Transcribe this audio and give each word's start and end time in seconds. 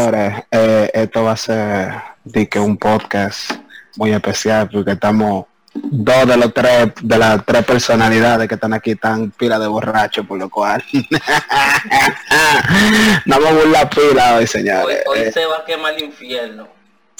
Señores, 0.00 0.44
eh, 0.50 0.90
esto 0.94 1.24
va 1.24 1.32
a 1.32 1.36
ser 1.36 1.92
de 2.24 2.48
que 2.48 2.58
un 2.58 2.78
podcast 2.78 3.50
muy 3.96 4.12
especial 4.12 4.66
porque 4.72 4.92
estamos 4.92 5.44
dos 5.74 6.26
de 6.26 6.38
los 6.38 6.54
tres 6.54 6.92
de 7.02 7.18
las 7.18 7.44
tres 7.44 7.62
personalidades 7.66 8.48
que 8.48 8.54
están 8.54 8.72
aquí 8.72 8.94
tan 8.94 9.30
pila 9.30 9.58
de 9.58 9.66
borracho 9.66 10.24
por 10.24 10.38
lo 10.38 10.48
cual. 10.48 10.82
No 13.26 13.40
vamos 13.40 13.62
a 13.66 13.68
la 13.68 13.90
pila 13.90 14.36
hoy 14.36 14.46
señores. 14.46 15.02
Hoy, 15.06 15.18
hoy 15.18 15.32
se 15.32 15.44
va 15.44 15.58
a 15.58 15.64
quemar 15.66 15.92
el 15.92 16.04
infierno. 16.04 16.66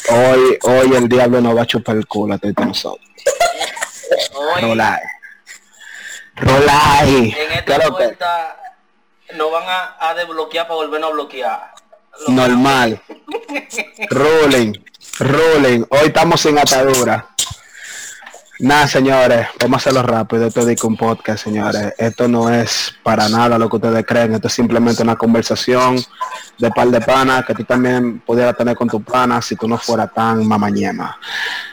hoy 0.08 0.58
hoy 0.62 0.96
el 0.96 1.06
diablo 1.06 1.42
nos 1.42 1.54
va 1.54 1.62
a 1.62 1.66
chupar 1.66 1.96
el 1.96 2.06
culo 2.06 2.32
a 2.32 2.38
todos 2.38 2.54
nosotros. 2.66 3.06
Hoy 4.34 4.62
Rolai. 4.62 5.00
Rolai. 6.36 7.34
en 7.38 7.52
esta 7.52 7.90
vuelta 7.90 8.56
nos 9.36 9.52
van 9.52 9.64
a, 9.68 9.96
a 10.08 10.14
desbloquear 10.14 10.66
para 10.66 10.76
volvernos 10.76 11.10
a 11.10 11.12
bloquear. 11.12 11.60
Lo- 11.60 11.79
normal 12.28 13.00
rolling 14.10 14.72
rolling 15.18 15.84
hoy 15.90 16.06
estamos 16.06 16.40
sin 16.40 16.58
atadura 16.58 17.30
Nada, 18.62 18.86
señores, 18.86 19.46
vamos 19.58 19.76
a 19.76 19.78
hacerlo 19.78 20.02
rápido. 20.02 20.46
Esto 20.46 20.68
es 20.68 20.84
un 20.84 20.94
podcast, 20.94 21.42
señores. 21.42 21.94
Esto 21.96 22.28
no 22.28 22.52
es 22.52 22.94
para 23.02 23.26
nada 23.30 23.58
lo 23.58 23.70
que 23.70 23.76
ustedes 23.76 24.04
creen. 24.04 24.34
Esto 24.34 24.48
es 24.48 24.52
simplemente 24.52 25.02
una 25.02 25.16
conversación 25.16 25.96
de 26.58 26.70
par 26.70 26.88
de 26.88 27.00
panas 27.00 27.46
que 27.46 27.54
tú 27.54 27.64
también 27.64 28.20
pudieras 28.20 28.54
tener 28.54 28.76
con 28.76 28.86
tu 28.86 29.02
pana 29.02 29.40
si 29.40 29.56
tú 29.56 29.66
no 29.66 29.78
fueras 29.78 30.12
tan 30.12 30.46
mamañema. 30.46 31.18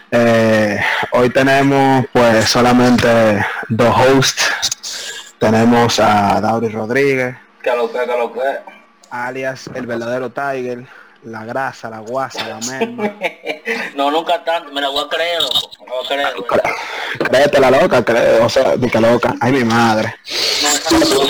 Eh, 0.09 0.79
hoy 1.11 1.29
tenemos 1.29 2.05
pues 2.13 2.45
solamente 2.45 3.45
dos 3.67 3.93
hosts. 3.93 5.35
Tenemos 5.37 5.99
a 5.99 6.39
Dauri 6.39 6.69
Rodríguez, 6.69 7.35
que 7.61 7.75
lo 7.75 7.91
que, 7.91 7.99
que 7.99 8.17
lo 8.17 8.31
que. 8.31 8.76
Alias 9.09 9.69
el 9.73 9.85
verdadero 9.85 10.29
Tiger, 10.29 10.85
la 11.23 11.43
grasa, 11.45 11.89
la 11.89 11.99
guasa, 11.99 12.47
la 12.47 12.59
merma. 12.59 13.13
No, 13.95 14.11
nunca 14.11 14.43
tanto, 14.45 14.71
me 14.71 14.79
la 14.79 14.89
voy 14.89 15.03
a 15.03 15.09
creer, 15.09 15.41
loco. 15.41 15.71
Me 15.81 15.87
la 15.87 15.91
voy 15.93 16.05
a 16.05 16.07
creer, 16.07 16.33
güey. 16.35 16.47
Cré- 16.47 17.29
Créete 17.29 17.59
la 17.59 17.71
loca, 17.71 18.05
cree, 18.05 18.39
o 18.39 18.47
sea, 18.47 18.75
que 18.77 18.99
loca. 19.01 19.33
Ay, 19.41 19.51
mi 19.53 19.63
madre. 19.63 20.15
No, 20.61 20.69
esa 20.69 20.89
no, 20.91 21.23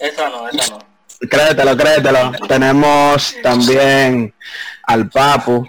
esa 0.00 0.28
no, 0.30 0.48
esa 0.48 0.70
no. 0.70 0.78
Créetelo, 1.28 1.76
créetelo. 1.76 2.32
Tenemos 2.48 3.34
también 3.42 4.32
al 4.84 5.08
Papu. 5.10 5.66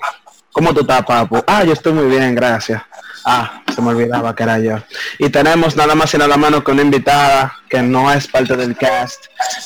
¿Cómo 0.52 0.74
tú 0.74 0.82
estás, 0.82 1.04
Papu? 1.06 1.44
Ah, 1.48 1.64
yo 1.64 1.74
estoy 1.74 1.92
muy 1.94 2.06
bien, 2.06 2.36
gracias. 2.36 2.82
Ah, 3.26 3.62
se 3.74 3.82
me 3.82 3.90
olvidaba 3.90 4.36
que 4.36 4.44
era 4.44 4.60
yo. 4.60 4.76
Y 5.18 5.30
tenemos 5.30 5.76
nada 5.76 5.96
más 5.96 6.14
y 6.14 6.18
nada 6.18 6.38
menos 6.38 6.64
que 6.64 6.72
una 6.72 6.84
invitada 6.84 7.54
que 7.70 7.82
no 7.82 8.12
es 8.12 8.28
parte 8.28 8.56
del 8.56 8.78
cast, 8.78 9.26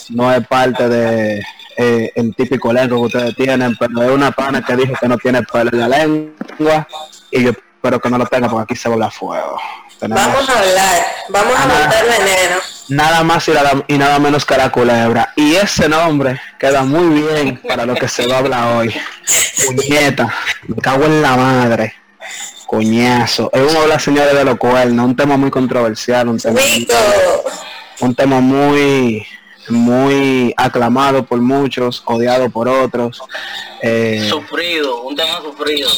no 0.10 0.34
es 0.34 0.48
parte 0.48 0.88
de 0.88 1.44
eh, 1.78 2.12
el 2.16 2.34
típico 2.36 2.72
elenco 2.72 2.96
que 2.96 3.02
ustedes 3.18 3.36
tienen, 3.36 3.76
pero 3.78 4.02
es 4.04 4.12
una 4.12 4.32
pana 4.32 4.62
que 4.64 4.76
dijo 4.78 4.94
que 5.00 5.08
no 5.10 5.18
tiene 5.18 5.44
pelo 5.44 5.70
en 5.74 5.80
la 5.80 5.88
lengua 5.90 6.88
y 7.32 7.44
yo 7.44 7.50
espero 7.52 8.00
que 8.00 8.10
no 8.10 8.18
lo 8.18 8.26
tenga 8.28 8.48
porque 8.50 8.64
aquí 8.74 8.76
se 8.76 8.88
vuela 8.90 9.12
fuego. 9.12 9.60
Tenemos- 10.00 10.26
Vamos 10.26 10.50
a 10.50 10.60
hablar, 10.60 11.02
vamos 11.28 11.56
a 11.60 11.66
montar 11.68 12.04
veneno. 12.06 12.56
nada 12.88 13.24
más 13.26 13.46
y 13.50 13.52
nada, 13.52 13.72
y 13.90 13.98
nada 13.98 14.20
menos 14.20 14.46
que 14.46 14.56
la 14.56 14.70
culebra. 14.72 15.34
Y 15.36 15.56
ese 15.56 15.90
nombre 15.90 16.40
queda 16.58 16.84
muy 16.84 17.22
bien 17.22 17.62
para 17.68 17.86
lo 17.86 17.94
que 17.96 18.08
se 18.08 18.26
va 18.26 18.36
a 18.36 18.40
hablar 18.40 18.78
hoy. 18.78 18.96
Puñeta, 19.66 20.34
me 20.68 20.78
cago 20.82 21.04
en 21.04 21.22
la 21.22 21.36
madre. 21.36 21.96
Coñazo. 22.70 23.50
Es 23.52 23.62
un 23.64 23.78
habla 23.78 23.98
señores 23.98 24.36
de 24.36 24.46
los 24.46 24.56
cuernos, 24.60 25.04
un 25.04 25.16
tema 25.16 25.38
muy 25.38 25.50
controversial, 25.50 26.28
un 26.28 26.38
tema, 26.38 26.60
Rico. 26.60 26.94
un 28.02 28.14
tema 28.14 28.40
muy 28.40 29.26
muy 29.70 30.54
aclamado 30.56 31.26
por 31.26 31.42
muchos, 31.42 32.04
odiado 32.06 32.48
por 32.52 32.68
otros. 32.68 33.24
Eh, 33.82 34.24
Sufrido, 34.30 35.02
un 35.02 35.16
tema 35.16 35.42
sufrido. 35.42 35.90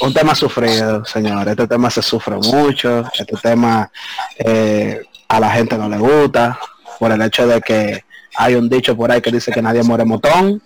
un 0.00 0.14
tema 0.14 0.34
sufrido, 0.34 1.04
señores. 1.04 1.52
Este 1.52 1.68
tema 1.68 1.90
se 1.90 2.02
sufre 2.02 2.34
mucho. 2.38 3.04
Este 3.16 3.36
tema 3.40 3.88
eh, 4.36 5.02
a 5.28 5.38
la 5.38 5.50
gente 5.50 5.78
no 5.78 5.88
le 5.88 5.98
gusta 5.98 6.58
por 6.98 7.12
el 7.12 7.22
hecho 7.22 7.46
de 7.46 7.60
que 7.60 8.04
hay 8.36 8.56
un 8.56 8.68
dicho 8.68 8.96
por 8.96 9.12
ahí 9.12 9.20
que 9.20 9.30
dice 9.30 9.52
que 9.52 9.62
nadie 9.62 9.84
muere 9.84 10.04
motón. 10.04 10.60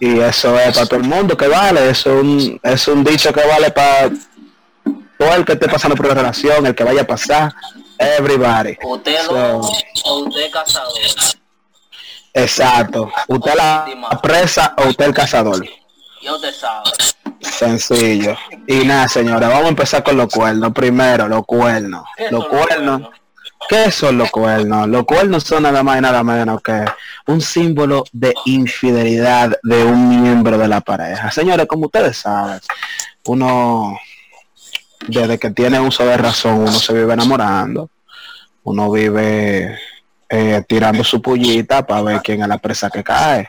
Y 0.00 0.18
eso 0.18 0.58
es 0.58 0.74
para 0.74 0.86
todo 0.86 0.98
el 0.98 1.06
mundo 1.06 1.36
que 1.36 1.46
vale. 1.46 1.88
Es 1.88 2.04
un, 2.04 2.58
es 2.64 2.88
un 2.88 3.04
dicho 3.04 3.32
que 3.32 3.46
vale 3.46 3.70
para 3.70 4.10
todo 5.18 5.34
el 5.34 5.44
que 5.44 5.52
esté 5.54 5.68
pasando 5.68 5.96
por 5.96 6.06
la 6.08 6.14
relación, 6.14 6.66
el 6.66 6.74
que 6.74 6.84
vaya 6.84 7.02
a 7.02 7.06
pasar, 7.06 7.54
everybody. 7.98 8.76
Usted 8.82 9.16
So, 9.24 9.60
o 10.04 10.18
usted 10.24 10.50
casado. 10.52 10.90
exacto. 12.34 13.10
Usted 13.28 13.54
la 13.54 14.20
presa 14.22 14.74
o 14.78 14.88
usted 14.88 15.06
el 15.06 15.14
cazador. 15.14 15.64
Ya 16.22 16.34
usted 16.34 16.52
sabe. 16.52 16.90
Sencillo. 17.40 18.36
Y 18.66 18.84
nada, 18.84 19.08
señora, 19.08 19.48
vamos 19.48 19.66
a 19.66 19.68
empezar 19.68 20.02
con 20.02 20.16
los 20.16 20.32
cuernos. 20.32 20.72
Primero, 20.72 21.28
los 21.28 21.44
cuernos. 21.46 22.04
¿Qué 22.16 22.30
Los 22.30 22.46
cuernos? 22.48 23.02
¿Qué 23.68 23.90
son 23.90 24.18
los 24.18 24.30
cuernos? 24.30 24.88
Los 24.88 25.04
cuernos 25.04 25.42
son 25.44 25.62
nada 25.64 25.82
más 25.82 25.98
y 25.98 26.00
nada 26.00 26.22
menos 26.22 26.62
que 26.62 26.84
un 27.26 27.40
símbolo 27.40 28.04
de 28.12 28.32
infidelidad 28.44 29.56
de 29.62 29.84
un 29.84 30.22
miembro 30.22 30.56
de 30.58 30.68
la 30.68 30.80
pareja. 30.80 31.30
Señores, 31.30 31.66
como 31.66 31.86
ustedes 31.86 32.18
saben, 32.18 32.60
uno, 33.26 33.98
desde 35.06 35.38
que 35.38 35.50
tiene 35.50 35.80
uso 35.80 36.04
de 36.04 36.16
razón, 36.16 36.60
uno 36.60 36.72
se 36.72 36.92
vive 36.92 37.12
enamorando. 37.12 37.90
Uno 38.64 38.90
vive 38.90 39.78
eh, 40.28 40.62
tirando 40.66 41.04
su 41.04 41.22
pullita 41.22 41.86
para 41.86 42.02
ver 42.02 42.20
quién 42.22 42.42
es 42.42 42.48
la 42.48 42.58
presa 42.58 42.90
que 42.90 43.04
cae. 43.04 43.48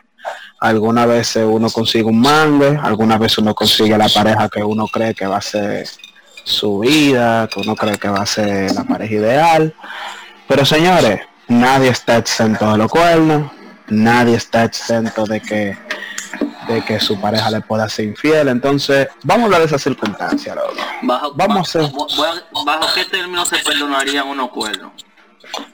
Algunas 0.60 1.06
veces 1.06 1.44
uno 1.48 1.70
consigue 1.70 2.04
un 2.04 2.20
mangue, 2.20 2.78
algunas 2.82 3.18
veces 3.18 3.38
uno 3.38 3.54
consigue 3.54 3.96
la 3.96 4.08
pareja 4.08 4.48
que 4.48 4.62
uno 4.62 4.86
cree 4.86 5.14
que 5.14 5.26
va 5.26 5.38
a 5.38 5.42
ser 5.42 5.88
su 6.44 6.80
vida, 6.80 7.48
que 7.52 7.60
uno 7.60 7.76
cree 7.76 7.98
que 7.98 8.08
va 8.08 8.22
a 8.22 8.26
ser 8.26 8.72
la 8.72 8.84
pareja 8.84 9.14
ideal. 9.14 9.74
Pero 10.46 10.64
señores, 10.64 11.20
nadie 11.48 11.90
está 11.90 12.16
exento 12.16 12.70
de 12.72 12.78
los 12.78 12.90
cuernos, 12.90 13.50
nadie 13.88 14.36
está 14.36 14.64
exento 14.64 15.24
de 15.24 15.40
que 15.40 15.76
de 16.68 16.84
que 16.84 17.00
su 17.00 17.20
pareja 17.20 17.50
le 17.50 17.60
pueda 17.60 17.88
ser 17.88 18.04
infiel. 18.06 18.48
Entonces, 18.48 19.08
vamos 19.22 19.42
a 19.42 19.44
hablar 19.46 19.60
de 19.60 19.66
esa 19.66 19.78
circunstancia, 19.78 20.54
loco. 20.54 20.74
Bajo, 21.02 21.32
Vamos 21.34 21.74
a 21.76 21.80
bajo, 21.80 22.06
hacer- 22.06 22.16
voy 22.16 22.28
a- 22.28 22.64
¿Bajo 22.64 22.94
qué 22.94 23.04
término 23.06 23.44
se 23.46 23.56
perdonarían 23.58 24.26
unos 24.28 24.50
cuernos? 24.50 24.92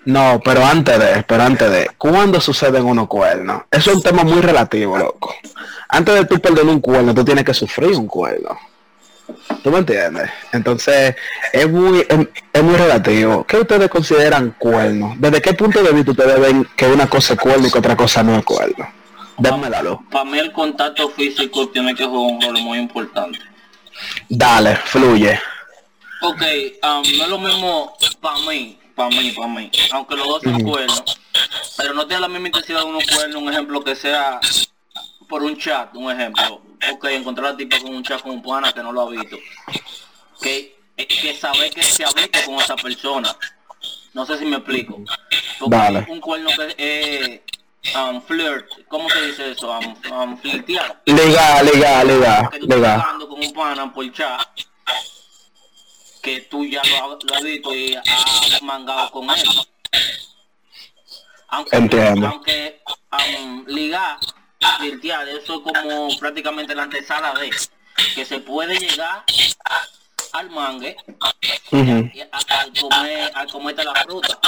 No, 0.04 0.40
pero 0.44 0.64
antes 0.64 0.98
de, 0.98 1.22
pero 1.24 1.42
antes 1.42 1.70
de, 1.70 1.90
¿cuándo 1.98 2.40
suceden 2.40 2.84
unos 2.84 3.08
cuernos? 3.08 3.62
Eso 3.70 3.90
es 3.90 3.96
un 3.96 4.02
tema 4.02 4.22
muy 4.22 4.40
relativo, 4.40 4.96
loco. 4.96 5.34
Antes 5.88 6.14
de 6.14 6.24
tú 6.26 6.38
perder 6.40 6.64
un 6.66 6.80
cuerno, 6.80 7.12
tú 7.14 7.24
tienes 7.24 7.44
que 7.44 7.52
sufrir 7.54 7.90
un 7.96 8.06
cuerno. 8.06 8.56
¿Tú 9.62 9.70
me 9.70 9.78
entiendes? 9.78 10.30
Entonces, 10.52 11.16
es 11.52 11.68
muy, 11.70 12.00
es, 12.08 12.28
es 12.52 12.62
muy 12.62 12.76
relativo. 12.76 13.44
¿Qué 13.44 13.56
ustedes 13.58 13.88
consideran 13.88 14.54
cuerno? 14.58 15.14
¿Desde 15.18 15.40
qué 15.42 15.54
punto 15.54 15.82
de 15.82 15.92
vista 15.92 16.10
ustedes 16.12 16.38
ven 16.38 16.68
que 16.76 16.86
una 16.86 17.08
cosa 17.08 17.34
es 17.34 17.40
cuerno 17.40 17.66
y 17.66 17.70
que 17.70 17.78
otra 17.78 17.96
cosa 17.96 18.22
no 18.22 18.36
es 18.36 18.44
cuerno? 18.44 18.86
Démelo. 19.38 20.02
Para 20.10 20.24
mí 20.24 20.38
el 20.38 20.52
contacto 20.52 21.08
físico 21.10 21.68
tiene 21.68 21.94
que 21.94 22.04
jugar 22.04 22.34
un 22.34 22.40
rol 22.40 22.62
muy 22.62 22.78
importante. 22.78 23.38
Dale, 24.28 24.76
fluye. 24.76 25.40
Ok, 26.22 26.42
um, 26.82 27.02
no 27.18 27.24
es 27.24 27.28
lo 27.28 27.38
mismo 27.38 27.96
para 28.20 28.38
mí, 28.40 28.78
para 28.94 29.10
mí, 29.10 29.30
para 29.32 29.48
mí, 29.48 29.70
aunque 29.92 30.16
los 30.16 30.26
dos 30.26 30.42
son 30.42 30.62
cuernos, 30.62 31.20
pero 31.76 31.92
no 31.92 32.06
tiene 32.06 32.22
la 32.22 32.28
misma 32.28 32.48
intensidad 32.48 32.80
de 32.80 32.86
unos 32.86 33.04
cuernos, 33.06 33.42
un 33.42 33.50
ejemplo 33.50 33.84
que 33.84 33.94
sea 33.94 34.40
por 35.28 35.42
un 35.42 35.58
chat, 35.58 35.94
un 35.94 36.10
ejemplo. 36.10 36.62
Ok, 36.92 37.04
encontrar 37.06 37.48
a 37.48 37.50
la 37.50 37.56
tipa 37.56 37.78
con 37.80 37.94
un 37.94 38.02
chat 38.02 38.20
con 38.20 38.32
un 38.32 38.42
pana 38.42 38.72
que 38.72 38.82
no 38.82 38.92
lo 38.92 39.02
ha 39.02 39.10
visto. 39.10 39.36
Que, 40.40 40.76
eh, 40.96 41.06
que 41.06 41.34
sabe 41.34 41.70
que 41.70 41.82
se 41.82 42.04
ha 42.04 42.12
visto 42.12 42.38
con 42.46 42.54
esa 42.56 42.76
persona. 42.76 43.36
No 44.12 44.24
sé 44.24 44.38
si 44.38 44.44
me 44.44 44.56
explico. 44.56 45.02
Porque 45.58 46.06
un 46.08 46.20
cuerno 46.20 46.50
que 46.56 46.74
es 46.78 47.40
um, 47.94 48.20
flirt, 48.22 48.66
¿cómo 48.88 49.08
se 49.10 49.20
dice 49.26 49.50
eso? 49.52 49.70
Um, 49.70 50.12
um, 50.12 50.38
flirtear 50.38 51.02
Liga, 51.06 51.62
liga, 51.62 52.04
liga, 52.04 52.48
que 52.50 52.58
tú 52.58 52.64
estás 52.64 52.78
liga. 52.78 52.94
hablando 52.94 53.28
con 53.28 53.40
un 53.44 53.52
pana 53.52 53.92
por 53.92 54.12
chat 54.12 54.40
que 56.22 56.40
tú 56.42 56.64
ya 56.64 56.82
lo, 56.84 57.12
has- 57.16 57.24
lo 57.24 57.34
has 57.36 57.42
visto 57.42 57.74
y 57.74 57.94
has 57.96 58.62
mangado 58.62 59.10
con 59.10 59.28
él. 59.30 59.44
Aunque, 61.48 61.76
Entiendo. 61.76 62.26
aunque 62.28 62.80
um, 63.38 63.64
ligar, 63.66 64.18
flirtear, 64.78 65.28
eso 65.28 65.56
es 65.56 65.60
como 65.72 66.08
prácticamente 66.18 66.74
la 66.74 66.84
antesala 66.84 67.34
de 67.34 67.50
que 68.14 68.24
se 68.24 68.38
puede 68.40 68.78
llegar 68.78 69.22
al 70.32 70.50
mangue 70.50 70.96
Ujú. 71.70 72.10
y 72.12 72.20
a- 72.22 72.28
al 72.60 72.72
comer, 72.80 73.30
al 73.34 73.50
comerte 73.52 73.84
la 73.84 73.94
fruta. 74.02 74.40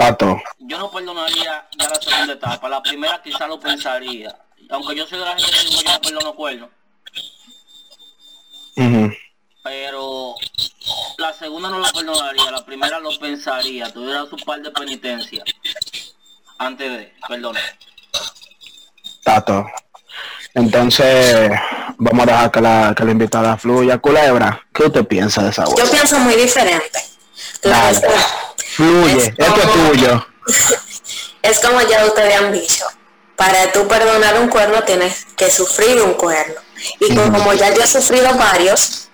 Pato. 0.00 0.40
Yo 0.60 0.78
no 0.78 0.90
perdonaría 0.90 1.68
ya 1.78 1.88
la 1.90 1.94
segunda 2.00 2.32
etapa. 2.32 2.70
La 2.70 2.82
primera 2.82 3.20
quizá 3.22 3.46
lo 3.46 3.60
pensaría. 3.60 4.34
Aunque 4.70 4.96
yo 4.96 5.06
soy 5.06 5.18
de 5.18 5.26
la 5.26 5.36
gente 5.36 5.52
que 5.52 5.66
digo 5.66 5.82
yo 5.82 5.92
no 5.92 6.00
perdono 6.00 6.34
cuernos. 6.34 6.70
Ujú. 8.76 9.12
pero 9.62 10.34
la 11.18 11.34
segunda 11.34 11.68
no 11.68 11.80
lo 11.80 11.92
perdonaría, 11.92 12.50
la 12.50 12.64
primera 12.64 12.98
lo 12.98 13.10
pensaría, 13.18 13.92
tuviera 13.92 14.24
su 14.24 14.36
par 14.36 14.62
de 14.62 14.70
penitencia 14.70 15.44
antes 16.56 16.90
de, 16.90 17.14
perdón. 17.28 17.56
Tato. 19.22 19.66
Entonces, 20.54 21.50
vamos 21.98 22.26
a 22.26 22.30
dejar 22.30 22.50
que 22.50 22.60
la, 22.62 22.94
que 22.96 23.04
la 23.04 23.10
invitada 23.10 23.56
fluya. 23.58 23.98
Culebra, 23.98 24.66
¿qué 24.72 24.84
usted 24.84 25.06
piensa 25.06 25.42
de 25.42 25.50
esa 25.50 25.66
voz? 25.66 25.74
Yo 25.76 25.90
pienso 25.90 26.18
muy 26.20 26.36
diferente. 26.36 27.00
La 27.64 27.70
Dale. 27.76 28.00
respuesta 28.00 28.49
Fluye, 28.76 29.16
Es 29.16 29.28
esto 29.28 29.44
es 29.44 29.66
como- 29.66 29.90
tuyo. 29.90 30.26
es 31.42 31.60
como 31.60 31.80
ya 31.82 32.04
ustedes 32.06 32.36
han 32.38 32.52
dicho. 32.52 32.84
Para 33.36 33.72
tú 33.72 33.88
perdonar 33.88 34.38
un 34.40 34.48
cuerno 34.48 34.82
tienes 34.82 35.26
que 35.36 35.50
sufrir 35.50 36.00
un 36.02 36.14
cuerno. 36.14 36.60
Y 37.00 37.16
Ujú. 37.16 37.32
como 37.32 37.52
ya 37.54 37.72
yo 37.74 37.82
he 37.82 37.86
sufrido 37.86 38.34
varios, 38.34 39.08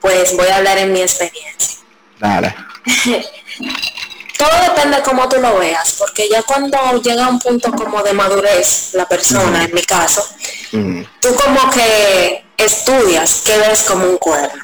pues 0.00 0.36
voy 0.36 0.48
a 0.48 0.56
hablar 0.56 0.78
en 0.78 0.92
mi 0.92 1.00
experiencia. 1.02 1.78
Dale. 2.18 2.54
Todo 4.38 4.50
depende 4.68 4.98
de 4.98 5.02
cómo 5.02 5.28
tú 5.28 5.40
lo 5.40 5.58
veas, 5.58 5.94
porque 5.98 6.28
ya 6.28 6.42
cuando 6.44 6.78
llega 7.02 7.24
a 7.24 7.28
un 7.28 7.40
punto 7.40 7.72
como 7.72 8.02
de 8.04 8.12
madurez, 8.12 8.90
la 8.92 9.04
persona, 9.06 9.64
en 9.64 9.74
mi 9.74 9.82
caso, 9.82 10.24
Mm, 10.70 11.02
tú 11.20 11.34
como 11.34 11.70
que 11.70 12.44
estudias 12.58 13.40
qué 13.44 13.56
ves 13.58 13.82
como 13.84 14.04
un 14.04 14.18
cuerno. 14.18 14.62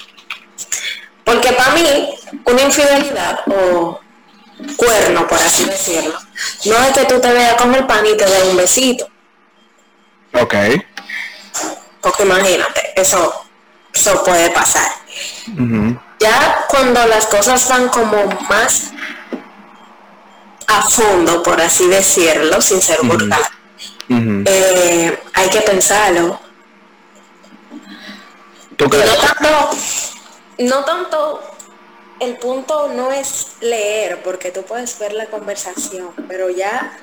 Porque 1.25 1.51
para 1.53 1.73
mí, 1.73 2.15
una 2.45 2.63
infidelidad 2.63 3.41
o 3.47 3.99
cuerno, 4.77 5.27
por 5.27 5.39
así 5.39 5.65
decirlo, 5.65 6.19
no 6.65 6.79
es 6.79 6.93
que 6.93 7.05
tú 7.05 7.21
te 7.21 7.33
veas 7.33 7.55
con 7.55 7.75
el 7.75 7.87
pan 7.87 8.05
y 8.07 8.17
te 8.17 8.25
dé 8.25 8.43
un 8.51 8.57
besito. 8.57 9.09
Ok. 10.33 10.55
Porque 12.01 12.23
imagínate, 12.25 13.01
eso, 13.01 13.47
eso 13.93 14.25
puede 14.25 14.51
pasar. 14.51 14.91
Ya 16.21 16.67
cuando 16.69 17.07
las 17.07 17.27
cosas 17.27 17.69
van 17.69 17.89
como 17.89 18.27
más 18.49 18.93
a 20.67 20.83
fondo, 20.83 21.43
por 21.43 21.61
así 21.61 21.87
decirlo, 21.87 22.61
sin 22.61 22.83
ser 22.83 22.99
vulgar, 23.03 23.41
eh, 24.09 25.23
hay 25.33 25.49
que 25.49 25.61
pensarlo. 25.61 26.41
¿Tú 28.77 28.89
crees? 28.89 29.07
no 29.07 29.17
tanto, 29.17 29.71
no 30.59 30.85
tanto, 30.85 31.54
el 32.21 32.37
punto 32.37 32.89
no 32.89 33.11
es 33.13 33.57
leer, 33.61 34.23
porque 34.23 34.51
tú 34.51 34.63
puedes 34.63 34.99
ver 34.99 35.13
la 35.15 35.27
conversación, 35.27 36.11
pero 36.29 36.51
ya 36.51 36.97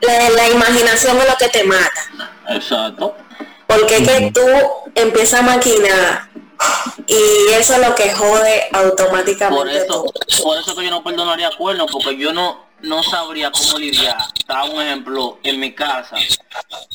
la, 0.00 0.30
la 0.30 0.48
imaginación 0.48 1.16
es 1.18 1.28
lo 1.28 1.36
que 1.36 1.48
te 1.48 1.64
mata. 1.64 2.32
Exacto. 2.48 3.16
Porque 3.66 3.96
es 3.96 4.08
que 4.08 4.32
tú 4.32 4.46
empiezas 4.94 5.40
a 5.40 5.42
maquinar 5.42 6.28
y 7.06 7.52
eso 7.52 7.74
es 7.74 7.88
lo 7.88 7.94
que 7.94 8.12
jode 8.12 8.68
Por 8.70 8.80
automáticamente 8.84 9.76
eso, 9.78 9.86
todo. 9.86 10.12
por 10.42 10.58
eso 10.58 10.76
que 10.76 10.84
yo 10.84 10.90
no 10.90 11.02
perdonaría 11.02 11.50
cuernos, 11.56 11.90
porque 11.90 12.16
yo 12.16 12.32
no, 12.32 12.66
no 12.80 13.02
sabría 13.02 13.50
cómo 13.50 13.78
lidiar. 13.78 14.16
Está 14.38 14.64
un 14.64 14.80
ejemplo 14.80 15.38
en 15.42 15.58
mi 15.60 15.72
casa, 15.72 16.16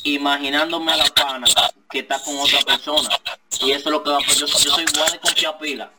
imaginándome 0.04 0.92
a 0.94 0.98
la 0.98 1.06
pana 1.06 1.48
que 1.90 2.00
está 2.00 2.20
con 2.20 2.38
otra 2.38 2.60
persona. 2.62 3.10
Y 3.62 3.72
eso 3.72 3.90
es 3.90 3.92
lo 3.92 4.04
que 4.04 4.10
va 4.12 4.18
a 4.18 4.20
pasar. 4.20 4.36
Yo, 4.36 4.46
yo 4.46 4.72
soy 4.72 4.86
igual 4.94 5.12
de 5.12 5.20
confiar 5.20 5.58
pila. 5.58 5.92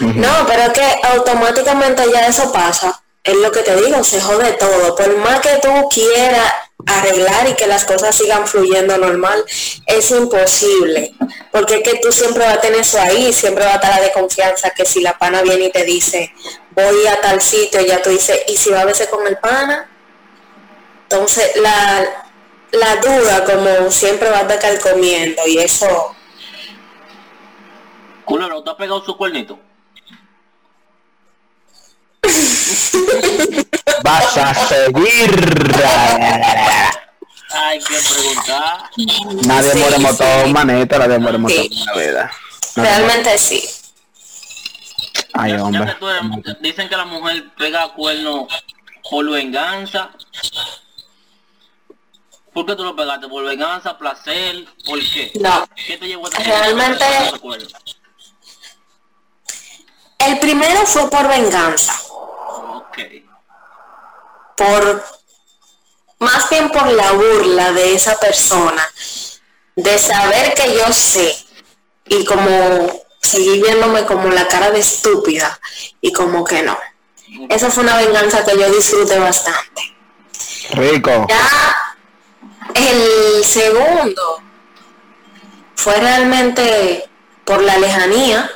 No, 0.00 0.46
pero 0.46 0.62
es 0.62 0.70
que 0.70 1.00
automáticamente 1.08 2.02
ya 2.12 2.26
eso 2.26 2.52
pasa. 2.52 3.02
Es 3.22 3.36
lo 3.36 3.50
que 3.50 3.62
te 3.62 3.74
digo, 3.76 4.04
se 4.04 4.20
jode 4.20 4.52
todo. 4.52 4.94
Por 4.94 5.16
más 5.18 5.40
que 5.40 5.56
tú 5.62 5.88
quieras 5.88 6.52
arreglar 6.86 7.48
y 7.48 7.54
que 7.54 7.66
las 7.66 7.84
cosas 7.84 8.14
sigan 8.14 8.46
fluyendo 8.46 8.98
normal, 8.98 9.44
es 9.86 10.10
imposible. 10.10 11.14
Porque 11.50 11.76
es 11.76 11.82
que 11.82 11.98
tú 11.98 12.12
siempre 12.12 12.44
vas 12.44 12.58
a 12.58 12.60
tener 12.60 12.80
eso 12.80 13.00
ahí, 13.00 13.32
siempre 13.32 13.64
va 13.64 13.72
a 13.72 13.74
estar 13.76 13.94
la 13.94 14.02
de 14.02 14.12
confianza 14.12 14.70
que 14.70 14.84
si 14.84 15.00
la 15.00 15.16
pana 15.16 15.42
viene 15.42 15.66
y 15.66 15.70
te 15.72 15.84
dice, 15.84 16.34
voy 16.72 17.06
a 17.06 17.20
tal 17.20 17.40
sitio, 17.40 17.80
ya 17.80 18.02
tú 18.02 18.10
dices, 18.10 18.42
¿y 18.48 18.56
si 18.56 18.70
va 18.70 18.82
a 18.82 18.84
veces 18.84 19.08
con 19.08 19.26
el 19.26 19.38
pana? 19.38 19.88
Entonces 21.04 21.56
la, 21.56 22.04
la 22.72 22.96
duda 22.96 23.44
como 23.44 23.90
siempre 23.90 24.28
va 24.28 24.40
a 24.40 24.52
estar 24.52 24.78
comiendo 24.80 25.46
y 25.46 25.58
eso 25.58 26.14
Culero, 28.24 28.62
¿te 28.62 28.70
ha 28.70 28.76
pegado 28.76 29.04
su 29.04 29.16
cuernito? 29.16 29.58
Vas 34.02 34.36
a 34.36 34.54
seguir. 34.54 35.30
Hay 37.52 37.78
que 37.78 37.94
preguntar. 37.94 38.90
Nadie 39.46 39.70
Sí, 39.72 39.78
muere 39.78 39.96
sí. 39.96 40.02
motor 40.02 40.48
maneta, 40.48 40.98
nadie 40.98 41.18
muere 41.18 41.38
motor 41.38 41.56
Sí. 41.56 41.70
en 41.72 41.86
la 41.86 41.92
vida. 41.94 42.30
Nadie 42.76 42.90
realmente 42.90 43.38
sí. 43.38 43.60
muere- 43.60 43.74
Ay, 45.34 45.50
Ya- 45.50 45.56
ya 45.56 45.64
hombre. 45.64 45.86
que 45.86 45.94
tú 46.00 46.08
eres- 46.08 46.56
dicen 46.60 46.88
que 46.88 46.96
la 46.96 47.04
mujer 47.04 47.44
pega 47.56 47.88
cuernos 47.94 48.46
por 49.10 49.28
venganza. 49.30 50.10
¿Por 52.52 52.66
qué 52.66 52.76
tú 52.76 52.84
lo 52.84 52.94
pegaste? 52.94 53.28
¿Por 53.28 53.44
venganza, 53.44 53.98
placer? 53.98 54.64
¿Por 54.86 54.98
qué? 55.00 55.32
No. 55.40 55.68
¿Qué 55.74 55.96
te 55.98 56.06
llevó 56.06 56.26
a 56.26 56.30
Realmente-? 56.30 57.04
El 60.20 60.38
primero 60.38 60.86
fue 60.86 61.10
por 61.10 61.26
venganza. 61.28 62.00
Por 64.56 65.04
más 66.18 66.48
bien 66.48 66.70
por 66.70 66.90
la 66.92 67.12
burla 67.12 67.72
de 67.72 67.94
esa 67.94 68.18
persona, 68.18 68.88
de 69.76 69.98
saber 69.98 70.54
que 70.54 70.76
yo 70.76 70.92
sé 70.92 71.36
y 72.06 72.24
como 72.24 73.04
seguir 73.20 73.62
viéndome 73.62 74.04
como 74.04 74.28
la 74.28 74.46
cara 74.48 74.70
de 74.70 74.80
estúpida 74.80 75.58
y 76.00 76.12
como 76.12 76.44
que 76.44 76.62
no. 76.62 76.78
Esa 77.48 77.70
fue 77.70 77.82
una 77.82 77.96
venganza 77.96 78.44
que 78.44 78.56
yo 78.56 78.70
disfruté 78.70 79.18
bastante. 79.18 79.96
Rico. 80.70 81.26
Ya 81.28 81.94
el 82.74 83.44
segundo 83.44 84.42
fue 85.74 85.94
realmente 85.96 87.08
por 87.44 87.62
la 87.62 87.78
lejanía, 87.78 88.50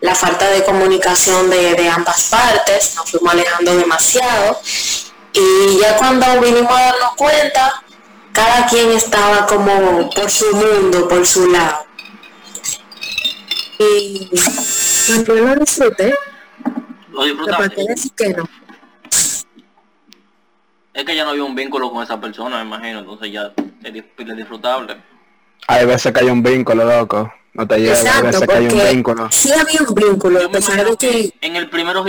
la 0.00 0.14
falta 0.14 0.48
de 0.50 0.64
comunicación 0.64 1.48
de, 1.50 1.74
de 1.74 1.88
ambas 1.88 2.28
partes, 2.30 2.94
nos 2.96 3.10
fuimos 3.10 3.32
alejando 3.32 3.76
demasiado 3.76 4.60
y 5.32 5.78
ya 5.80 5.96
cuando 5.96 6.40
vinimos 6.40 6.70
a 6.70 6.80
darnos 6.92 7.14
cuenta, 7.16 7.82
cada 8.32 8.66
quien 8.66 8.90
estaba 8.92 9.46
como 9.46 10.10
por 10.10 10.30
su 10.30 10.54
mundo, 10.56 11.08
por 11.08 11.26
su 11.26 11.50
lado. 11.50 11.84
Y 13.78 14.30
yo 15.26 15.34
lo 15.34 15.54
disfruté, 15.56 16.14
Lo 17.10 17.24
disfrutaste. 17.24 17.74
qué 17.74 17.84
decir 17.88 18.12
que 18.12 18.28
no. 18.30 18.48
Es 20.94 21.04
que 21.04 21.14
ya 21.14 21.24
no 21.24 21.30
había 21.30 21.44
un 21.44 21.54
vínculo 21.54 21.90
con 21.92 22.02
esa 22.02 22.18
persona, 22.18 22.56
me 22.58 22.64
imagino. 22.64 23.00
Entonces 23.00 23.30
ya 23.30 23.52
es 23.84 24.36
disfrutable. 24.36 24.96
Hay 25.68 25.84
veces 25.84 26.12
que 26.12 26.20
hay 26.20 26.30
un 26.30 26.42
vínculo, 26.42 26.84
loco. 26.84 27.30
No 27.56 27.66
te 27.66 27.74
hay 27.74 27.88
Exacto, 27.88 28.26
veces 28.26 28.48
que 28.48 28.54
hay 28.54 28.64
un 28.64 28.70
porque 28.70 28.92
vínculo. 28.92 29.28
sí 29.30 29.50
había 29.52 29.80
un 29.88 29.94
vínculo, 29.94 30.40
Yo 30.40 30.46
a 30.46 30.48
me 30.48 30.54
pesar 30.54 30.84
de 30.84 30.96
que 30.96 31.30
que 31.40 31.46
en 31.46 31.56
el 31.56 31.68
primero 31.70 32.04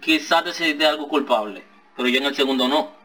quizás 0.00 0.44
te 0.44 0.52
sentiste 0.52 0.86
algo 0.86 1.08
culpable, 1.08 1.62
pero 1.96 2.08
ya 2.08 2.18
en 2.18 2.24
el 2.26 2.34
segundo 2.36 2.68
no. 2.68 2.96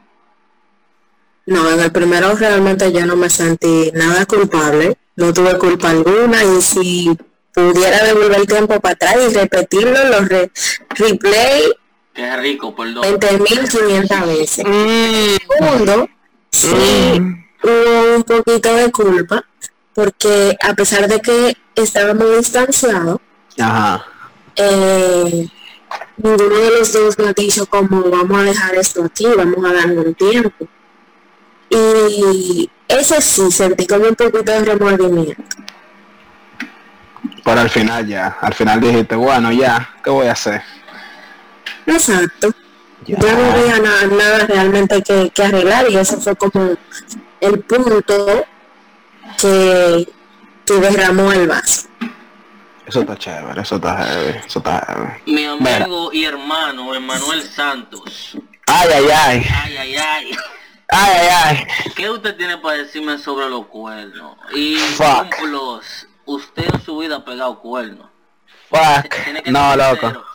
No, 1.46 1.70
en 1.70 1.80
el 1.82 1.92
primero 1.92 2.36
realmente 2.36 2.92
yo 2.92 3.06
no 3.06 3.16
me 3.18 3.30
sentí 3.30 3.92
nada 3.94 4.25
culpable, 4.25 4.98
no 5.18 5.34
tuve 5.34 5.58
culpa 5.58 5.90
alguna 5.90 6.42
y 6.44 6.62
si 6.62 7.10
pudiera 7.54 8.04
devolver 8.06 8.40
el 8.40 8.48
tiempo 8.48 8.80
para 8.80 8.94
atrás 8.96 9.16
y 9.30 9.34
repetirlo, 9.34 10.08
lo 10.10 10.22
re- 10.22 10.52
replay 10.92 11.63
Que 12.13 12.28
es 12.30 12.40
rico, 12.40 12.74
perdón. 12.75 13.04
20.500 13.04 14.25
veces. 14.25 14.66
Mm, 14.66 15.36
Segundo, 15.60 16.10
sí 16.50 16.68
mm, 17.20 17.46
hubo 17.63 18.16
un 18.16 18.24
poquito 18.24 18.74
de 18.75 18.92
culpa 18.92 19.44
porque 19.93 20.55
a 20.62 20.73
pesar 20.73 21.07
de 21.07 21.19
que 21.19 21.57
estábamos 21.75 22.38
distanciados, 22.38 23.19
Ajá. 23.59 24.05
eh, 24.55 25.47
ninguno 26.17 26.55
de 26.55 26.79
los 26.79 26.93
dos 26.93 27.19
nos 27.19 27.35
dicho 27.35 27.65
como 27.65 28.03
vamos 28.09 28.39
a 28.39 28.43
dejar 28.43 28.75
esto 28.75 29.03
aquí, 29.03 29.25
vamos 29.35 29.63
a 29.65 29.73
darle 29.73 30.00
un 30.00 30.15
tiempo. 30.15 30.67
Y 31.69 32.69
ese 32.88 33.21
sí, 33.21 33.51
sentí 33.51 33.88
como 33.88 34.07
un 34.07 34.15
poquito 34.15 34.51
de 34.51 34.65
remordimiento. 34.65 35.41
Pero 37.43 37.59
al 37.59 37.69
final 37.69 38.07
ya, 38.07 38.38
al 38.41 38.53
final 38.53 38.79
dijiste, 38.79 39.15
bueno, 39.15 39.51
ya, 39.51 39.89
¿qué 40.03 40.09
voy 40.09 40.27
a 40.27 40.33
hacer? 40.33 40.62
Exacto. 41.85 42.51
Ya. 43.05 43.17
No 43.17 43.53
veía 43.53 43.79
nada, 43.79 44.07
nada 44.07 44.39
realmente 44.45 45.01
que, 45.01 45.29
que 45.29 45.43
arreglar 45.43 45.89
y 45.89 45.97
eso 45.97 46.21
fue 46.21 46.35
como 46.38 46.77
el 47.41 47.59
punto 47.59 48.45
que, 49.43 50.09
que 50.65 50.73
derramó 50.79 51.31
el 51.33 51.47
vaso. 51.50 51.88
Eso 52.85 53.01
está 53.01 53.17
chévere, 53.17 53.62
eso 53.62 53.75
está 53.75 53.97
heavy, 53.97 54.38
eso 54.45 54.59
está 54.59 54.85
heavy. 54.88 55.33
Mi 55.33 55.45
amigo 55.45 56.12
y 56.13 56.23
hermano, 56.25 56.93
Emanuel 56.95 57.41
Santos. 57.43 58.38
Ay, 58.67 58.89
ay, 58.93 59.05
ay, 59.12 59.45
Ay, 59.63 59.77
ay, 59.77 59.95
ay. 59.95 60.31
ay, 60.89 61.17
ay, 61.17 61.27
ay. 61.45 61.67
¿Qué 61.95 62.09
usted 62.09 62.35
tiene 62.38 62.57
para 62.57 62.77
decirme 62.77 63.17
sobre 63.17 63.50
los 63.50 63.65
cuernos? 63.67 64.38
Y 64.53 64.75
Fuck. 64.77 65.35
usted 66.25 66.73
en 66.73 66.81
su 66.81 66.97
vida 66.97 67.17
ha 67.17 67.25
pegado 67.25 67.59
cuernos. 67.59 68.09
Fuck. 68.69 69.13
Tiene 69.25 69.43
que 69.43 69.51
No, 69.51 69.75
loco. 69.75 69.91
sincero. 70.07 70.25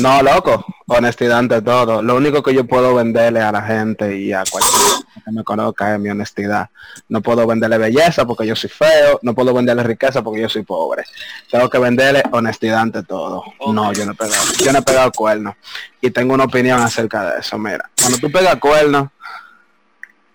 No, 0.00 0.22
loco, 0.22 0.64
honestidad 0.86 1.38
ante 1.38 1.62
todo. 1.62 2.02
Lo 2.02 2.16
único 2.16 2.42
que 2.42 2.54
yo 2.54 2.66
puedo 2.66 2.94
venderle 2.94 3.40
a 3.40 3.50
la 3.50 3.62
gente 3.62 4.18
y 4.18 4.32
a 4.32 4.44
cualquiera 4.50 5.06
que 5.24 5.32
me 5.32 5.42
conozca 5.44 5.94
es 5.94 6.00
mi 6.00 6.10
honestidad. 6.10 6.68
No 7.08 7.20
puedo 7.22 7.46
venderle 7.46 7.78
belleza 7.78 8.26
porque 8.26 8.46
yo 8.46 8.54
soy 8.54 8.70
feo, 8.70 9.18
no 9.22 9.34
puedo 9.34 9.54
venderle 9.54 9.82
riqueza 9.82 10.22
porque 10.22 10.42
yo 10.42 10.48
soy 10.48 10.62
pobre. 10.62 11.04
Tengo 11.50 11.68
que 11.70 11.78
venderle 11.78 12.22
honestidad 12.30 12.80
ante 12.80 13.02
todo. 13.02 13.42
No, 13.72 13.92
yo 13.92 14.04
no 14.04 14.12
he 14.12 14.14
pegado, 14.14 14.44
yo 14.58 14.72
no 14.72 14.78
he 14.78 14.82
pegado 14.82 15.12
cuernos. 15.12 15.54
Y 16.00 16.10
tengo 16.10 16.34
una 16.34 16.44
opinión 16.44 16.80
acerca 16.80 17.30
de 17.30 17.40
eso. 17.40 17.58
Mira, 17.58 17.90
cuando 17.98 18.18
tú 18.18 18.30
pegas 18.30 18.56
cuernos, 18.56 19.08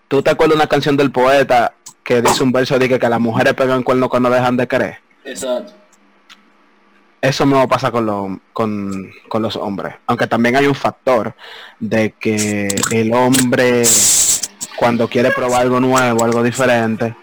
tú 0.08 0.22
te 0.22 0.30
acuerdas 0.30 0.56
una 0.56 0.66
canción 0.66 0.96
del 0.96 1.12
poeta 1.12 1.74
que 2.02 2.20
dice 2.20 2.42
un 2.42 2.52
verso 2.52 2.78
de 2.78 2.88
que, 2.88 2.98
que 2.98 3.08
las 3.08 3.20
mujeres 3.20 3.54
pegan 3.54 3.82
cuernos 3.82 4.08
cuando 4.08 4.28
dejan 4.28 4.56
de 4.56 4.66
querer. 4.66 4.98
Exacto. 5.24 5.81
Eso 7.22 7.46
no 7.46 7.68
pasa 7.68 7.92
con, 7.92 8.04
los 8.04 8.30
con, 8.52 9.12
con 9.28 9.42
los 9.42 9.54
hombres. 9.54 9.94
Aunque 10.08 10.26
también 10.26 10.56
hay 10.56 10.66
un 10.66 10.74
factor 10.74 11.34
de 11.78 12.14
que 12.18 12.74
el 12.90 13.14
hombre 13.14 13.84
cuando 14.76 15.06
quiere 15.06 15.30
probar 15.30 15.62
algo 15.62 15.78
nuevo, 15.78 16.24
algo 16.24 16.42
diferente, 16.42 17.14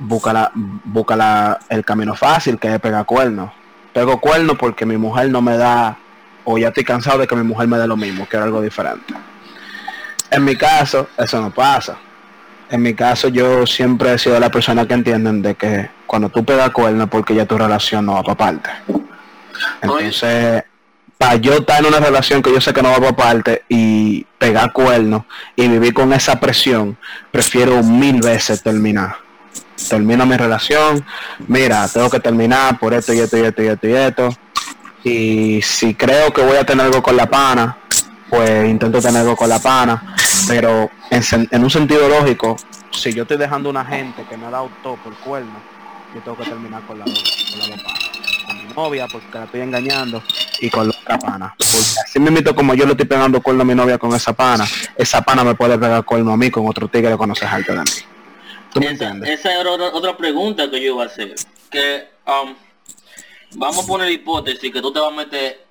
busca, 0.00 0.32
la, 0.32 0.50
busca 0.52 1.14
la, 1.14 1.60
el 1.68 1.84
camino 1.84 2.16
fácil 2.16 2.58
que 2.58 2.74
es 2.74 2.80
pegar 2.80 3.06
cuernos. 3.06 3.52
Pego 3.92 4.20
cuernos 4.20 4.56
porque 4.58 4.84
mi 4.84 4.96
mujer 4.96 5.30
no 5.30 5.40
me 5.40 5.56
da, 5.56 5.96
o 6.44 6.58
ya 6.58 6.68
estoy 6.68 6.82
cansado 6.82 7.18
de 7.18 7.28
que 7.28 7.36
mi 7.36 7.44
mujer 7.44 7.68
me 7.68 7.78
dé 7.78 7.86
lo 7.86 7.96
mismo, 7.96 8.26
quiero 8.28 8.44
algo 8.44 8.60
diferente. 8.60 9.14
En 10.28 10.44
mi 10.44 10.56
caso, 10.56 11.08
eso 11.16 11.40
no 11.40 11.52
pasa. 11.52 11.96
En 12.68 12.82
mi 12.82 12.94
caso, 12.94 13.28
yo 13.28 13.64
siempre 13.64 14.12
he 14.12 14.18
sido 14.18 14.40
la 14.40 14.50
persona 14.50 14.88
que 14.88 14.94
entienden 14.94 15.40
de 15.40 15.54
que 15.54 15.88
cuando 16.04 16.30
tú 16.30 16.44
pegas 16.44 16.70
cuernos 16.70 17.08
porque 17.08 17.32
ya 17.32 17.46
tu 17.46 17.56
relación 17.56 18.04
no 18.06 18.14
va 18.14 18.24
para 18.24 18.34
parte. 18.34 18.70
Entonces, 19.82 20.64
para 21.18 21.36
yo 21.36 21.54
estar 21.54 21.80
en 21.80 21.86
una 21.86 22.00
relación 22.00 22.42
que 22.42 22.52
yo 22.52 22.60
sé 22.60 22.72
que 22.72 22.82
no 22.82 22.90
va 22.90 22.98
para 22.98 23.16
parte 23.16 23.64
y 23.68 24.24
pegar 24.38 24.72
cuernos 24.72 25.22
y 25.54 25.66
vivir 25.68 25.94
con 25.94 26.12
esa 26.12 26.38
presión, 26.38 26.96
prefiero 27.30 27.82
mil 27.82 28.20
veces 28.20 28.62
terminar. 28.62 29.16
Termino 29.88 30.26
mi 30.26 30.36
relación, 30.36 31.04
mira, 31.46 31.88
tengo 31.88 32.10
que 32.10 32.20
terminar 32.20 32.78
por 32.78 32.94
esto 32.94 33.12
y 33.12 33.20
esto 33.20 33.36
y 33.38 33.40
esto 33.42 33.62
y 33.62 33.66
esto 33.66 33.88
y 33.88 33.92
esto. 33.92 34.28
Y 35.04 35.62
si 35.62 35.94
creo 35.94 36.32
que 36.32 36.42
voy 36.42 36.56
a 36.56 36.64
tener 36.64 36.86
algo 36.86 37.02
con 37.02 37.16
la 37.16 37.26
pana, 37.26 37.78
pues 38.28 38.68
intento 38.68 39.00
tener 39.00 39.22
algo 39.22 39.36
con 39.36 39.48
la 39.48 39.58
pana. 39.58 40.14
Pero 40.48 40.90
en, 41.10 41.22
en 41.50 41.62
un 41.62 41.70
sentido 41.70 42.08
lógico, 42.08 42.56
si 42.90 43.12
yo 43.12 43.22
estoy 43.22 43.36
dejando 43.36 43.70
una 43.70 43.84
gente 43.84 44.24
que 44.28 44.36
me 44.36 44.46
ha 44.46 44.50
dado 44.50 44.70
todo 44.82 44.96
por 44.96 45.14
cuernos, 45.18 45.62
yo 46.14 46.20
tengo 46.20 46.36
que 46.36 46.44
terminar 46.44 46.82
con 46.86 46.98
la, 46.98 47.04
con 47.04 47.70
la 47.70 47.76
pana 47.76 48.05
novia 48.76 49.08
porque 49.08 49.26
la 49.32 49.44
estoy 49.44 49.60
engañando 49.62 50.22
y 50.60 50.70
con 50.70 50.88
la 50.88 50.94
otra 50.94 51.18
pana. 51.18 51.54
Porque 51.58 52.00
así 52.04 52.20
me 52.20 52.28
invito 52.28 52.54
como 52.54 52.74
yo 52.74 52.84
le 52.84 52.92
estoy 52.92 53.06
pegando 53.06 53.40
cuerno 53.40 53.62
a 53.62 53.64
mi 53.64 53.74
novia 53.74 53.98
con 53.98 54.14
esa 54.14 54.32
pana, 54.32 54.66
esa 54.96 55.22
pana 55.22 55.42
me 55.42 55.54
puede 55.54 55.78
pegar 55.78 56.04
cuerno 56.04 56.32
a 56.32 56.36
mí 56.36 56.50
con 56.50 56.66
otro 56.68 56.86
tigre 56.88 57.10
que 57.10 57.16
conoces 57.16 57.48
alto 57.48 57.72
de 57.72 57.80
mí. 57.80 57.90
¿Tú 58.72 58.80
me 58.80 58.86
esa, 58.86 58.92
entiendes? 58.92 59.40
Esa 59.40 59.60
era 59.60 59.70
otra, 59.70 60.16
pregunta 60.16 60.70
que 60.70 60.80
yo 60.80 60.94
iba 60.94 61.04
a 61.04 61.06
hacer. 61.06 61.34
Que 61.70 62.10
um, 62.26 62.54
vamos 63.54 63.84
a 63.84 63.86
poner 63.86 64.10
hipótesis 64.12 64.72
que 64.72 64.82
tú 64.82 64.92
te 64.92 65.00
vas 65.00 65.12
a 65.12 65.16
meter 65.16 65.64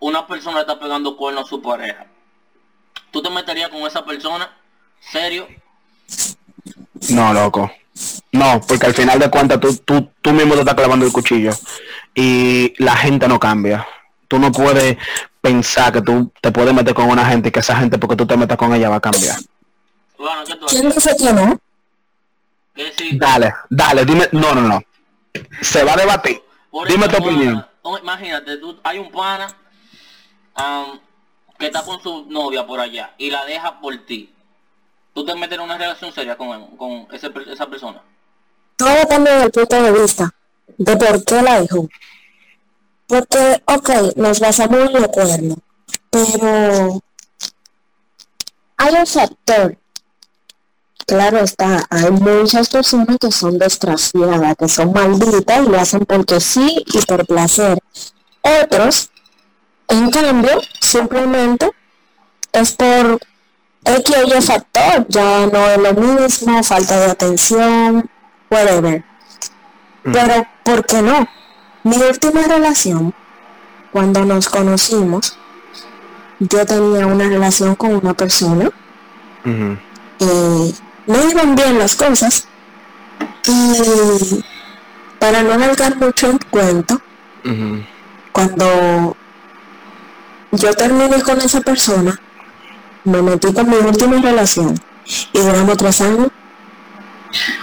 una 0.00 0.26
persona 0.26 0.60
está 0.60 0.78
pegando 0.78 1.16
cuerno 1.16 1.40
a 1.40 1.44
su 1.44 1.62
pareja. 1.62 2.06
¿Tú 3.10 3.22
te 3.22 3.30
meterías 3.30 3.70
con 3.70 3.82
esa 3.82 4.04
persona? 4.04 4.52
¿Serio? 5.00 5.46
No, 7.10 7.32
loco. 7.32 7.70
No, 8.34 8.60
porque 8.66 8.86
al 8.86 8.94
final 8.94 9.20
de 9.20 9.30
cuentas 9.30 9.60
tú, 9.60 9.76
tú, 9.84 10.10
tú 10.20 10.32
mismo 10.32 10.54
te 10.54 10.60
estás 10.60 10.74
clavando 10.74 11.06
el 11.06 11.12
cuchillo 11.12 11.52
y 12.14 12.74
la 12.82 12.96
gente 12.96 13.28
no 13.28 13.38
cambia. 13.38 13.86
Tú 14.26 14.40
no 14.40 14.50
puedes 14.50 14.96
pensar 15.40 15.92
que 15.92 16.02
tú 16.02 16.32
te 16.40 16.50
puedes 16.50 16.74
meter 16.74 16.94
con 16.94 17.08
una 17.08 17.24
gente 17.26 17.48
y 17.48 17.52
que 17.52 17.60
esa 17.60 17.76
gente 17.76 17.96
porque 17.96 18.16
tú 18.16 18.26
te 18.26 18.36
metas 18.36 18.58
con 18.58 18.74
ella 18.74 18.88
va 18.88 18.96
a 18.96 19.00
cambiar. 19.00 19.36
¿Quién 20.68 20.90
dice 20.90 21.14
que 21.16 21.32
no? 21.32 21.60
Dale, 23.12 23.54
dale, 23.70 24.04
dime, 24.04 24.28
no, 24.32 24.52
no, 24.52 24.62
no. 24.62 24.82
Se 25.60 25.84
va 25.84 25.92
a 25.92 25.96
debatir. 25.96 26.42
dime 26.88 27.08
tu 27.08 27.16
opinión. 27.16 27.64
Imagínate, 28.02 28.56
tú, 28.56 28.76
hay 28.82 28.98
un 28.98 29.12
pana 29.12 29.46
um, 30.56 30.98
que 31.56 31.66
está 31.66 31.84
con 31.84 32.02
su 32.02 32.26
novia 32.28 32.66
por 32.66 32.80
allá 32.80 33.14
y 33.16 33.30
la 33.30 33.44
deja 33.44 33.80
por 33.80 33.96
ti 33.98 34.34
tú 35.14 35.24
te 35.24 35.34
metes 35.36 35.56
en 35.56 35.64
una 35.64 35.78
relación 35.78 36.12
seria 36.12 36.36
con, 36.36 36.76
con 36.76 37.06
ese, 37.12 37.30
esa 37.46 37.66
persona. 37.66 38.02
Todo 38.76 38.90
depende 38.90 39.30
del 39.30 39.50
punto 39.50 39.82
de 39.82 39.92
vista 39.92 40.34
de 40.78 40.96
por 40.96 41.24
qué 41.24 41.42
la 41.42 41.60
dejó. 41.60 41.88
Porque, 43.06 43.62
ok, 43.66 43.90
nos 44.16 44.40
basamos 44.40 44.90
en 44.90 45.02
lo 45.02 45.08
cuerno, 45.08 45.56
pero 46.10 47.02
hay 48.76 48.94
un 48.94 49.06
factor. 49.06 49.78
Claro 51.06 51.38
está, 51.40 51.86
hay 51.90 52.10
muchas 52.10 52.70
personas 52.70 53.18
que 53.20 53.30
son 53.30 53.58
desgraciadas, 53.58 54.56
que 54.56 54.68
son 54.68 54.92
malditas 54.92 55.66
y 55.66 55.68
lo 55.68 55.78
hacen 55.78 56.06
porque 56.06 56.40
sí 56.40 56.82
y 56.86 57.02
por 57.02 57.26
placer. 57.26 57.78
Otros, 58.62 59.10
en 59.88 60.10
cambio, 60.10 60.60
simplemente 60.80 61.70
es 62.52 62.72
por 62.72 63.20
X 63.84 64.16
o 64.16 64.38
Y 64.38 64.40
factor, 64.40 65.06
ya 65.08 65.46
no 65.46 65.68
es 65.68 65.78
lo 65.78 65.92
mismo, 65.92 66.64
falta 66.64 66.98
de 67.00 67.10
atención, 67.10 68.10
whatever. 68.54 69.04
Mm. 70.04 70.12
Pero, 70.12 70.46
¿por 70.62 70.86
qué 70.86 71.02
no? 71.02 71.28
Mi 71.82 71.96
última 71.96 72.42
relación, 72.42 73.12
cuando 73.92 74.24
nos 74.24 74.48
conocimos, 74.48 75.36
yo 76.38 76.64
tenía 76.64 77.06
una 77.06 77.28
relación 77.28 77.74
con 77.74 77.94
una 77.96 78.14
persona, 78.14 78.70
y 79.44 80.74
no 81.06 81.30
iban 81.30 81.54
bien 81.54 81.78
las 81.78 81.94
cosas, 81.94 82.48
y 83.46 84.42
para 85.18 85.42
no 85.42 85.52
alargar 85.52 85.96
mucho 85.96 86.30
el 86.30 86.44
cuento, 86.46 87.00
cuando 88.32 89.16
yo 90.52 90.74
terminé 90.74 91.22
con 91.22 91.40
esa 91.40 91.60
persona, 91.60 92.18
me 93.04 93.20
metí 93.22 93.52
con 93.52 93.68
mi 93.68 93.76
última 93.76 94.20
relación 94.20 94.80
y 95.32 95.38
duramos 95.38 95.76
tres 95.76 96.00
años. 96.00 96.28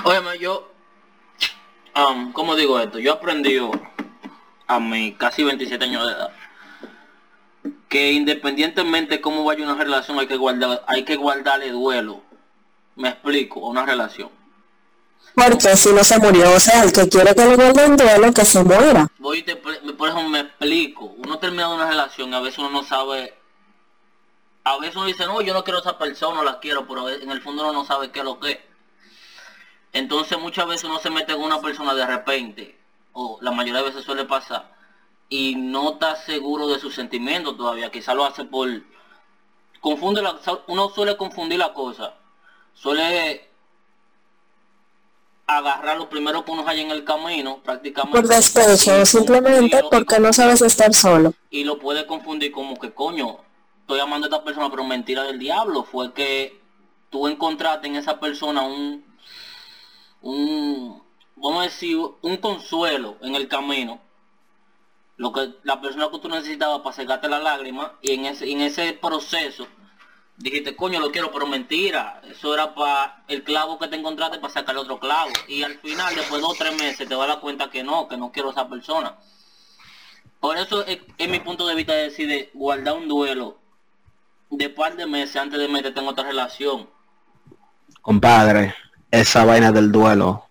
Oye, 0.04 0.40
yo, 0.40 0.71
um, 1.96 2.32
¿cómo 2.34 2.56
digo 2.56 2.80
esto? 2.80 3.00
Yo 3.00 3.14
aprendí 3.14 3.60
a 4.68 4.80
mis 4.80 5.18
casi 5.18 5.44
27 5.44 5.84
años 5.84 6.08
de 6.08 6.14
edad 6.14 6.32
que 7.90 8.14
independientemente 8.14 9.16
de 9.16 9.22
cómo 9.22 9.44
vaya 9.44 9.64
una 9.64 9.76
relación 9.76 10.18
hay 10.18 10.28
que 10.28 10.38
guardar 10.38 10.84
hay 10.88 11.04
que 11.04 11.18
guardarle 11.18 11.70
duelo 11.72 12.22
me 12.96 13.10
explico 13.10 13.66
a 13.66 13.70
una 13.70 13.86
relación 13.86 14.30
porque 15.36 15.76
si 15.76 15.92
no 15.92 16.04
se 16.04 16.18
murió 16.18 16.54
o 16.54 16.60
sea 16.60 16.84
el 16.84 16.94
que 16.94 17.08
quiere 17.10 17.36
que 17.36 17.46
le 17.46 17.56
guarden 17.58 17.98
duelo 17.98 18.34
que 18.34 18.46
se 18.46 18.64
muera 18.64 19.08
voy 19.20 19.44
te, 19.44 19.58
por 19.58 20.08
eso 20.08 20.30
me 20.30 20.40
explico 20.40 21.14
uno 21.18 21.38
termina 21.38 21.68
una 21.68 21.90
relación 21.90 22.34
a 22.34 22.40
veces 22.40 22.60
uno 22.60 22.70
no 22.70 22.84
sabe 22.84 23.36
a 24.64 24.78
veces 24.78 24.96
uno 24.96 25.06
dice, 25.06 25.26
no, 25.26 25.42
yo 25.42 25.54
no 25.54 25.64
quiero 25.64 25.80
a 25.80 25.82
esa 25.82 25.98
persona, 25.98 26.36
no 26.36 26.44
la 26.44 26.60
quiero, 26.60 26.88
pero 26.88 27.10
en 27.10 27.32
el 27.32 27.42
fondo 27.42 27.64
uno 27.64 27.74
no 27.74 27.86
sabe 27.86 28.12
qué 28.12 28.20
es 28.20 28.26
lo 28.26 28.40
que 28.40 28.52
es. 28.52 28.60
Entonces 29.94 30.40
muchas 30.40 30.68
veces 30.68 30.86
uno 30.86 31.00
se 31.00 31.10
mete 31.10 31.34
con 31.34 31.44
una 31.44 31.60
persona 31.60 31.94
de 31.94 32.06
repente, 32.06 32.78
o 33.14 33.38
la 33.42 33.52
mayoría 33.52 33.82
de 33.82 33.90
veces 33.90 34.06
suele 34.06 34.26
pasar, 34.26 34.72
y 35.30 35.56
no 35.56 35.94
está 35.94 36.16
seguro 36.16 36.68
de 36.68 36.80
sus 36.80 36.96
sentimientos 36.96 37.58
todavía, 37.58 37.92
quizá 37.92 38.14
lo 38.14 38.26
hace 38.26 38.46
por... 38.46 38.70
Confunde 39.82 40.22
la, 40.22 40.40
uno 40.68 40.90
suele 40.90 41.18
confundir 41.18 41.58
la 41.58 41.74
cosa, 41.74 42.14
suele 42.74 43.50
agarrar 45.58 45.98
lo 45.98 46.10
primero 46.10 46.46
que 46.46 46.52
uno 46.52 46.68
haya 46.68 46.82
en 46.82 46.92
el 46.92 47.04
camino, 47.04 47.60
prácticamente. 47.64 48.20
Por 48.20 48.28
despecho, 48.28 49.06
simplemente 49.06 49.82
porque 49.90 50.20
no 50.20 50.32
sabes 50.32 50.62
estar 50.62 50.94
solo. 50.94 51.34
Y 51.50 51.64
lo 51.64 51.80
puede 51.80 52.06
confundir 52.06 52.52
como 52.52 52.80
que 52.80 52.94
coño, 52.94 53.40
estoy 53.82 54.00
amando 54.00 54.28
a 54.28 54.30
esta 54.30 54.44
persona, 54.44 54.70
pero 54.70 54.84
mentira 54.84 55.24
del 55.24 55.40
diablo. 55.40 55.84
Fue 55.84 56.14
que 56.14 56.62
tú 57.10 57.28
encontraste 57.28 57.88
en 57.88 57.96
esa 57.96 58.20
persona 58.20 58.62
un, 58.62 59.04
un, 60.22 61.02
vamos 61.36 61.62
a 61.62 61.64
decir, 61.64 61.98
un 62.22 62.38
consuelo 62.38 63.18
en 63.22 63.36
el 63.36 63.48
camino. 63.48 64.00
Lo 65.18 65.32
que 65.32 65.54
la 65.64 65.80
persona 65.80 66.10
que 66.12 66.20
tú 66.20 66.30
necesitabas 66.30 66.82
para 66.82 66.96
secarte 66.96 67.30
la 67.30 67.40
lágrima 67.40 67.94
y 68.02 68.12
en 68.12 68.26
ese, 68.26 68.50
en 68.50 68.62
ese 68.62 68.94
proceso 68.94 69.68
dijiste, 70.42 70.76
coño, 70.76 71.00
lo 71.00 71.12
quiero, 71.12 71.32
pero 71.32 71.48
mentira. 71.48 72.22
Eso 72.30 72.54
era 72.54 72.74
para 72.74 73.24
el 73.28 73.44
clavo 73.44 73.78
que 73.78 73.88
te 73.88 73.96
encontraste 73.96 74.40
para 74.40 74.54
sacar 74.54 74.78
otro 74.78 75.00
clavo. 75.00 75.32
Y 75.48 75.64
al 75.64 75.78
final, 75.80 76.16
después 76.16 76.42
de 76.42 76.48
dos 76.48 76.54
o 76.54 76.58
tres 76.58 76.76
meses, 76.80 77.08
te 77.08 77.16
vas 77.16 77.26
a 77.26 77.34
dar 77.34 77.42
cuenta 77.42 77.70
que 77.70 77.84
no, 77.84 78.08
que 78.08 78.18
no 78.18 78.32
quiero 78.32 78.50
a 78.50 78.52
esa 78.52 78.68
persona. 78.68 79.18
Por 80.40 80.58
eso 80.58 80.84
es, 80.86 81.00
mi 81.30 81.40
punto 81.40 81.68
de 81.68 81.76
vista 81.76 81.94
decir 81.94 82.50
guardar 82.54 82.96
un 82.96 83.08
duelo 83.08 83.60
de 84.50 84.70
par 84.70 84.96
de 84.96 85.06
meses 85.06 85.36
antes 85.36 85.60
de 85.60 85.68
meterte 85.68 86.00
en 86.00 86.08
otra 86.08 86.26
relación. 86.26 86.90
Compadre, 88.02 88.74
esa 89.12 89.46
vaina 89.46 89.72
del 89.72 89.92
duelo 89.92 90.46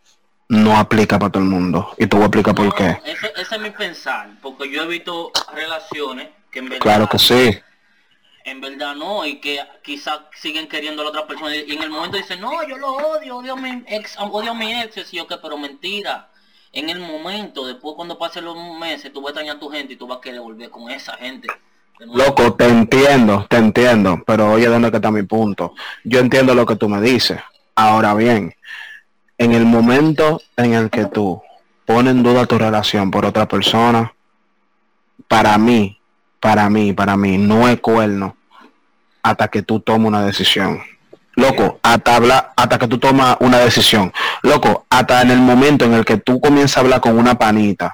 no 0.49 0.77
aplica 0.77 1.19
para 1.19 1.33
todo 1.33 1.43
el 1.43 1.49
mundo. 1.49 1.95
Y 1.97 2.07
tú 2.07 2.17
voy 2.17 2.25
a 2.25 2.27
explicar 2.27 2.55
por 2.55 2.75
qué. 2.75 2.99
Ese, 3.05 3.33
es 3.55 3.61
mi 3.61 3.71
pensar, 3.71 4.31
porque 4.43 4.71
yo 4.71 4.83
he 4.83 4.87
visto 4.87 5.33
relaciones 5.55 6.29
que 6.51 6.59
en 6.59 6.69
verdad, 6.69 6.83
Claro 6.83 7.09
que 7.09 7.19
sí. 7.19 7.59
en 8.45 8.61
verdad 8.61 8.97
no, 8.97 9.25
y 9.25 9.41
que 9.41 9.61
quizás 9.83 10.21
siguen 10.35 10.69
queriendo 10.69 11.03
a 11.03 11.05
la 11.05 11.11
otra 11.11 11.27
persona 11.27 11.55
y 11.55 11.73
en 11.73 11.83
el 11.83 11.91
momento 11.91 12.17
dicen, 12.17 12.41
no, 12.41 12.67
yo 12.69 12.77
lo 12.79 12.95
odio, 12.95 13.37
odio 13.37 13.53
a 13.53 13.57
mi 13.57 13.85
ex, 13.87 14.17
odio 14.19 14.51
a 14.51 14.55
mi 14.55 14.73
ex, 14.81 15.13
y 15.13 15.17
yo 15.17 15.27
que, 15.27 15.37
pero 15.37 15.57
mentira. 15.57 16.29
En 16.73 16.89
el 16.89 17.01
momento, 17.01 17.67
después 17.67 17.95
cuando 17.97 18.19
pasen 18.19 18.45
los 18.45 18.57
meses, 18.79 19.13
tú 19.13 19.21
vas 19.21 19.29
a 19.29 19.31
extrañar 19.31 19.57
a 19.57 19.61
tu 19.61 19.69
gente 19.71 19.95
y 19.95 19.97
tú 19.97 20.07
vas 20.07 20.19
a 20.19 20.21
querer 20.21 20.41
volver 20.41 20.71
con 20.71 20.91
esa 20.91 21.17
gente. 21.17 21.49
Loco, 22.01 22.55
te 22.55 22.67
entiendo, 22.67 23.47
te 23.49 23.57
entiendo, 23.57 24.23
pero 24.27 24.53
oye, 24.53 24.67
¿dónde 24.67 24.91
que 24.91 24.97
está 24.97 25.11
mi 25.11 25.23
punto? 25.23 25.75
Yo 26.05 26.19
entiendo 26.19 26.55
lo 26.55 26.65
que 26.65 26.77
tú 26.77 26.89
me 26.89 27.01
dices. 27.01 27.41
Ahora 27.81 28.13
bien, 28.13 28.55
en 29.39 29.53
el 29.53 29.65
momento 29.65 30.43
en 30.59 30.75
el 30.75 30.91
que 30.91 31.07
tú 31.07 31.41
pones 31.87 32.11
en 32.15 32.23
duda 32.23 32.45
tu 32.45 32.59
relación 32.59 33.11
por 33.11 33.25
otra 33.25 33.49
persona, 33.49 34.13
para 35.27 35.57
mí, 35.57 35.99
para 36.41 36.69
mí, 36.69 36.93
para 36.93 37.17
mí, 37.17 37.39
no 37.39 37.67
es 37.71 37.81
cuerno 37.81 38.37
hasta 39.23 39.49
que 39.49 39.63
tú 39.63 39.81
tomes 39.81 40.09
una 40.09 40.21
decisión. 40.27 40.83
Loco, 41.37 41.81
hasta, 41.83 42.17
habla- 42.17 42.53
hasta 42.55 42.79
que 42.79 42.87
tú 42.87 42.99
tomas 42.99 43.39
una 43.41 43.57
decisión. 43.57 44.13
Loco, 44.43 44.85
hasta 44.91 45.23
en 45.23 45.31
el 45.31 45.39
momento 45.39 45.87
en 45.87 45.95
el 45.95 46.05
que 46.05 46.19
tú 46.19 46.39
comienzas 46.39 46.77
a 46.77 46.81
hablar 46.81 47.01
con 47.01 47.19
una 47.19 47.39
panita 47.39 47.91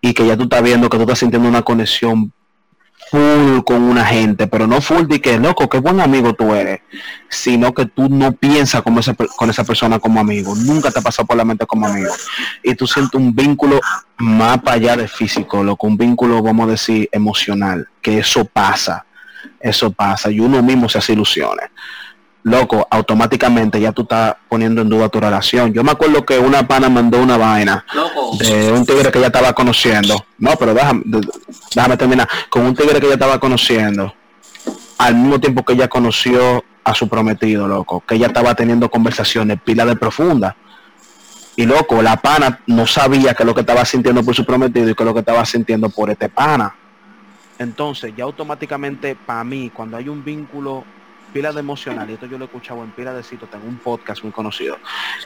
y 0.00 0.12
que 0.12 0.26
ya 0.26 0.36
tú 0.36 0.42
estás 0.44 0.62
viendo 0.64 0.90
que 0.90 0.96
tú 0.96 1.04
estás 1.04 1.20
sintiendo 1.20 1.48
una 1.48 1.62
conexión 1.62 2.32
full 3.10 3.64
con 3.64 3.82
una 3.82 4.04
gente, 4.04 4.46
pero 4.46 4.66
no 4.66 4.80
full 4.80 5.06
de 5.06 5.20
que, 5.20 5.38
loco, 5.38 5.68
qué 5.68 5.78
buen 5.78 6.00
amigo 6.00 6.32
tú 6.34 6.54
eres, 6.54 6.80
sino 7.28 7.74
que 7.74 7.86
tú 7.86 8.08
no 8.08 8.32
piensas 8.32 8.82
como 8.82 9.00
con 9.36 9.50
esa 9.50 9.64
persona 9.64 9.98
como 9.98 10.20
amigo, 10.20 10.54
nunca 10.54 10.90
te 10.90 11.00
ha 11.00 11.02
pasado 11.02 11.26
por 11.26 11.36
la 11.36 11.44
mente 11.44 11.66
como 11.66 11.86
amigo, 11.86 12.12
y 12.62 12.74
tú 12.74 12.86
sientes 12.86 13.20
un 13.20 13.34
vínculo 13.34 13.80
más 14.18 14.58
para 14.62 14.76
allá 14.76 14.96
de 14.96 15.08
físico, 15.08 15.64
loco, 15.64 15.86
un 15.86 15.96
vínculo, 15.96 16.40
vamos 16.42 16.68
a 16.68 16.72
decir, 16.72 17.08
emocional, 17.10 17.88
que 18.00 18.18
eso 18.18 18.44
pasa, 18.44 19.04
eso 19.58 19.90
pasa, 19.90 20.30
y 20.30 20.38
uno 20.38 20.62
mismo 20.62 20.88
se 20.88 20.98
hace 20.98 21.12
ilusiones. 21.12 21.70
Loco, 22.42 22.86
automáticamente 22.90 23.78
ya 23.80 23.92
tú 23.92 24.02
estás 24.02 24.34
poniendo 24.48 24.80
en 24.80 24.88
duda 24.88 25.10
tu 25.10 25.20
relación. 25.20 25.74
Yo 25.74 25.84
me 25.84 25.90
acuerdo 25.90 26.24
que 26.24 26.38
una 26.38 26.66
pana 26.66 26.88
mandó 26.88 27.18
una 27.18 27.36
vaina 27.36 27.84
Loco, 27.92 28.36
de 28.38 28.72
un 28.72 28.86
tigre 28.86 29.12
que 29.12 29.18
ella 29.18 29.26
estaba 29.26 29.52
conociendo. 29.52 30.24
No, 30.38 30.56
pero 30.56 30.72
déjame, 30.72 31.02
déjame 31.74 31.96
terminar. 31.98 32.28
Con 32.48 32.64
un 32.64 32.74
tigre 32.74 32.98
que 32.98 33.06
ella 33.06 33.14
estaba 33.14 33.38
conociendo. 33.38 34.14
Al 34.96 35.16
mismo 35.16 35.38
tiempo 35.38 35.64
que 35.64 35.74
ella 35.74 35.88
conoció 35.88 36.64
a 36.82 36.94
su 36.94 37.08
prometido, 37.08 37.68
loco. 37.68 38.02
Que 38.06 38.14
ella 38.14 38.28
estaba 38.28 38.54
teniendo 38.54 38.90
conversaciones 38.90 39.60
pila 39.62 39.84
de 39.84 39.96
profundas. 39.96 40.54
Y 41.56 41.66
loco, 41.66 42.00
la 42.00 42.16
pana 42.16 42.60
no 42.66 42.86
sabía 42.86 43.34
que 43.34 43.44
lo 43.44 43.54
que 43.54 43.60
estaba 43.60 43.84
sintiendo 43.84 44.24
por 44.24 44.34
su 44.34 44.46
prometido 44.46 44.88
y 44.88 44.94
que 44.94 45.04
lo 45.04 45.12
que 45.12 45.20
estaba 45.20 45.44
sintiendo 45.44 45.90
por 45.90 46.08
este 46.08 46.30
pana. 46.30 46.74
Entonces, 47.58 48.14
ya 48.16 48.24
automáticamente, 48.24 49.14
para 49.14 49.44
mí, 49.44 49.70
cuando 49.74 49.98
hay 49.98 50.08
un 50.08 50.24
vínculo 50.24 50.84
pila 51.32 51.52
de 51.52 51.60
emocional, 51.60 52.08
y 52.10 52.14
esto 52.14 52.26
yo 52.26 52.38
lo 52.38 52.44
he 52.44 52.46
escuchado 52.46 52.82
en 52.82 52.90
pila 52.90 53.12
de 53.12 53.22
sitios, 53.22 53.50
tengo 53.50 53.66
un 53.66 53.78
podcast 53.78 54.22
muy 54.22 54.32
conocido, 54.32 54.78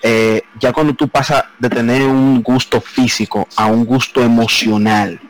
eh, 0.03 0.43
ya 0.59 0.73
cuando 0.73 0.95
tú 0.95 1.09
pasas 1.09 1.45
de 1.59 1.71
tener 1.71 2.03
un 2.03 2.43
gusto 2.43 2.81
físico 2.81 3.49
a 3.57 3.67
un 3.67 3.85
gusto 3.85 4.23
emocional, 4.23 5.21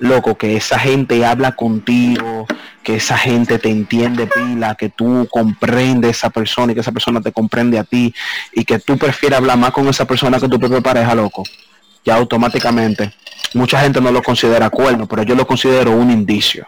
loco, 0.00 0.36
que 0.36 0.56
esa 0.56 0.78
gente 0.78 1.24
habla 1.24 1.52
contigo, 1.52 2.46
que 2.82 2.96
esa 2.96 3.16
gente 3.16 3.58
te 3.58 3.68
entiende 3.68 4.26
pila, 4.26 4.74
que 4.74 4.88
tú 4.88 5.28
comprendes 5.30 6.08
a 6.08 6.10
esa 6.10 6.30
persona 6.30 6.72
y 6.72 6.74
que 6.74 6.80
esa 6.80 6.92
persona 6.92 7.20
te 7.20 7.32
comprende 7.32 7.78
a 7.78 7.84
ti 7.84 8.12
y 8.52 8.64
que 8.64 8.78
tú 8.78 8.96
prefieres 8.96 9.38
hablar 9.38 9.58
más 9.58 9.70
con 9.70 9.86
esa 9.88 10.06
persona 10.06 10.40
que 10.40 10.48
tu 10.48 10.58
propia 10.58 10.80
pareja, 10.80 11.14
loco, 11.14 11.44
ya 12.04 12.16
automáticamente, 12.16 13.14
mucha 13.54 13.80
gente 13.80 14.00
no 14.00 14.10
lo 14.10 14.22
considera 14.22 14.70
cuerno, 14.70 15.06
pero 15.06 15.22
yo 15.22 15.34
lo 15.34 15.46
considero 15.46 15.92
un 15.92 16.10
indicio. 16.10 16.66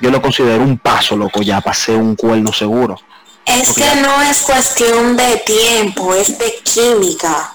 Yo 0.00 0.10
lo 0.10 0.20
considero 0.22 0.62
un 0.62 0.78
paso, 0.78 1.16
loco, 1.16 1.42
ya 1.42 1.60
pasé 1.60 1.92
un 1.92 2.16
cuerno 2.16 2.52
seguro. 2.52 2.98
Es 3.44 3.68
Porque 3.68 3.82
que 3.82 4.00
no 4.00 4.22
es 4.22 4.42
cuestión 4.42 5.16
de 5.16 5.36
tiempo, 5.38 6.14
es 6.14 6.38
de 6.38 6.54
química. 6.62 7.54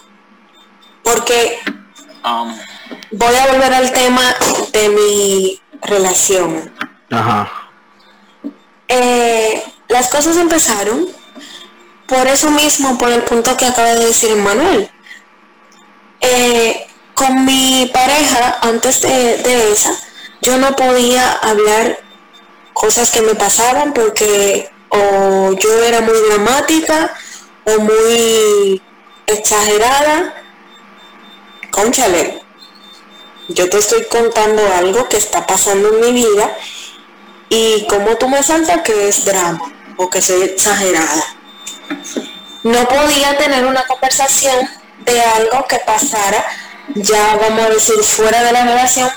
Porque 1.04 1.60
um, 2.24 2.56
voy 3.12 3.36
a 3.36 3.52
volver 3.52 3.74
al 3.74 3.92
tema 3.92 4.22
de 4.72 4.90
mi 4.90 5.62
relación. 5.82 6.72
Ajá. 7.10 7.52
Eh, 8.88 9.64
las 9.90 10.10
cosas 10.10 10.38
empezaron 10.38 11.08
por 12.08 12.28
eso 12.28 12.52
mismo, 12.52 12.98
por 12.98 13.10
el 13.10 13.24
punto 13.24 13.56
que 13.58 13.66
acaba 13.66 13.90
de 13.90 14.06
decir 14.06 14.36
Manuel. 14.36 14.90
Eh, 16.22 16.88
con 17.16 17.46
mi 17.46 17.90
pareja, 17.94 18.60
antes 18.62 19.02
de, 19.02 19.38
de 19.38 19.72
esa, 19.72 19.92
yo 20.42 20.58
no 20.58 20.76
podía 20.76 21.32
hablar 21.34 22.00
cosas 22.74 23.12
que 23.12 23.22
me 23.22 23.36
pasaban 23.36 23.94
porque 23.94 24.70
o 24.90 25.54
yo 25.54 25.84
era 25.84 26.02
muy 26.02 26.18
dramática 26.30 27.14
o 27.66 27.80
muy 27.80 28.82
exagerada. 29.28 30.36
Conchale, 31.70 32.42
yo 33.48 33.70
te 33.70 33.78
estoy 33.78 34.04
contando 34.06 34.62
algo 34.76 35.08
que 35.08 35.18
está 35.18 35.46
pasando 35.46 35.90
en 35.90 36.02
mi 36.02 36.24
vida 36.24 36.58
y 37.50 37.86
como 37.88 38.18
tú 38.18 38.28
me 38.30 38.44
saltas 38.44 38.82
que 38.82 39.08
es 39.08 39.26
drama 39.26 39.62
o 39.98 40.10
que 40.10 40.22
soy 40.22 40.44
exagerada. 40.44 41.26
No 42.64 42.88
podía 42.88 43.38
tener 43.38 43.66
una 43.66 43.86
conversación 43.88 44.70
de 45.00 45.22
algo 45.22 45.66
que 45.68 45.80
pasara, 45.80 46.46
ya 46.96 47.38
vamos 47.38 47.66
a 47.66 47.70
decir, 47.70 47.96
fuera 48.04 48.44
de 48.44 48.52
la 48.52 48.64
relación, 48.64 49.10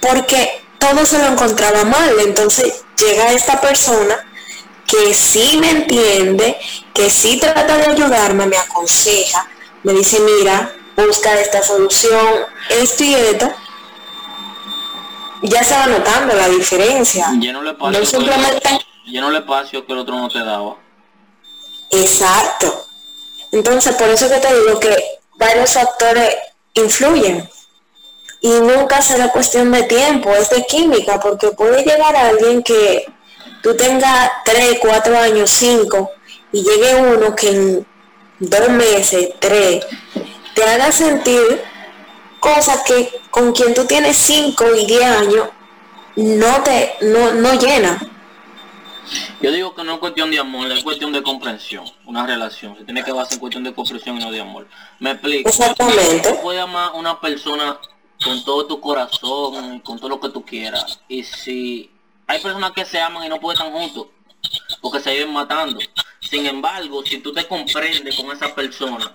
porque 0.00 0.62
todo 0.78 1.04
se 1.04 1.18
lo 1.18 1.26
encontraba 1.26 1.84
mal. 1.84 2.14
Entonces 2.20 2.84
llega 2.96 3.32
esta 3.32 3.60
persona 3.60 4.16
que 4.86 5.14
sí 5.14 5.58
me 5.60 5.70
entiende, 5.70 6.58
que 6.94 7.10
sí 7.10 7.38
trata 7.38 7.76
de 7.76 7.86
ayudarme, 7.86 8.46
me 8.46 8.56
aconseja, 8.56 9.46
me 9.82 9.92
dice, 9.92 10.18
mira, 10.20 10.74
busca 10.96 11.38
esta 11.38 11.62
solución, 11.62 12.46
esto 12.70 13.04
y 13.04 13.14
esto. 13.14 13.52
Ya 15.42 15.62
se 15.62 15.74
va 15.74 15.86
notando 15.86 16.34
la 16.34 16.48
diferencia. 16.48 17.30
No 17.30 18.04
simplemente 18.04 18.68
lleno 19.04 19.28
el 19.30 19.36
espacio 19.36 19.86
que 19.86 19.92
el 19.92 19.98
otro 20.00 20.16
no 20.16 20.28
te 20.28 20.40
daba. 20.40 20.76
Exacto. 21.90 22.86
Entonces, 23.52 23.94
por 23.94 24.08
eso 24.08 24.28
que 24.28 24.38
te 24.38 24.60
digo 24.60 24.80
que 24.80 24.96
varios 25.36 25.72
factores 25.72 26.34
influyen. 26.74 27.48
Y 28.40 28.48
nunca 28.48 29.02
será 29.02 29.32
cuestión 29.32 29.72
de 29.72 29.82
tiempo, 29.84 30.32
es 30.32 30.50
de 30.50 30.64
química, 30.64 31.18
porque 31.18 31.48
puede 31.48 31.82
llegar 31.82 32.14
a 32.14 32.28
alguien 32.28 32.62
que 32.62 33.04
tú 33.62 33.74
tengas 33.76 34.30
3, 34.44 34.78
4 34.80 35.18
años, 35.18 35.50
5, 35.50 36.10
y 36.52 36.62
llegue 36.62 36.94
uno 36.94 37.34
que 37.34 37.50
en 37.50 37.86
dos 38.38 38.68
meses, 38.68 39.30
tres, 39.40 39.84
te 40.54 40.62
haga 40.62 40.92
sentir 40.92 41.62
cosas 42.40 42.82
que 42.82 43.10
con 43.30 43.52
quien 43.52 43.74
tú 43.74 43.84
tienes 43.84 44.16
5 44.16 44.74
y 44.76 44.86
10 44.86 45.02
años 45.04 45.48
no 46.16 46.62
te 46.62 46.94
no, 47.02 47.34
no 47.34 47.54
llena. 47.54 47.98
Yo 49.40 49.52
digo 49.52 49.74
que 49.74 49.84
no 49.84 49.94
es 49.94 49.98
cuestión 49.98 50.30
de 50.30 50.38
amor, 50.38 50.70
es 50.70 50.82
cuestión 50.82 51.12
de 51.12 51.22
comprensión. 51.22 51.84
Una 52.04 52.26
relación 52.26 52.76
se 52.76 52.84
tiene 52.84 53.04
que 53.04 53.12
basar 53.12 53.34
en 53.34 53.40
cuestión 53.40 53.64
de 53.64 53.74
comprensión 53.74 54.16
y 54.16 54.24
no 54.24 54.30
de 54.30 54.40
amor. 54.40 54.66
Me 54.98 55.12
explico. 55.12 55.48
Exactamente. 55.48 56.28
Tú 56.28 56.42
puedes 56.42 56.62
amar 56.62 56.90
a 56.90 56.92
una 56.92 57.20
persona 57.20 57.78
con 58.22 58.44
todo 58.44 58.66
tu 58.66 58.80
corazón, 58.80 59.76
y 59.76 59.80
con 59.80 59.98
todo 59.98 60.08
lo 60.08 60.20
que 60.20 60.28
tú 60.30 60.44
quieras. 60.44 61.00
Y 61.08 61.22
si 61.22 61.90
hay 62.26 62.40
personas 62.40 62.72
que 62.72 62.84
se 62.84 63.00
aman 63.00 63.24
y 63.24 63.28
no 63.28 63.40
pueden 63.40 63.60
estar 63.60 63.72
juntos, 63.72 64.08
porque 64.80 65.00
se 65.00 65.12
viven 65.12 65.32
matando. 65.32 65.78
Sin 66.20 66.46
embargo, 66.46 67.04
si 67.04 67.18
tú 67.18 67.32
te 67.32 67.46
comprendes 67.46 68.16
con 68.16 68.30
esa 68.32 68.54
persona, 68.54 69.14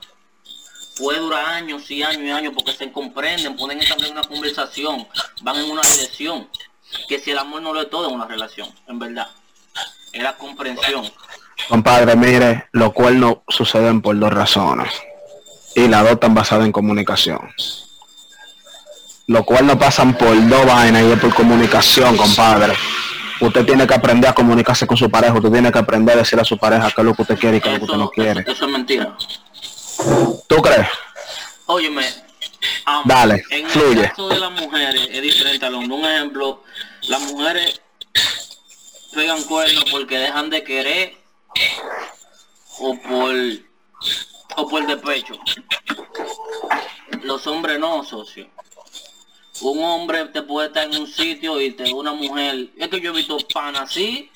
puede 0.97 1.19
durar 1.19 1.45
años 1.45 1.89
y 1.91 2.01
años 2.03 2.23
y 2.23 2.31
años 2.31 2.53
porque 2.55 2.73
se 2.73 2.91
comprenden, 2.91 3.55
pueden 3.55 3.79
establecer 3.79 4.13
una 4.13 4.23
conversación, 4.23 5.07
van 5.41 5.57
en 5.57 5.71
una 5.71 5.81
dirección. 5.81 6.49
Que 7.07 7.19
si 7.19 7.31
el 7.31 7.39
amor 7.39 7.61
no 7.61 7.73
lo 7.73 7.81
es 7.81 7.89
todo 7.89 8.07
en 8.07 8.15
una 8.15 8.27
relación, 8.27 8.69
en 8.87 8.99
verdad. 8.99 9.27
Es 10.13 10.23
la 10.23 10.33
comprensión. 10.37 11.11
Compadre, 11.69 12.15
mire, 12.15 12.67
los 12.71 12.93
cuernos 12.93 13.37
suceden 13.47 14.01
por 14.01 14.17
dos 14.17 14.31
razones. 14.31 14.93
Y 15.75 15.87
las 15.87 16.03
dos 16.03 16.13
están 16.13 16.33
basadas 16.35 16.65
en 16.65 16.71
comunicación. 16.71 17.39
Los 19.27 19.43
cuernos 19.45 19.77
pasan 19.77 20.13
por 20.17 20.35
dos 20.47 20.65
vainas 20.65 21.03
y 21.03 21.11
es 21.11 21.19
por 21.19 21.33
comunicación, 21.33 22.15
compadre. 22.17 22.73
Usted 23.39 23.65
tiene 23.65 23.87
que 23.87 23.93
aprender 23.93 24.29
a 24.29 24.33
comunicarse 24.33 24.85
con 24.85 24.97
su 24.97 25.09
pareja. 25.09 25.33
Usted 25.33 25.49
tiene 25.51 25.71
que 25.71 25.79
aprender 25.79 26.15
a 26.15 26.19
decir 26.19 26.39
a 26.39 26.43
su 26.43 26.57
pareja 26.57 26.91
qué 26.91 27.01
es 27.01 27.05
lo 27.05 27.13
que 27.15 27.21
usted 27.23 27.37
quiere 27.39 27.57
y 27.57 27.61
qué 27.61 27.69
es 27.69 27.73
lo 27.73 27.79
que 27.79 27.85
usted 27.85 27.97
no 27.97 28.09
quiere. 28.09 28.41
eso, 28.41 28.51
eso 28.51 28.65
es 28.65 28.71
mentira. 28.71 29.17
¿Tú 30.47 30.55
crees? 30.57 30.87
Óyeme, 31.65 32.05
am, 32.85 33.03
Dale, 33.05 33.43
en 33.49 33.67
fluye. 33.67 34.01
el 34.03 34.09
caso 34.09 34.27
de 34.29 34.39
las 34.39 34.51
mujeres 34.51 35.07
es 35.11 35.21
diferente 35.21 35.65
al 35.65 35.75
hombre. 35.75 35.97
Un 35.97 36.05
ejemplo, 36.05 36.63
las 37.03 37.21
mujeres 37.21 37.81
pegan 39.13 39.43
cuernos 39.43 39.85
porque 39.91 40.17
dejan 40.17 40.49
de 40.49 40.63
querer 40.63 41.17
o 42.79 42.97
por 42.99 43.35
o 44.55 44.67
por 44.67 44.85
despecho. 44.87 45.35
Los 47.23 47.47
hombres 47.47 47.79
no, 47.79 48.03
socio. 48.03 48.49
un 49.61 49.83
hombre 49.83 50.25
te 50.25 50.41
puede 50.41 50.67
estar 50.67 50.91
en 50.91 50.99
un 50.99 51.07
sitio 51.07 51.61
y 51.61 51.71
te 51.71 51.91
una 51.93 52.13
mujer. 52.13 52.69
Es 52.77 52.89
que 52.89 52.99
yo 52.99 53.11
he 53.11 53.15
visto 53.15 53.37
pan 53.53 53.75
así, 53.75 54.29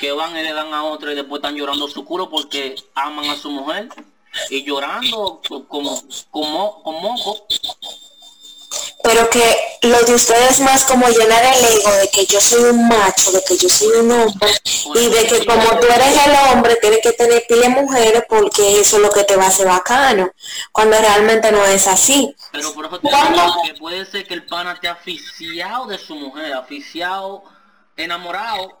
que 0.00 0.12
van 0.12 0.36
y 0.36 0.42
le 0.42 0.52
dan 0.52 0.72
a 0.72 0.84
otra 0.84 1.12
y 1.12 1.14
después 1.14 1.38
están 1.38 1.56
llorando 1.56 1.88
su 1.88 2.04
culo 2.04 2.28
porque 2.28 2.74
aman 2.94 3.30
a 3.30 3.36
su 3.36 3.50
mujer 3.50 3.88
y 4.50 4.64
llorando 4.64 5.40
como, 5.68 6.02
como, 6.30 6.82
como 6.82 7.16
pero 9.04 9.28
que 9.28 9.78
lo 9.82 10.02
de 10.02 10.14
ustedes 10.14 10.52
es 10.52 10.60
más 10.60 10.86
como 10.86 11.06
llenar 11.06 11.44
el 11.44 11.62
ego 11.62 11.92
de 11.92 12.08
que 12.08 12.24
yo 12.24 12.40
soy 12.40 12.70
un 12.70 12.88
macho, 12.88 13.32
de 13.32 13.44
que 13.44 13.58
yo 13.58 13.68
soy 13.68 13.98
un 13.98 14.10
hombre, 14.10 14.48
y 14.94 15.08
de 15.10 15.26
que 15.26 15.44
como 15.44 15.78
tú 15.78 15.86
eres 15.94 16.26
el 16.26 16.34
hombre, 16.48 16.76
tienes 16.76 17.00
que 17.02 17.12
tener 17.12 17.44
pile 17.46 17.68
mujeres 17.68 18.24
porque 18.26 18.80
eso 18.80 18.96
es 18.96 19.02
lo 19.02 19.10
que 19.10 19.24
te 19.24 19.36
va 19.36 19.44
a 19.44 19.48
hacer 19.48 19.66
bacano, 19.66 20.32
cuando 20.72 20.98
realmente 20.98 21.52
no 21.52 21.62
es 21.66 21.86
así. 21.86 22.34
Pero 22.50 22.72
por 22.72 22.86
eso 22.86 22.98
te 22.98 23.08
digo 23.08 23.62
que 23.66 23.74
puede 23.74 24.06
ser 24.06 24.26
que 24.26 24.32
el 24.32 24.46
pana 24.46 24.72
esté 24.72 24.88
aficiado 24.88 25.86
de 25.86 25.98
su 25.98 26.14
mujer, 26.14 26.54
aficiado, 26.54 27.44
enamorado. 27.98 28.80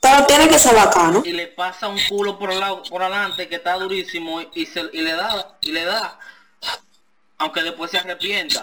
Pero 0.00 0.26
tiene 0.26 0.48
que 0.48 0.58
ser 0.58 0.74
bacano. 0.74 1.22
Y 1.24 1.30
le 1.30 1.46
pasa 1.46 1.86
un 1.86 2.00
culo 2.08 2.36
por 2.36 2.50
el 2.52 2.58
lado, 2.58 2.82
por 2.82 3.04
adelante 3.04 3.48
que 3.48 3.54
está 3.54 3.74
durísimo 3.74 4.40
y, 4.52 4.66
se, 4.66 4.82
y 4.92 5.00
le 5.00 5.12
da, 5.12 5.56
y 5.60 5.70
le 5.70 5.84
da, 5.84 6.18
aunque 7.38 7.62
después 7.62 7.92
se 7.92 7.98
arrepienta. 7.98 8.60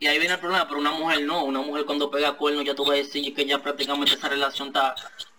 Y 0.00 0.06
ahí 0.06 0.18
viene 0.18 0.34
el 0.34 0.40
problema, 0.40 0.66
pero 0.66 0.80
una 0.80 0.92
mujer 0.92 1.22
no, 1.22 1.44
una 1.44 1.60
mujer 1.60 1.84
cuando 1.84 2.10
pega 2.10 2.32
cuerno 2.32 2.62
ya 2.62 2.74
tú 2.74 2.84
vas 2.84 2.94
a 2.94 3.02
decir 3.02 3.34
que 3.34 3.44
ya 3.44 3.62
prácticamente 3.62 4.14
esa 4.14 4.30
relación 4.30 4.68
está 4.68 4.94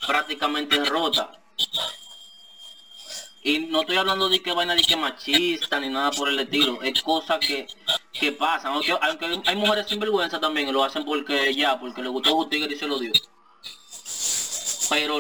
prácticamente 0.06 0.86
rota. 0.86 1.32
Y 3.43 3.58
no 3.58 3.82
estoy 3.82 3.97
hablando 3.97 4.30
de 4.30 4.39
que 4.39 4.54
vaina 4.54 4.76
de 4.76 4.84
que 4.84 4.95
machista 4.95 5.80
ni 5.80 5.89
nada 5.89 6.12
por 6.12 6.30
el 6.30 6.39
estilo, 6.39 6.80
es 6.84 7.02
cosa 7.02 7.39
que, 7.39 7.65
que 8.13 8.32
pasa, 8.34 8.69
aunque, 8.69 8.95
hay 9.47 9.56
mujeres 9.56 9.88
sin 9.88 10.00
vergüenza 10.00 10.39
también 10.39 10.71
lo 10.71 10.84
hacen 10.84 11.04
porque 11.06 11.56
ya, 11.56 11.80
porque 11.80 12.04
le 12.04 12.10
gustó 12.10 12.36
un 12.36 12.47
tigre 12.47 12.76
y 12.76 12.78
se 12.78 12.86
lo 12.86 13.00
dio. 13.00 13.12
Pero 14.91 15.19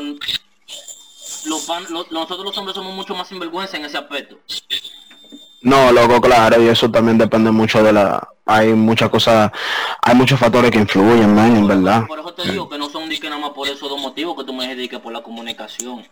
nosotros 1.45 2.45
los 2.45 2.57
hombres 2.59 2.75
somos 2.75 2.93
mucho 2.93 3.15
más 3.15 3.27
sinvergüenza 3.27 3.77
en 3.77 3.85
ese 3.85 3.97
aspecto. 3.97 4.37
No, 5.63 5.91
loco, 5.91 6.21
claro, 6.21 6.61
y 6.61 6.67
eso 6.67 6.91
también 6.91 7.17
depende 7.17 7.49
mucho 7.49 7.81
de 7.83 7.93
la... 7.93 8.27
Hay 8.51 8.73
muchas 8.73 9.09
cosas, 9.09 9.49
hay 10.01 10.13
muchos 10.13 10.37
factores 10.37 10.71
que 10.71 10.79
influyen, 10.79 11.33
man, 11.33 11.55
en 11.55 11.67
verdad. 11.67 12.05
Por 12.05 12.19
eso 12.19 12.33
te 12.33 12.51
digo 12.51 12.67
que 12.67 12.77
no 12.77 12.89
son 12.89 13.07
ni 13.07 13.17
que 13.17 13.29
nada 13.29 13.39
más 13.39 13.51
por 13.51 13.65
esos 13.65 13.89
dos 13.89 14.01
motivos 14.01 14.35
que 14.35 14.43
tú 14.43 14.51
me 14.51 14.67
dijiste 14.67 14.99
por 14.99 15.13
la 15.13 15.23
comunicación. 15.23 16.05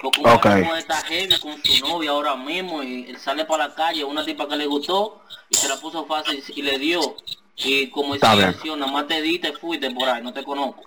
Porque 0.00 0.20
una 0.20 0.34
okay. 0.34 0.62
está 0.78 0.96
heavy 1.02 1.38
con 1.40 1.62
su 1.62 1.86
novia 1.86 2.10
ahora 2.10 2.36
mismo 2.36 2.84
y 2.84 3.06
él 3.10 3.18
sale 3.18 3.44
para 3.44 3.66
la 3.66 3.74
calle, 3.74 4.04
una 4.04 4.24
tipa 4.24 4.46
que 4.46 4.54
le 4.54 4.66
gustó 4.66 5.22
y 5.48 5.56
se 5.56 5.68
la 5.68 5.76
puso 5.76 6.06
fácil 6.06 6.40
y 6.54 6.62
le 6.62 6.78
dio. 6.78 7.16
Y 7.56 7.88
como 7.88 8.14
esa 8.14 8.34
nada 8.36 8.86
más 8.86 9.08
te 9.08 9.20
di, 9.20 9.40
te 9.40 9.52
fuiste 9.52 9.90
por 9.90 10.08
ahí, 10.08 10.22
no 10.22 10.32
te 10.32 10.44
conozco. 10.44 10.84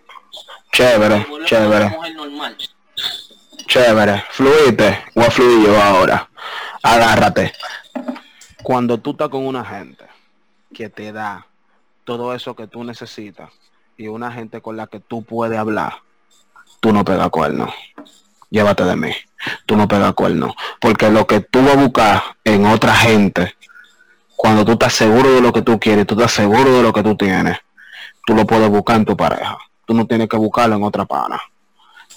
Chévere, 0.71 1.27
chévere. 1.45 1.89
Mujer 1.89 2.15
normal. 2.15 2.57
Chévere, 3.67 4.23
fluiste, 4.31 5.03
o 5.13 5.21
a 5.21 5.29
fluir 5.29 5.67
yo 5.67 5.81
ahora 5.81 6.29
agárrate. 6.81 7.53
Cuando 8.63 8.97
tú 8.97 9.11
estás 9.11 9.29
con 9.29 9.45
una 9.45 9.65
gente 9.65 10.12
que 10.73 10.89
te 10.89 11.11
da 11.11 11.47
todo 12.03 12.33
eso 12.33 12.55
que 12.55 12.67
tú 12.67 12.83
necesitas 12.83 13.51
y 13.97 14.07
una 14.07 14.31
gente 14.31 14.61
con 14.61 14.75
la 14.75 14.87
que 14.87 14.99
tú 14.99 15.23
puedes 15.23 15.57
hablar, 15.57 15.93
tú 16.79 16.91
no 16.91 17.05
pegas 17.05 17.29
cuerno. 17.29 17.73
Llévate 18.49 18.83
de 18.83 18.95
mí. 18.95 19.11
Tú 19.65 19.75
no 19.75 19.87
pegas 19.87 20.13
cuerno. 20.13 20.53
Porque 20.79 21.09
lo 21.09 21.25
que 21.25 21.39
tú 21.39 21.63
vas 21.63 21.75
a 21.75 21.81
buscar 21.81 22.23
en 22.43 22.65
otra 22.67 22.93
gente, 22.93 23.55
cuando 24.35 24.63
tú 24.63 24.73
estás 24.73 24.93
seguro 24.93 25.31
de 25.31 25.41
lo 25.41 25.51
que 25.51 25.61
tú 25.61 25.79
quieres, 25.79 26.05
tú 26.05 26.13
estás 26.13 26.33
seguro 26.33 26.71
de 26.71 26.83
lo 26.83 26.93
que 26.93 27.01
tú 27.01 27.15
tienes, 27.15 27.57
tú 28.27 28.35
lo 28.35 28.45
puedes 28.45 28.69
buscar 28.69 28.97
en 28.97 29.05
tu 29.05 29.17
pareja. 29.17 29.57
Tú 29.85 29.93
no 29.93 30.05
tienes 30.05 30.29
que 30.29 30.37
buscarlo 30.37 30.75
en 30.75 30.83
otra 30.83 31.05
pana. 31.05 31.41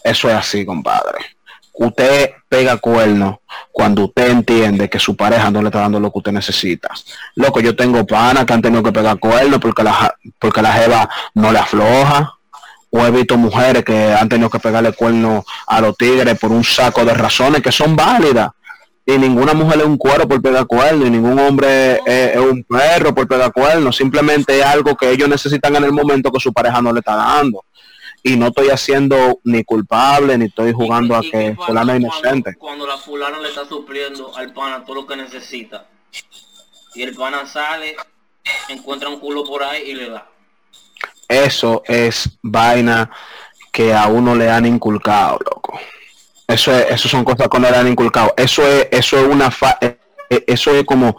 Eso 0.05 0.29
es 0.29 0.35
así, 0.35 0.65
compadre 0.67 1.36
usted 1.79 2.31
pega 2.49 2.77
cuerno 2.79 3.43
cuando 3.71 4.05
usted 4.05 4.31
entiende 4.31 4.89
que 4.89 4.99
su 4.99 5.17
pareja 5.17 5.51
no 5.51 5.61
le 5.61 5.69
está 5.69 5.81
dando 5.81 6.01
lo 6.01 6.11
que 6.11 6.19
usted 6.19 6.33
necesita. 6.33 6.91
Loco, 7.35 7.61
yo 7.61 7.77
tengo 7.77 8.07
panas 8.07 8.45
que 8.45 8.53
han 8.53 8.63
tenido 8.63 8.83
que 8.83 8.93
pegar 8.93 9.19
cuerno 9.19 9.61
porque 9.61 9.83
la, 9.83 10.15
porque 10.39 10.63
jeva 10.63 11.09
no 11.35 11.53
le 11.53 11.59
afloja. 11.59 12.33
O 12.91 13.05
he 13.05 13.11
visto 13.11 13.37
mujeres 13.37 13.85
que 13.85 14.13
han 14.15 14.29
tenido 14.29 14.49
que 14.49 14.61
pegarle 14.61 14.93
cuerno 14.93 15.45
a 15.67 15.81
los 15.81 15.97
tigres 15.97 16.39
por 16.39 16.53
un 16.53 16.65
saco 16.65 17.05
de 17.05 17.13
razones 17.13 17.61
que 17.61 17.73
son 17.73 17.95
válidas. 17.95 18.51
Y 19.05 19.19
ninguna 19.19 19.53
mujer 19.55 19.81
es 19.81 19.87
un 19.87 19.99
cuero 19.99 20.27
por 20.27 20.41
pegar 20.41 20.67
cuerno, 20.67 21.07
y 21.07 21.11
ningún 21.11 21.39
hombre 21.39 22.01
es, 22.07 22.37
es 22.37 22.39
un 22.39 22.65
perro 22.65 23.15
por 23.15 23.29
pegar 23.29 23.53
cuerno. 23.53 23.93
Simplemente 23.93 24.59
es 24.59 24.65
algo 24.65 24.97
que 24.97 25.11
ellos 25.11 25.29
necesitan 25.29 25.77
en 25.77 25.85
el 25.85 25.93
momento 25.93 26.33
que 26.33 26.41
su 26.41 26.53
pareja 26.53 26.81
no 26.81 26.93
le 26.93 27.01
está 27.01 27.15
dando 27.15 27.66
y 28.27 28.37
no 28.37 28.49
estoy 28.49 28.71
haciendo 28.71 29.39
ni 29.45 29.63
culpable 29.63 30.37
ni 30.37 30.47
estoy 30.47 30.73
jugando 30.73 31.15
a 31.15 31.23
que 31.23 31.55
fulano 31.65 31.93
es 31.93 32.01
inocente. 32.01 32.57
Cuando, 32.57 32.85
la 32.85 32.99
fulana 32.99 33.39
le 33.39 33.51
está 33.51 33.65
supliendo 33.69 34.37
al 34.37 34.53
pana 34.53 34.85
todo 34.85 34.97
lo 34.97 35.07
que 35.07 35.15
necesita 35.15 35.87
y 36.97 37.03
el 37.03 37.15
pana 37.15 37.47
sale, 37.47 37.95
encuentra 38.69 39.09
un 39.09 39.21
culo 39.21 39.45
por 39.45 39.63
ahí 39.63 39.91
y 39.91 39.95
le 39.95 40.11
da. 40.11 40.29
Eso 41.29 41.85
es 41.87 42.29
vaina 42.43 43.09
que 43.71 43.95
a 43.95 44.09
uno 44.09 44.35
le 44.35 44.51
han 44.51 44.67
inculcado, 44.67 45.39
loco. 45.45 45.79
Eso 46.49 46.73
es, 46.73 46.87
eso 46.91 47.09
son 47.09 47.23
cosas 47.23 47.47
que 47.49 47.61
no 47.61 47.71
le 47.71 47.77
han 47.77 47.87
inculcado. 47.87 48.35
Eso 48.37 48.67
es, 48.67 48.89
eso 48.91 49.19
es 49.21 49.25
una 49.25 49.53
fa 49.53 49.79
eso 50.29 50.71
es 50.73 50.85
como 50.85 51.17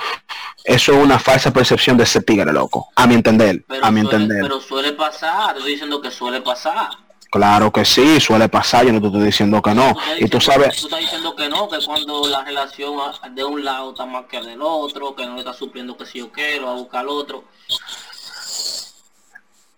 eso 0.63 0.93
es 0.93 1.03
una 1.03 1.19
falsa 1.19 1.51
percepción 1.51 1.97
de 1.97 2.03
ese 2.03 2.21
tigre 2.21 2.51
loco 2.51 2.89
a 2.95 3.07
mi 3.07 3.15
entender 3.15 3.63
a 3.81 3.91
mi 3.91 4.01
entender 4.01 4.41
pero 4.41 4.59
suele 4.61 4.93
pasar 4.93 5.55
estoy 5.57 5.73
diciendo 5.73 6.01
que 6.01 6.11
suele 6.11 6.41
pasar 6.41 6.89
Claro 7.29 7.71
que 7.71 7.83
sí, 7.83 8.19
suele 8.21 8.47
pasar, 8.47 8.85
yo 8.85 8.93
no 8.93 9.01
te 9.01 9.07
estoy 9.07 9.23
diciendo 9.23 9.61
que 9.61 9.73
no. 9.73 9.95
y 10.17 10.27
tú 10.29 10.39
sabes... 10.39 10.77
Tú 10.77 10.87
estás 10.87 10.99
diciendo 11.01 11.35
que 11.35 11.49
no, 11.49 11.67
que 11.67 11.77
cuando 11.85 12.25
la 12.27 12.43
relación 12.43 12.97
de 13.31 13.43
un 13.43 13.65
lado 13.65 13.91
está 13.91 14.05
más 14.05 14.25
que 14.27 14.41
del 14.41 14.61
otro, 14.61 15.13
que 15.13 15.25
no 15.25 15.33
le 15.33 15.39
está 15.39 15.53
supliendo 15.53 15.97
que 15.97 16.05
si 16.05 16.19
yo 16.19 16.31
quiero, 16.31 16.69
a 16.69 16.73
buscar 16.73 17.01
al 17.01 17.09
otro. 17.09 17.43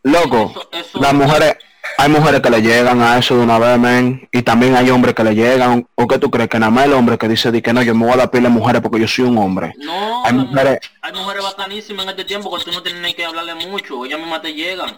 Loco, 0.03 0.53
las 0.93 1.13
mujeres, 1.13 1.57
hay 1.99 2.07
mujeres 2.07 2.39
que 2.39 2.49
le 2.49 2.61
llegan 2.61 3.01
a 3.01 3.17
eso 3.17 3.35
de 3.35 3.43
una 3.43 3.59
vez, 3.59 3.77
men, 3.77 4.29
y 4.31 4.41
también 4.41 4.73
hay 4.73 4.89
hombres 4.89 5.13
que 5.13 5.21
le 5.21 5.35
llegan. 5.35 5.85
¿O 5.95 6.07
qué 6.07 6.17
tú 6.17 6.31
crees? 6.31 6.47
Que 6.47 6.57
nada 6.57 6.71
más 6.71 6.85
el 6.85 6.93
hombre 6.93 7.17
que 7.17 7.27
dice 7.27 7.51
que 7.61 7.73
no, 7.73 7.81
yo 7.81 7.93
me 7.93 8.05
voy 8.05 8.13
a 8.13 8.17
dar 8.17 8.31
pila 8.31 8.47
a 8.47 8.51
mujeres 8.51 8.81
porque 8.81 9.01
yo 9.01 9.07
soy 9.07 9.25
un 9.25 9.37
hombre. 9.37 9.73
No, 9.77 10.25
hay 10.25 10.31
mujeres, 10.31 10.79
hay 11.01 11.11
mujeres 11.11 11.43
bacanísimas 11.43 12.05
en 12.05 12.11
este 12.11 12.23
tiempo 12.23 12.55
que 12.55 12.63
tú 12.63 12.71
no 12.71 12.81
tienes 12.81 13.01
ni 13.01 13.13
que 13.13 13.25
hablarle 13.25 13.53
mucho, 13.55 14.05
ellas 14.05 14.17
mismas 14.17 14.41
te 14.41 14.53
llegan. 14.53 14.95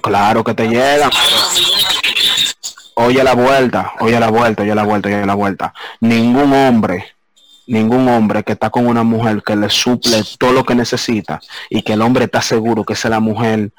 Claro 0.00 0.44
que 0.44 0.54
te 0.54 0.68
llegan. 0.68 1.10
Oye 2.94 3.24
la 3.24 3.34
vuelta, 3.34 3.94
oye 3.98 4.20
la 4.20 4.30
vuelta, 4.30 4.62
oye 4.62 4.74
la 4.76 4.84
vuelta, 4.84 5.08
oye 5.08 5.26
la 5.26 5.34
vuelta. 5.34 5.74
Ningún 5.98 6.52
hombre, 6.52 7.16
ningún 7.66 8.08
hombre 8.08 8.44
que 8.44 8.52
está 8.52 8.70
con 8.70 8.86
una 8.86 9.02
mujer 9.02 9.42
que 9.42 9.56
le 9.56 9.68
suple 9.70 10.22
todo 10.38 10.52
lo 10.52 10.64
que 10.64 10.76
necesita 10.76 11.40
y 11.68 11.82
que 11.82 11.94
el 11.94 12.02
hombre 12.02 12.26
está 12.26 12.40
seguro 12.40 12.84
que 12.84 12.92
es 12.92 13.04
la 13.06 13.18
mujer 13.18 13.72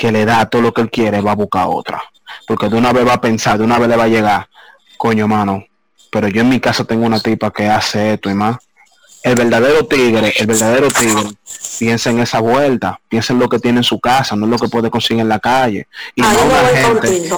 que 0.00 0.10
le 0.10 0.24
da 0.24 0.46
todo 0.46 0.62
lo 0.62 0.72
que 0.72 0.80
él 0.80 0.90
quiere, 0.90 1.20
va 1.20 1.32
a 1.32 1.36
buscar 1.36 1.66
otra. 1.68 2.02
Porque 2.46 2.70
de 2.70 2.76
una 2.76 2.90
vez 2.90 3.06
va 3.06 3.12
a 3.12 3.20
pensar, 3.20 3.58
de 3.58 3.64
una 3.64 3.78
vez 3.78 3.86
le 3.86 3.96
va 3.96 4.04
a 4.04 4.08
llegar, 4.08 4.48
coño, 4.96 5.28
mano, 5.28 5.62
pero 6.10 6.26
yo 6.28 6.40
en 6.40 6.48
mi 6.48 6.58
casa 6.58 6.84
tengo 6.84 7.04
una 7.04 7.20
tipa 7.20 7.50
que 7.50 7.68
hace 7.68 8.14
esto 8.14 8.30
y 8.30 8.34
más. 8.34 8.56
El 9.22 9.34
verdadero 9.34 9.84
tigre, 9.84 10.32
el 10.38 10.46
verdadero 10.46 10.88
tigre, 10.90 11.24
piensa 11.78 12.08
en 12.08 12.20
esa 12.20 12.40
vuelta, 12.40 12.98
piensa 13.10 13.34
en 13.34 13.40
lo 13.40 13.50
que 13.50 13.58
tiene 13.58 13.80
en 13.80 13.84
su 13.84 14.00
casa, 14.00 14.34
no 14.36 14.46
en 14.46 14.52
lo 14.52 14.58
que 14.58 14.68
puede 14.68 14.88
conseguir 14.88 15.20
en 15.20 15.28
la 15.28 15.38
calle. 15.38 15.86
Y 16.14 16.22
no 16.22 16.28
una 16.30 16.78
gente. 16.78 17.30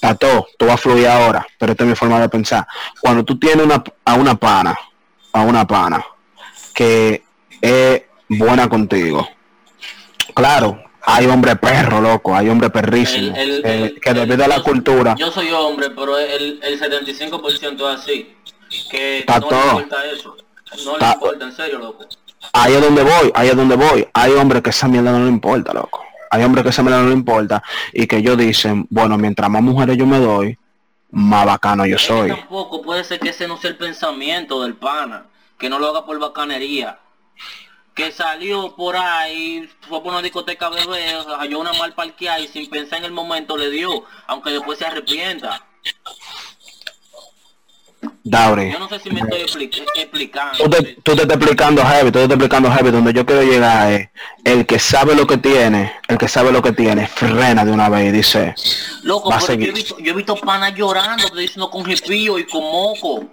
Tato, 0.00 0.48
tú 0.58 0.66
vas 0.66 0.74
a 0.74 0.78
fluir 0.78 1.06
ahora, 1.06 1.46
pero 1.60 1.70
esta 1.70 1.84
es 1.84 1.90
mi 1.90 1.94
forma 1.94 2.18
de 2.18 2.28
pensar. 2.28 2.66
Cuando 3.00 3.24
tú 3.24 3.38
tienes 3.38 3.64
una, 3.64 3.84
a 4.04 4.14
una 4.14 4.34
pana, 4.34 4.76
a 5.32 5.42
una 5.42 5.64
pana, 5.64 6.04
que 6.74 7.22
es 7.60 8.02
buena 8.28 8.68
contigo, 8.68 9.28
claro, 10.34 10.84
hay 11.06 11.26
hombre 11.26 11.56
perro, 11.56 12.00
loco, 12.00 12.34
hay 12.34 12.48
hombre 12.48 12.70
perrísimo. 12.70 13.34
que 13.34 14.14
debido 14.14 14.44
a 14.44 14.48
la 14.48 14.62
cultura. 14.62 15.14
Yo 15.18 15.30
soy 15.30 15.50
hombre, 15.50 15.90
pero 15.90 16.18
el, 16.18 16.60
el 16.62 16.80
75% 16.80 17.74
es 17.74 18.00
así. 18.00 18.34
Que 18.90 19.24
no 19.28 19.50
le 19.50 19.56
importa 19.56 20.06
eso. 20.06 20.36
No 20.84 20.98
le 20.98 21.06
importa, 21.06 21.44
en 21.44 21.52
serio, 21.52 21.78
loco. 21.78 22.06
Ahí 22.52 22.74
es 22.74 22.80
donde 22.80 23.02
voy, 23.02 23.30
ahí 23.34 23.48
es 23.48 23.56
donde 23.56 23.76
voy. 23.76 24.06
Hay 24.12 24.32
hombres 24.32 24.62
que 24.62 24.70
esa 24.70 24.88
mierda 24.88 25.12
no 25.12 25.24
le 25.24 25.30
importa, 25.30 25.72
loco. 25.72 26.04
Hay 26.30 26.42
hombres 26.42 26.64
que 26.64 26.70
esa 26.70 26.82
mierda 26.82 27.02
no 27.02 27.08
le 27.08 27.14
importa 27.14 27.62
y 27.92 28.06
que 28.06 28.16
ellos 28.16 28.36
dicen, 28.36 28.86
bueno, 28.90 29.16
mientras 29.16 29.48
más 29.50 29.62
mujeres 29.62 29.96
yo 29.96 30.06
me 30.06 30.18
doy, 30.18 30.58
más 31.10 31.46
bacano 31.46 31.86
yo 31.86 31.96
soy. 31.96 32.30
tampoco 32.30 32.82
puede 32.82 33.04
ser 33.04 33.20
que 33.20 33.28
ese 33.28 33.46
no 33.46 33.56
sea 33.56 33.70
el 33.70 33.76
pensamiento 33.76 34.62
del 34.62 34.74
pana, 34.74 35.26
que 35.58 35.68
no 35.68 35.78
lo 35.78 35.88
haga 35.88 36.04
por 36.04 36.18
bacanería 36.18 36.98
que 37.94 38.10
salió 38.12 38.74
por 38.74 38.96
ahí, 38.96 39.68
fue 39.88 40.02
por 40.02 40.12
una 40.12 40.22
discoteca 40.22 40.68
bebé, 40.68 41.16
halló 41.38 41.60
una 41.60 41.72
mal 41.74 41.94
parqueada 41.94 42.40
y 42.40 42.48
sin 42.48 42.68
pensar 42.68 42.98
en 42.98 43.04
el 43.06 43.12
momento 43.12 43.56
le 43.56 43.70
dio, 43.70 44.04
aunque 44.26 44.50
después 44.50 44.78
se 44.78 44.86
arrepienta. 44.86 45.64
Dauri. 48.26 48.72
Yo 48.72 48.78
no 48.78 48.88
sé 48.88 48.98
si 49.00 49.10
me 49.10 49.20
estoy 49.20 49.42
expli- 49.42 49.84
explicando. 49.96 50.56
Tú 50.58 50.68
te, 50.70 50.82
tú 51.02 51.14
te 51.14 51.22
estás 51.22 51.36
explicando 51.36 51.82
heavy, 51.84 52.06
tú 52.10 52.12
te 52.18 52.22
estás 52.22 52.36
explicando 52.36 52.70
heavy, 52.70 52.90
donde 52.90 53.12
yo 53.12 53.24
quiero 53.24 53.42
llegar 53.42 53.90
es 53.92 54.08
el 54.44 54.66
que 54.66 54.78
sabe 54.78 55.14
lo 55.14 55.26
que 55.26 55.36
tiene, 55.38 55.92
el 56.08 56.18
que 56.18 56.28
sabe 56.28 56.50
lo 56.52 56.62
que 56.62 56.72
tiene, 56.72 57.06
frena 57.06 57.64
de 57.64 57.70
una 57.72 57.88
vez 57.88 58.08
y 58.08 58.12
dice, 58.12 58.54
Loco, 59.02 59.30
va 59.30 59.36
a 59.36 59.40
pero 59.40 59.52
yo 59.54 59.54
he 59.54 59.56
seguir. 59.66 59.74
visto, 59.74 59.98
yo 59.98 60.12
he 60.12 60.16
visto 60.16 60.36
panas 60.36 60.74
llorando, 60.74 61.28
te 61.30 61.38
diciendo 61.40 61.70
con 61.70 61.84
jipillo 61.84 62.38
y 62.38 62.44
con 62.46 62.62
moco. 62.62 63.24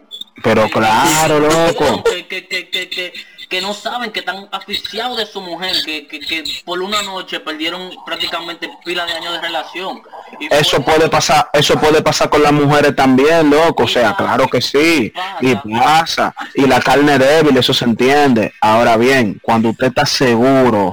pero 0.43 0.69
claro, 0.69 1.39
loco, 1.39 2.03
Que, 2.03 2.27
que, 2.27 2.47
que, 2.47 3.13
que, 3.51 3.61
no 3.61 3.73
saben 3.73 4.11
que 4.11 4.21
están 4.21 4.47
asfixiados 4.51 5.17
de 5.17 5.25
su 5.25 5.41
mujer, 5.41 5.75
que, 5.85 6.07
que, 6.07 6.19
que 6.19 6.43
por 6.65 6.81
una 6.81 7.03
noche 7.03 7.39
perdieron 7.41 7.91
prácticamente 8.05 8.69
pila 8.83 9.05
de 9.05 9.11
años 9.13 9.33
de 9.33 9.41
relación. 9.41 10.01
Y 10.39 10.51
eso 10.53 10.81
puede 10.81 11.09
pasar, 11.09 11.49
eso 11.53 11.75
puede 11.75 12.01
pasar 12.01 12.29
con 12.29 12.41
las 12.41 12.53
mujeres 12.53 12.95
también, 12.95 13.49
loco, 13.49 13.83
o 13.83 13.87
sea, 13.87 14.15
claro 14.15 14.47
que 14.47 14.61
sí, 14.61 15.11
y 15.41 15.55
pasa, 15.55 16.33
y 16.55 16.65
la 16.65 16.79
carne 16.79 17.19
débil, 17.19 17.57
eso 17.57 17.73
se 17.73 17.85
entiende. 17.85 18.53
Ahora 18.61 18.95
bien, 18.97 19.39
cuando 19.41 19.69
usted 19.69 19.87
está 19.87 20.05
seguro 20.05 20.91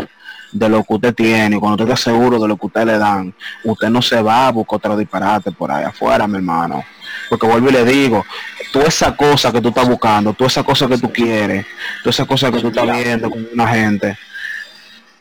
de 0.52 0.68
lo 0.68 0.82
que 0.82 0.94
usted 0.94 1.14
tiene, 1.14 1.60
cuando 1.60 1.84
usted 1.84 1.94
está 1.94 2.10
seguro 2.10 2.38
de 2.40 2.48
lo 2.48 2.56
que 2.56 2.66
usted 2.66 2.84
le 2.84 2.98
dan, 2.98 3.34
usted 3.64 3.88
no 3.88 4.02
se 4.02 4.20
va 4.20 4.48
a 4.48 4.52
buscar 4.52 4.78
otro 4.78 4.96
disparate 4.96 5.52
por 5.52 5.70
ahí 5.70 5.84
afuera, 5.84 6.26
mi 6.26 6.36
hermano. 6.36 6.84
Porque 7.28 7.46
vuelvo 7.46 7.68
y 7.68 7.72
le 7.72 7.84
digo, 7.84 8.24
tú 8.72 8.80
esa 8.80 9.16
cosa 9.16 9.52
que 9.52 9.60
tú 9.60 9.68
estás 9.68 9.88
buscando, 9.88 10.32
tú 10.32 10.44
esa 10.44 10.62
cosa 10.62 10.86
que 10.88 10.98
tú 10.98 11.12
quieres, 11.12 11.66
tú 12.02 12.10
esa 12.10 12.24
cosa 12.24 12.50
que 12.50 12.60
tú 12.60 12.68
estás 12.68 12.84
viendo 12.84 13.30
con 13.30 13.46
una 13.52 13.68
gente, 13.68 14.18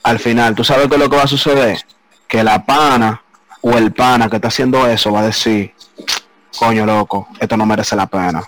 al 0.03 0.19
final, 0.19 0.55
¿tú 0.55 0.63
sabes 0.63 0.87
qué 0.87 0.95
es 0.95 0.99
lo 1.01 1.09
que 1.09 1.17
va 1.17 1.23
a 1.23 1.27
suceder? 1.27 1.79
Que 2.27 2.43
la 2.43 2.65
pana 2.65 3.21
o 3.61 3.77
el 3.77 3.91
pana 3.91 4.29
que 4.29 4.37
está 4.37 4.47
haciendo 4.47 4.87
eso 4.87 5.11
va 5.11 5.21
a 5.21 5.25
decir, 5.25 5.73
coño 6.57 6.85
loco, 6.85 7.27
esto 7.39 7.57
no 7.57 7.65
merece 7.65 7.95
la 7.95 8.07
pena. 8.07 8.43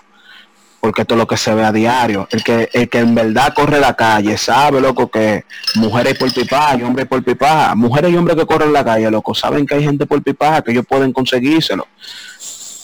Porque 0.80 1.02
esto 1.02 1.12
es 1.12 1.18
lo 1.18 1.26
que 1.26 1.36
se 1.36 1.54
ve 1.54 1.62
a 1.62 1.72
diario. 1.72 2.26
El 2.30 2.42
que, 2.42 2.70
el 2.72 2.88
que 2.88 3.00
en 3.00 3.14
verdad 3.14 3.52
corre 3.52 3.78
la 3.78 3.94
calle 3.94 4.38
sabe, 4.38 4.80
loco, 4.80 5.10
que 5.10 5.44
mujeres 5.74 6.16
por 6.16 6.32
pipaja 6.32 6.76
y 6.76 6.82
hombres 6.82 7.06
por 7.06 7.22
pipaja. 7.22 7.74
Mujeres 7.74 8.10
y 8.10 8.16
hombres 8.16 8.38
que 8.38 8.46
corren 8.46 8.72
la 8.72 8.82
calle, 8.82 9.10
loco, 9.10 9.34
saben 9.34 9.66
que 9.66 9.74
hay 9.74 9.84
gente 9.84 10.06
por 10.06 10.22
pipaja, 10.22 10.62
que 10.62 10.70
ellos 10.70 10.86
pueden 10.88 11.12
conseguírselo. 11.12 11.86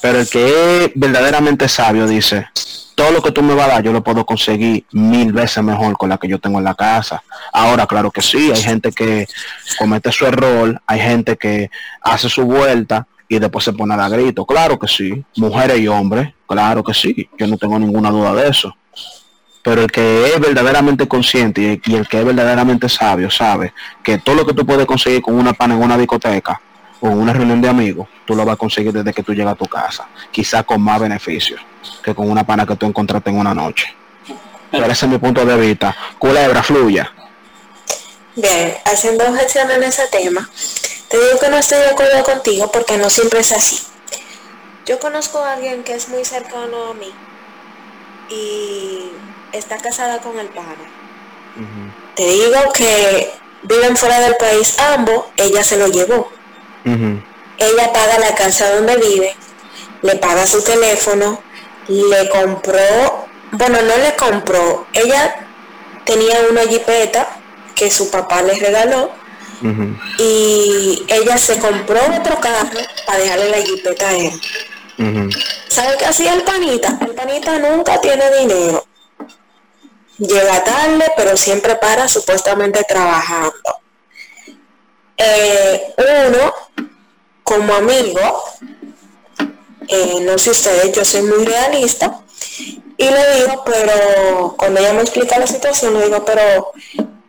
Pero 0.06 0.20
el 0.20 0.28
que 0.28 0.84
es 0.84 0.92
verdaderamente 0.94 1.68
sabio 1.68 2.06
dice, 2.06 2.46
todo 2.94 3.10
lo 3.10 3.20
que 3.20 3.32
tú 3.32 3.42
me 3.42 3.56
vas 3.56 3.66
a 3.66 3.72
dar 3.72 3.82
yo 3.82 3.92
lo 3.92 4.04
puedo 4.04 4.24
conseguir 4.24 4.84
mil 4.92 5.32
veces 5.32 5.64
mejor 5.64 5.98
con 5.98 6.08
la 6.08 6.16
que 6.16 6.28
yo 6.28 6.38
tengo 6.38 6.58
en 6.58 6.64
la 6.64 6.76
casa. 6.76 7.24
Ahora, 7.52 7.88
claro 7.88 8.12
que 8.12 8.22
sí, 8.22 8.52
hay 8.54 8.62
gente 8.62 8.92
que 8.92 9.26
comete 9.76 10.12
su 10.12 10.24
error, 10.24 10.80
hay 10.86 11.00
gente 11.00 11.36
que 11.36 11.72
hace 12.02 12.28
su 12.28 12.44
vuelta 12.44 13.08
y 13.28 13.40
después 13.40 13.64
se 13.64 13.72
pone 13.72 13.94
a 13.94 13.96
dar 13.96 14.12
grito. 14.12 14.46
Claro 14.46 14.78
que 14.78 14.86
sí, 14.86 15.24
mujeres 15.38 15.80
y 15.80 15.88
hombres, 15.88 16.32
claro 16.46 16.84
que 16.84 16.94
sí, 16.94 17.28
yo 17.36 17.48
no 17.48 17.56
tengo 17.56 17.76
ninguna 17.76 18.12
duda 18.12 18.32
de 18.32 18.48
eso. 18.48 18.76
Pero 19.64 19.82
el 19.82 19.90
que 19.90 20.26
es 20.26 20.38
verdaderamente 20.38 21.08
consciente 21.08 21.80
y 21.84 21.94
el, 21.96 22.06
que 22.06 22.20
es 22.20 22.24
verdaderamente 22.24 22.88
sabio 22.88 23.28
sabe 23.28 23.72
que 24.04 24.18
todo 24.18 24.36
lo 24.36 24.46
que 24.46 24.54
tú 24.54 24.64
puedes 24.64 24.86
conseguir 24.86 25.20
con 25.20 25.34
una 25.34 25.52
pana 25.52 25.74
en 25.74 25.82
una 25.82 25.98
discoteca 25.98 26.60
o 27.00 27.08
en 27.08 27.18
una 27.18 27.32
reunión 27.32 27.60
de 27.60 27.68
amigos, 27.68 28.08
tú 28.24 28.34
lo 28.34 28.44
vas 28.44 28.54
a 28.54 28.56
conseguir 28.56 28.92
desde 28.92 29.12
que 29.12 29.22
tú 29.22 29.34
llegas 29.34 29.52
a 29.52 29.56
tu 29.56 29.66
casa, 29.66 30.08
quizás 30.30 30.64
con 30.64 30.80
más 30.80 31.00
beneficios 31.00 31.60
que 32.02 32.14
con 32.14 32.30
una 32.30 32.44
pana 32.44 32.66
que 32.66 32.76
tú 32.76 32.86
encontraste 32.86 33.30
en 33.30 33.38
una 33.38 33.54
noche. 33.54 33.94
Pero 34.70 34.86
ese 34.86 35.06
es 35.06 35.12
mi 35.12 35.18
punto 35.18 35.44
de 35.44 35.56
vista. 35.56 35.96
Culebra, 36.18 36.62
fluya. 36.62 37.12
Bien, 38.34 38.76
haciendo 38.84 39.24
objeción 39.24 39.70
en 39.70 39.82
ese 39.82 40.06
tema, 40.08 40.48
te 41.08 41.16
digo 41.18 41.38
que 41.40 41.48
no 41.48 41.56
estoy 41.56 41.78
de 41.78 41.90
acuerdo 41.90 42.22
contigo 42.22 42.70
porque 42.70 42.98
no 42.98 43.08
siempre 43.08 43.40
es 43.40 43.52
así. 43.52 43.78
Yo 44.84 45.00
conozco 45.00 45.38
a 45.38 45.54
alguien 45.54 45.82
que 45.82 45.94
es 45.94 46.08
muy 46.08 46.24
cercano 46.24 46.90
a 46.90 46.94
mí 46.94 47.12
y 48.30 49.10
está 49.52 49.78
casada 49.78 50.20
con 50.20 50.38
el 50.38 50.48
pana. 50.48 50.74
Te 52.14 52.24
digo 52.24 52.72
que 52.74 53.32
viven 53.62 53.96
fuera 53.96 54.20
del 54.20 54.36
país 54.36 54.78
ambos, 54.78 55.24
ella 55.36 55.64
se 55.64 55.78
lo 55.78 55.86
llevó. 55.88 56.30
Ella 56.86 57.92
paga 57.92 58.18
la 58.18 58.34
casa 58.34 58.76
donde 58.76 58.96
vive, 58.96 59.34
le 60.02 60.16
paga 60.16 60.46
su 60.46 60.62
teléfono, 60.62 61.42
le 61.88 62.28
compró, 62.28 63.26
bueno, 63.52 63.78
no 63.82 63.96
le 63.96 64.14
compró, 64.14 64.86
ella 64.92 65.46
tenía 66.04 66.36
una 66.48 66.62
jipeta 66.62 67.28
que 67.74 67.90
su 67.90 68.10
papá 68.10 68.42
le 68.42 68.54
regaló 68.54 69.10
y 70.18 71.04
ella 71.08 71.36
se 71.38 71.58
compró 71.58 71.98
otro 72.18 72.38
carro 72.40 72.78
para 73.04 73.18
dejarle 73.18 73.50
la 73.50 73.62
jipeta 73.62 74.08
a 74.08 74.16
él. 74.16 74.40
¿Sabe 75.68 75.96
qué 75.98 76.06
hacía 76.06 76.34
el 76.34 76.42
panita? 76.42 76.98
El 77.00 77.14
panita 77.14 77.58
nunca 77.58 78.00
tiene 78.00 78.30
dinero. 78.38 78.86
Llega 80.18 80.64
tarde, 80.64 81.12
pero 81.16 81.36
siempre 81.36 81.74
para 81.76 82.08
supuestamente 82.08 82.82
trabajando. 82.84 83.52
Eh, 85.18 85.94
uno, 86.28 86.52
como 87.46 87.72
amigo, 87.74 88.44
eh, 89.86 90.18
no 90.22 90.36
sé 90.36 90.50
ustedes, 90.50 90.92
yo 90.92 91.04
soy 91.04 91.22
muy 91.22 91.44
realista, 91.44 92.20
y 92.96 93.04
le 93.04 93.36
digo, 93.36 93.62
pero 93.64 94.56
cuando 94.58 94.80
ella 94.80 94.92
me 94.94 95.02
explica 95.02 95.38
la 95.38 95.46
situación, 95.46 95.94
le 95.94 96.06
digo, 96.06 96.24
pero 96.24 96.72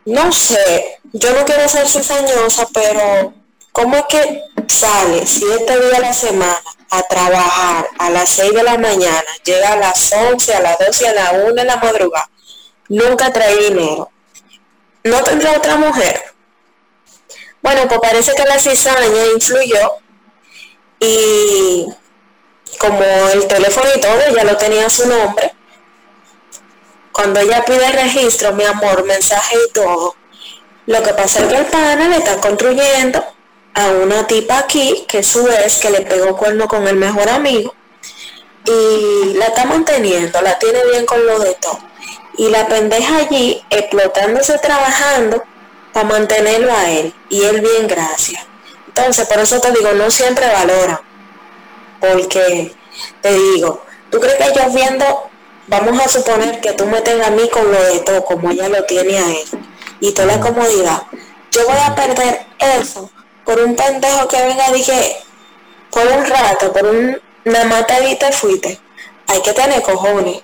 no 0.06 0.32
sé, 0.32 0.98
yo 1.12 1.32
no 1.34 1.44
quiero 1.44 1.68
ser 1.68 1.88
cizañosa, 1.88 2.66
pero 2.74 3.32
¿cómo 3.70 3.96
es 3.96 4.04
que 4.08 4.42
sale 4.66 5.24
siete 5.24 5.78
días 5.78 5.98
a 5.98 6.00
la 6.00 6.12
semana 6.12 6.62
a 6.90 7.02
trabajar 7.04 7.88
a 8.00 8.10
las 8.10 8.28
6 8.30 8.54
de 8.54 8.62
la 8.64 8.76
mañana, 8.76 9.24
llega 9.44 9.74
a 9.74 9.76
las 9.76 10.12
11, 10.12 10.52
a 10.52 10.60
las 10.60 10.78
12, 10.80 11.08
a 11.08 11.14
la 11.14 11.30
1 11.44 11.54
de 11.54 11.64
la 11.64 11.76
madrugada, 11.76 12.28
nunca 12.88 13.32
trae 13.32 13.56
dinero? 13.68 14.10
¿No 15.04 15.22
tendrá 15.22 15.52
otra 15.52 15.76
mujer? 15.76 16.24
Bueno, 17.62 17.86
pues 17.86 18.00
parece 18.00 18.34
que 18.34 18.44
la 18.44 18.58
cizaña 18.58 19.26
influyó 19.32 19.92
y 21.00 21.86
como 22.78 23.02
el 23.32 23.46
teléfono 23.46 23.86
y 23.94 24.00
todo, 24.00 24.20
ella 24.20 24.44
lo 24.44 24.56
tenía 24.56 24.88
su 24.88 25.06
nombre. 25.06 25.52
Cuando 27.12 27.40
ella 27.40 27.64
pide 27.64 27.90
registro, 27.90 28.52
mi 28.52 28.64
amor, 28.64 29.04
mensaje 29.04 29.56
y 29.68 29.72
todo, 29.72 30.14
lo 30.86 31.02
que 31.02 31.12
pasa 31.14 31.40
es 31.40 31.46
que 31.46 31.56
el 31.56 31.66
pana 31.66 32.08
le 32.08 32.16
está 32.16 32.40
construyendo 32.40 33.24
a 33.74 33.88
una 33.88 34.26
tipa 34.26 34.58
aquí, 34.58 35.04
que 35.08 35.22
su 35.22 35.44
vez 35.44 35.78
que 35.78 35.90
le 35.90 36.00
pegó 36.02 36.36
cuerno 36.36 36.66
con 36.66 36.86
el 36.88 36.96
mejor 36.96 37.28
amigo, 37.28 37.74
y 38.64 39.34
la 39.34 39.46
está 39.46 39.64
manteniendo, 39.64 40.40
la 40.42 40.58
tiene 40.58 40.84
bien 40.92 41.06
con 41.06 41.24
lo 41.26 41.38
de 41.38 41.54
todo. 41.54 41.78
Y 42.36 42.48
la 42.50 42.68
pendeja 42.68 43.16
allí 43.16 43.62
explotándose 43.70 44.58
trabajando 44.58 45.42
para 45.92 46.08
mantenerlo 46.08 46.72
a 46.72 46.90
él, 46.90 47.14
y 47.28 47.42
él 47.42 47.60
bien 47.60 47.88
gracias. 47.88 48.47
Entonces, 48.98 49.28
por 49.28 49.38
eso 49.38 49.60
te 49.60 49.70
digo, 49.72 49.92
no 49.92 50.10
siempre 50.10 50.46
valoran 50.46 50.98
porque 52.00 52.72
te 53.20 53.32
digo, 53.32 53.82
¿tú 54.10 54.20
crees 54.20 54.36
que 54.36 54.44
ellos 54.50 54.74
viendo, 54.74 55.30
vamos 55.66 56.00
a 56.00 56.08
suponer 56.08 56.60
que 56.60 56.72
tú 56.72 56.86
me 56.86 57.00
tengas 57.00 57.28
a 57.28 57.30
mí 57.30 57.48
con 57.48 57.70
lo 57.70 57.82
de 57.82 58.00
todo, 58.00 58.24
como 58.24 58.50
ella 58.50 58.68
lo 58.68 58.84
tiene 58.84 59.18
a 59.18 59.30
él, 59.30 59.46
y 60.00 60.12
toda 60.12 60.36
la 60.36 60.40
comodidad, 60.40 61.02
yo 61.52 61.66
voy 61.66 61.76
a 61.84 61.94
perder 61.94 62.46
eso 62.58 63.10
por 63.44 63.60
un 63.60 63.74
pendejo 63.74 64.28
que 64.28 64.44
venga 64.46 64.68
y 64.70 64.74
dije, 64.74 65.16
por 65.90 66.06
un 66.06 66.24
rato, 66.26 66.72
por 66.72 66.86
un, 66.86 67.18
y 67.46 68.16
te 68.16 68.32
fuiste. 68.32 68.78
Hay 69.26 69.40
que 69.42 69.52
tener 69.52 69.80
cojones. 69.82 70.42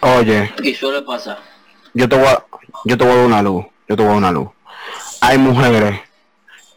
Oye, 0.00 0.52
Y 0.62 0.74
suele 0.74 1.02
pasar. 1.02 1.38
yo 1.94 2.08
te 2.08 2.16
voy 2.16 2.26
a, 2.26 2.44
yo 2.84 2.98
te 2.98 3.04
voy 3.04 3.12
a 3.12 3.16
dar 3.16 3.26
una 3.26 3.42
luz, 3.42 3.64
yo 3.88 3.96
te 3.96 4.02
voy 4.02 4.06
a 4.06 4.08
dar 4.08 4.18
una 4.18 4.30
luz. 4.32 4.48
Hay 5.20 5.38
mujeres 5.38 6.00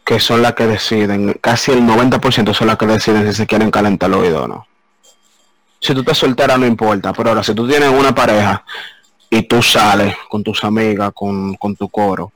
que 0.04 0.18
son 0.18 0.42
las 0.42 0.54
que 0.54 0.66
deciden, 0.66 1.38
casi 1.40 1.72
el 1.72 1.82
90% 1.82 2.52
son 2.54 2.66
las 2.66 2.76
que 2.76 2.86
deciden 2.86 3.26
si 3.28 3.36
se 3.36 3.46
quieren 3.46 3.70
calentar 3.70 4.10
el 4.10 4.14
oído 4.14 4.44
o 4.44 4.48
no. 4.48 4.66
Si 5.80 5.94
tú 5.94 6.00
estás 6.00 6.18
soltera 6.18 6.56
no 6.56 6.66
importa, 6.66 7.12
pero 7.12 7.30
ahora 7.30 7.42
si 7.42 7.54
tú 7.54 7.66
tienes 7.68 7.88
una 7.88 8.14
pareja 8.14 8.64
y 9.30 9.42
tú 9.42 9.62
sales 9.62 10.14
con 10.28 10.42
tus 10.42 10.62
amigas, 10.64 11.12
con, 11.14 11.54
con 11.54 11.76
tu 11.76 11.88
coro, 11.88 12.32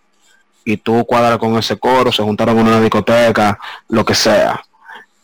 y 0.64 0.76
tú 0.78 1.04
cuadras 1.04 1.38
con 1.38 1.56
ese 1.56 1.76
coro, 1.78 2.10
se 2.10 2.22
juntaron 2.22 2.58
en 2.58 2.66
una 2.66 2.80
discoteca, 2.80 3.58
lo 3.88 4.04
que 4.04 4.14
sea, 4.14 4.60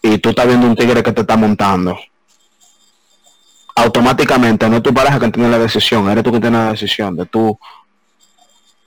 y 0.01 0.19
tú 0.19 0.31
estás 0.31 0.47
viendo 0.47 0.67
un 0.67 0.77
tigre 0.77 1.03
que 1.03 1.13
te 1.13 1.23
está 1.23 1.37
montando, 1.37 1.99
automáticamente 3.75 4.69
no 4.69 4.77
es 4.77 4.83
tu 4.83 4.95
pareja 4.95 5.19
que 5.19 5.31
tiene 5.31 5.49
la 5.49 5.59
decisión, 5.59 6.09
eres 6.11 6.23
tú 6.23 6.33
que 6.33 6.41
tienes 6.41 6.61
la 6.61 6.71
decisión 6.73 7.17
de 7.17 7.27
tú 7.27 7.59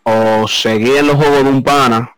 o 0.03 0.47
seguir 0.47 1.03
los 1.03 1.15
juegos 1.15 1.43
de 1.43 1.49
un 1.49 1.63
pana 1.63 2.14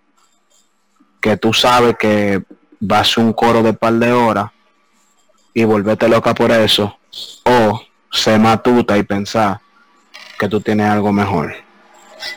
que 1.21 1.37
tú 1.37 1.53
sabes 1.53 1.95
que 1.97 2.43
va 2.81 2.99
a 2.99 3.03
ser 3.03 3.23
un 3.23 3.33
coro 3.33 3.63
de 3.63 3.73
par 3.73 3.93
de 3.93 4.11
horas 4.11 4.51
y 5.53 5.63
volverte 5.63 6.07
loca 6.07 6.33
por 6.35 6.51
eso 6.51 6.97
o 7.45 7.81
ser 8.11 8.39
matuta 8.39 8.97
y 8.97 9.03
pensar 9.03 9.59
que 10.37 10.47
tú 10.47 10.61
tienes 10.61 10.87
algo 10.89 11.11
mejor. 11.11 11.55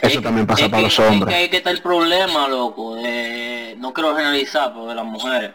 Eso 0.02 0.18
Es- 0.18 0.22
también 0.22 0.46
pasa 0.46 0.68
para 0.68 0.82
los 0.82 0.92
Es 0.92 0.98
que 0.98 1.06
hombres. 1.06 1.34
ahí 1.36 1.48
que 1.50 1.58
está 1.58 1.70
el 1.70 1.82
problema, 1.82 2.48
loco. 2.48 2.94
de- 2.96 3.74
no 3.78 3.92
quiero 3.92 4.14
generalizar, 4.16 4.72
pero 4.72 4.86
de 4.86 4.94
las 4.94 5.04
mujeres. 5.04 5.52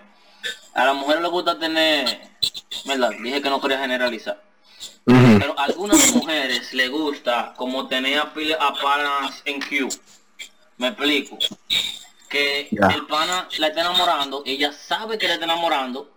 A 0.74 0.86
las 0.86 0.96
mujeres 0.96 1.22
les 1.22 1.32
gusta 1.32 1.58
tener... 1.58 2.22
¿Verdad? 2.86 3.12
Dije 3.24 3.42
que 3.42 3.50
no 3.50 3.60
quería 3.62 3.80
generalizar. 3.80 4.42
Pero 5.06 5.58
a 5.60 5.64
algunas 5.64 6.14
mujeres 6.14 6.74
le 6.74 6.88
gusta 6.90 7.54
como 7.56 7.88
tener 7.88 8.20
a, 8.20 8.24
a 8.24 8.74
panas 8.74 9.42
en 9.46 9.62
Q. 9.62 9.88
Me 10.78 10.88
explico. 10.90 11.38
Que 12.30 12.68
el 12.72 13.06
pana 13.08 13.48
la 13.60 13.68
está 13.68 13.82
enamorando, 13.82 14.44
ella 14.46 14.72
sabe 14.72 15.18
que 15.18 15.28
la 15.28 15.36
está 15.36 15.46
enamorando 15.46 16.10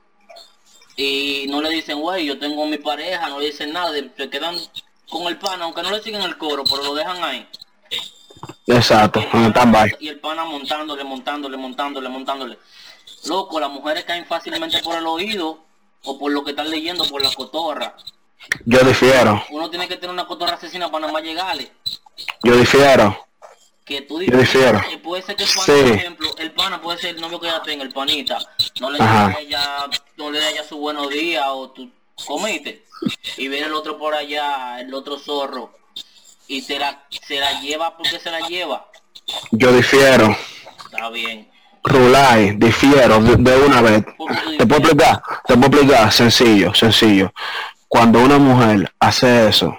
y 0.97 1.47
no 1.49 1.62
le 1.62 1.71
dicen, 1.71 2.01
güey, 2.01 2.27
yo 2.27 2.38
tengo 2.38 2.66
mi 2.66 2.79
pareja, 2.79 3.29
no 3.29 3.38
le 3.38 3.47
dicen 3.47 3.73
nada, 3.73 3.92
se 4.16 4.31
quedan 4.31 4.57
con 5.09 5.27
el 5.29 5.38
pana, 5.38 5.64
aunque 5.64 5.83
no 5.83 5.90
le 5.90 6.03
siguen 6.03 6.23
el 6.23 6.37
coro, 6.37 6.64
pero 6.64 6.83
lo 6.83 6.94
dejan 6.94 7.23
ahí. 7.23 7.49
Exacto, 8.66 9.21
Y. 9.31 9.97
Y 10.01 10.09
el 10.09 10.18
pana 10.18 10.44
montándole, 10.44 11.05
montándole, 11.05 11.57
montándole, 11.57 12.09
montándole. 12.09 12.59
Loco, 13.27 13.61
las 13.61 13.71
mujeres 13.71 14.05
caen 14.05 14.27
fácilmente 14.27 14.79
por 14.83 14.97
el 14.97 15.07
oído 15.07 15.64
o 16.05 16.18
por 16.18 16.33
lo 16.33 16.44
que 16.44 16.51
están 16.51 16.71
leyendo, 16.71 17.05
por 17.05 17.23
la 17.23 17.33
cotorra. 17.33 17.97
Yo 18.64 18.81
difiero, 18.81 19.42
Uno 19.51 19.68
tiene 19.71 19.88
que 19.88 19.97
tener 19.97 20.11
una 20.11 20.27
cotorra 20.27 20.55
asesina 20.55 20.90
para 20.90 21.03
nada 21.03 21.12
más 21.12 21.23
llegarle. 21.23 21.73
yo 22.42 22.57
difiero. 22.57 23.28
Que 23.88 24.03
tú 24.03 24.18
que 24.18 24.31
puede 25.03 25.22
ser 25.22 25.35
que 25.37 25.44
el 25.44 25.48
pana, 25.48 25.64
Sí. 25.64 25.72
por 25.83 25.92
ejemplo, 25.92 26.29
el 26.38 26.53
pana 26.53 26.81
puede 26.83 26.98
ser 26.98 27.14
el 27.14 27.20
novio 27.22 27.40
que 27.40 27.46
ella 27.48 27.62
tenga, 27.62 27.83
el 27.85 27.92
panita. 27.92 28.38
No 28.81 28.90
le 28.90 29.03
Ajá. 29.03 29.29
dé 29.29 29.35
a 29.35 29.40
ella, 29.40 29.62
no 30.18 30.31
le 30.31 30.38
dé 30.40 30.44
a 30.46 30.51
ella 30.51 30.64
su 30.68 30.77
buenos 30.77 31.09
días 31.09 31.44
o 31.48 31.70
tú 31.70 31.90
comiste. 32.27 32.85
Y 33.38 33.48
viene 33.48 33.66
el 33.66 33.72
otro 33.72 33.96
por 33.98 34.14
allá, 34.14 34.79
el 34.81 34.92
otro 34.92 35.18
zorro. 35.18 35.72
Y 36.48 36.61
se 36.61 36.79
la, 36.79 37.03
se 37.27 37.40
la 37.40 37.61
lleva 37.61 37.96
porque 37.96 38.18
se 38.20 38.31
la 38.31 38.40
lleva. 38.46 38.87
Yo 39.53 39.72
difiero. 39.72 40.37
Está 40.85 41.09
bien. 41.11 41.51
Rulay, 41.85 42.53
difiero 42.57 43.20
de, 43.22 43.37
de 43.37 43.57
una 43.59 43.81
vez. 43.81 44.05
¿Por 44.18 44.29
qué 44.31 44.42
tú 44.42 44.57
Te 44.59 44.66
puedo 44.66 44.81
explicar, 44.83 45.22
te 45.46 45.55
puedo 45.57 45.66
explicar, 45.79 46.12
sencillo, 46.12 46.74
sencillo. 46.74 47.33
Cuando 47.87 48.18
una 48.20 48.37
mujer 48.37 48.92
hace 49.01 49.48
eso, 49.48 49.74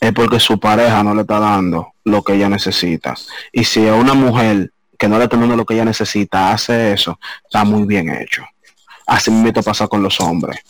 es 0.00 0.12
porque 0.12 0.38
su 0.38 0.60
pareja 0.60 1.02
no 1.02 1.12
le 1.14 1.22
está 1.22 1.40
dando 1.40 1.92
lo 2.06 2.22
que 2.22 2.34
ella 2.34 2.48
necesita. 2.48 3.14
Y 3.52 3.64
si 3.64 3.86
a 3.86 3.94
una 3.94 4.14
mujer 4.14 4.70
que 4.96 5.08
no 5.08 5.18
le 5.18 5.24
está 5.24 5.36
dando 5.36 5.56
lo 5.56 5.66
que 5.66 5.74
ella 5.74 5.84
necesita 5.84 6.52
hace 6.52 6.92
eso, 6.92 7.18
está 7.44 7.64
muy 7.64 7.84
bien 7.84 8.08
hecho. 8.08 8.44
Así 9.06 9.30
mismo 9.30 9.62
pasa 9.62 9.86
con 9.88 10.02
los 10.02 10.20
hombres. 10.20 10.60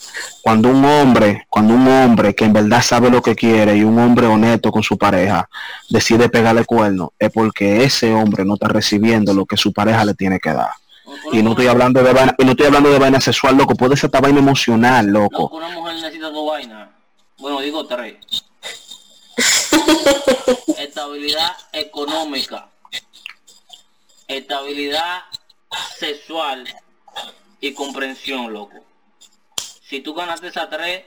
Cuando 0.43 0.71
un 0.71 0.85
hombre, 0.85 1.47
cuando 1.49 1.75
un 1.75 1.87
hombre 1.87 2.35
que 2.35 2.45
en 2.45 2.53
verdad 2.53 2.83
sabe 2.83 3.11
lo 3.11 3.23
que 3.23 3.35
quiere 3.35 3.77
y 3.77 3.85
un 3.85 3.99
hombre 3.99 4.27
honesto 4.27 4.71
con 4.71 4.83
su 4.83 4.99
pareja 4.99 5.49
decide 5.89 6.29
pegarle 6.29 6.65
cuerno, 6.65 7.13
es 7.19 7.31
porque 7.31 7.85
ese 7.85 8.13
hombre 8.13 8.45
no 8.45 8.55
está 8.55 8.69
recibiendo 8.69 9.33
lo 9.33 9.47
que 9.47 9.57
su 9.57 9.73
pareja 9.73 10.05
le 10.05 10.15
tiene 10.15 10.39
que 10.39 10.53
dar. 10.53 10.71
Y 11.33 11.43
no 11.43 11.51
estoy 11.51 11.67
hablando 11.67 12.03
de 12.03 12.13
vaina, 12.13 12.35
y 12.37 12.45
no 12.45 12.51
estoy 12.53 12.67
hablando 12.67 12.91
de 12.91 12.99
vaina 12.99 13.21
sexual, 13.21 13.57
loco, 13.57 13.75
puede 13.75 13.97
ser 13.97 14.09
esta 14.09 14.21
vaina 14.21 14.39
emocional, 14.39 15.07
loco. 15.07 15.43
Loco, 15.43 15.57
una 15.57 15.69
mujer 15.71 15.95
necesita 15.95 16.31
dos 16.31 16.47
vainas. 16.47 16.89
Bueno, 17.39 17.61
digo 17.61 17.87
tres. 17.87 18.17
Estabilidad 20.79 21.57
económica. 21.73 22.69
Estabilidad 24.29 25.23
sexual 25.99 26.67
y 27.61 27.73
comprensión, 27.73 28.53
loco. 28.53 28.85
Si 29.89 30.01
tú 30.01 30.15
ganaste 30.15 30.49
esas 30.49 30.69
tres, 30.69 31.05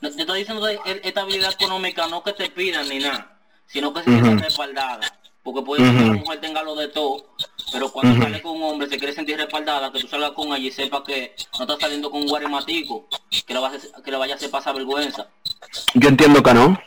no- 0.00 0.10
te 0.10 0.20
estoy 0.22 0.40
diciendo 0.40 0.64
de 0.66 0.78
estabilidad 1.02 1.52
económica, 1.52 2.06
no 2.06 2.22
que 2.22 2.32
te 2.34 2.50
pidan 2.50 2.88
ni 2.88 2.98
nada, 2.98 3.38
sino 3.66 3.92
que 3.94 4.00
se 4.00 4.10
sientan 4.10 4.38
respaldada. 4.38 5.00
Porque 5.42 5.60
puede 5.62 5.84
ser 5.84 5.94
que 5.98 6.04
la 6.06 6.12
mujer 6.14 6.40
tenga 6.40 6.62
lo 6.62 6.74
de 6.74 6.88
todo, 6.88 7.34
pero 7.70 7.92
cuando 7.92 8.22
sale 8.22 8.40
con 8.40 8.52
un 8.56 8.62
hombre 8.62 8.88
se 8.88 8.96
quiere 8.96 9.12
sentir 9.12 9.36
respaldada, 9.36 9.92
que 9.92 10.00
tú 10.00 10.08
salgas 10.08 10.30
con 10.32 10.48
ella 10.48 10.56
y 10.68 10.70
sepa 10.70 11.04
que 11.04 11.34
no 11.58 11.64
estás 11.64 11.80
saliendo 11.80 12.10
con 12.10 12.22
un 12.22 12.28
guarimatico, 12.28 13.06
que 13.46 13.52
le, 13.52 13.60
vas 13.60 13.74
a- 13.94 14.02
que 14.02 14.10
le 14.10 14.16
vaya 14.16 14.34
a 14.34 14.36
hacer 14.36 14.50
pasar 14.50 14.74
vergüenza. 14.74 15.28
Yo 15.94 16.08
entiendo 16.08 16.42
que 16.42 16.54
no. 16.54 16.78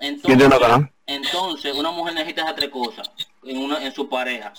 Entonces, 0.00 0.88
entonces 1.06 1.74
una 1.74 1.90
mujer 1.90 2.14
necesita 2.14 2.42
esas 2.42 2.54
tres 2.56 2.70
cosas 2.70 3.10
en, 3.44 3.58
una, 3.58 3.84
en 3.84 3.94
su 3.94 4.08
pareja 4.08 4.52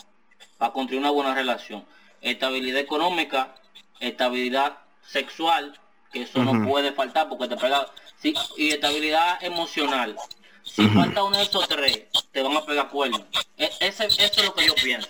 para 0.57 0.71
construir 0.71 1.01
una 1.01 1.11
buena 1.11 1.33
relación. 1.33 1.83
Estabilidad 2.21 2.79
económica, 2.79 3.55
estabilidad 3.99 4.77
sexual, 5.07 5.77
que 6.11 6.23
eso 6.23 6.43
no 6.43 6.67
puede 6.67 6.91
faltar 6.93 7.27
porque 7.29 7.47
te 7.47 7.57
pega, 7.57 7.85
sí, 8.21 8.33
y 8.57 8.71
estabilidad 8.71 9.43
emocional. 9.43 10.15
Si 10.63 10.87
falta 10.89 11.23
uno 11.23 11.37
de 11.37 11.43
esos 11.43 11.67
tres, 11.67 12.05
te 12.31 12.41
van 12.41 12.57
a 12.57 12.65
pegar 12.65 12.89
cuernos. 12.89 13.21
E- 13.57 13.69
ese, 13.81 14.05
eso 14.07 14.17
es 14.19 14.45
lo 14.45 14.53
que 14.55 14.65
yo 14.65 14.73
pienso. 14.75 15.07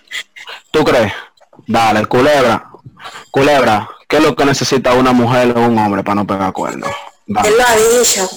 ¿Tú 0.72 0.84
crees? 0.84 1.14
Dale, 1.66 2.06
culebra. 2.08 2.70
Culebra, 3.32 3.90
¿qué 4.10 4.18
es 4.18 4.24
lo 4.24 4.36
que 4.36 4.46
necesita 4.46 4.94
una 4.94 5.14
mujer 5.14 5.58
o 5.58 5.62
un 5.62 5.78
hombre 5.78 6.04
para 6.04 6.16
no 6.16 6.28
pegar 6.28 6.52
cuernos? 6.52 6.90
Él 7.28 7.54
lo 7.58 7.64
ha 7.66 7.76
dicho, 8.00 8.28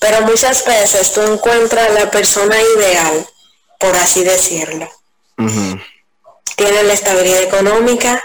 pero 0.00 0.22
muchas 0.22 0.64
veces 0.64 1.12
tú 1.12 1.22
encuentras 1.22 1.92
la 1.94 2.10
persona 2.10 2.56
ideal, 2.76 3.26
por 3.78 3.96
así 3.96 4.24
decirlo. 4.24 4.88
Tiene 6.56 6.82
la 6.82 6.92
estabilidad 6.92 7.42
económica 7.42 8.22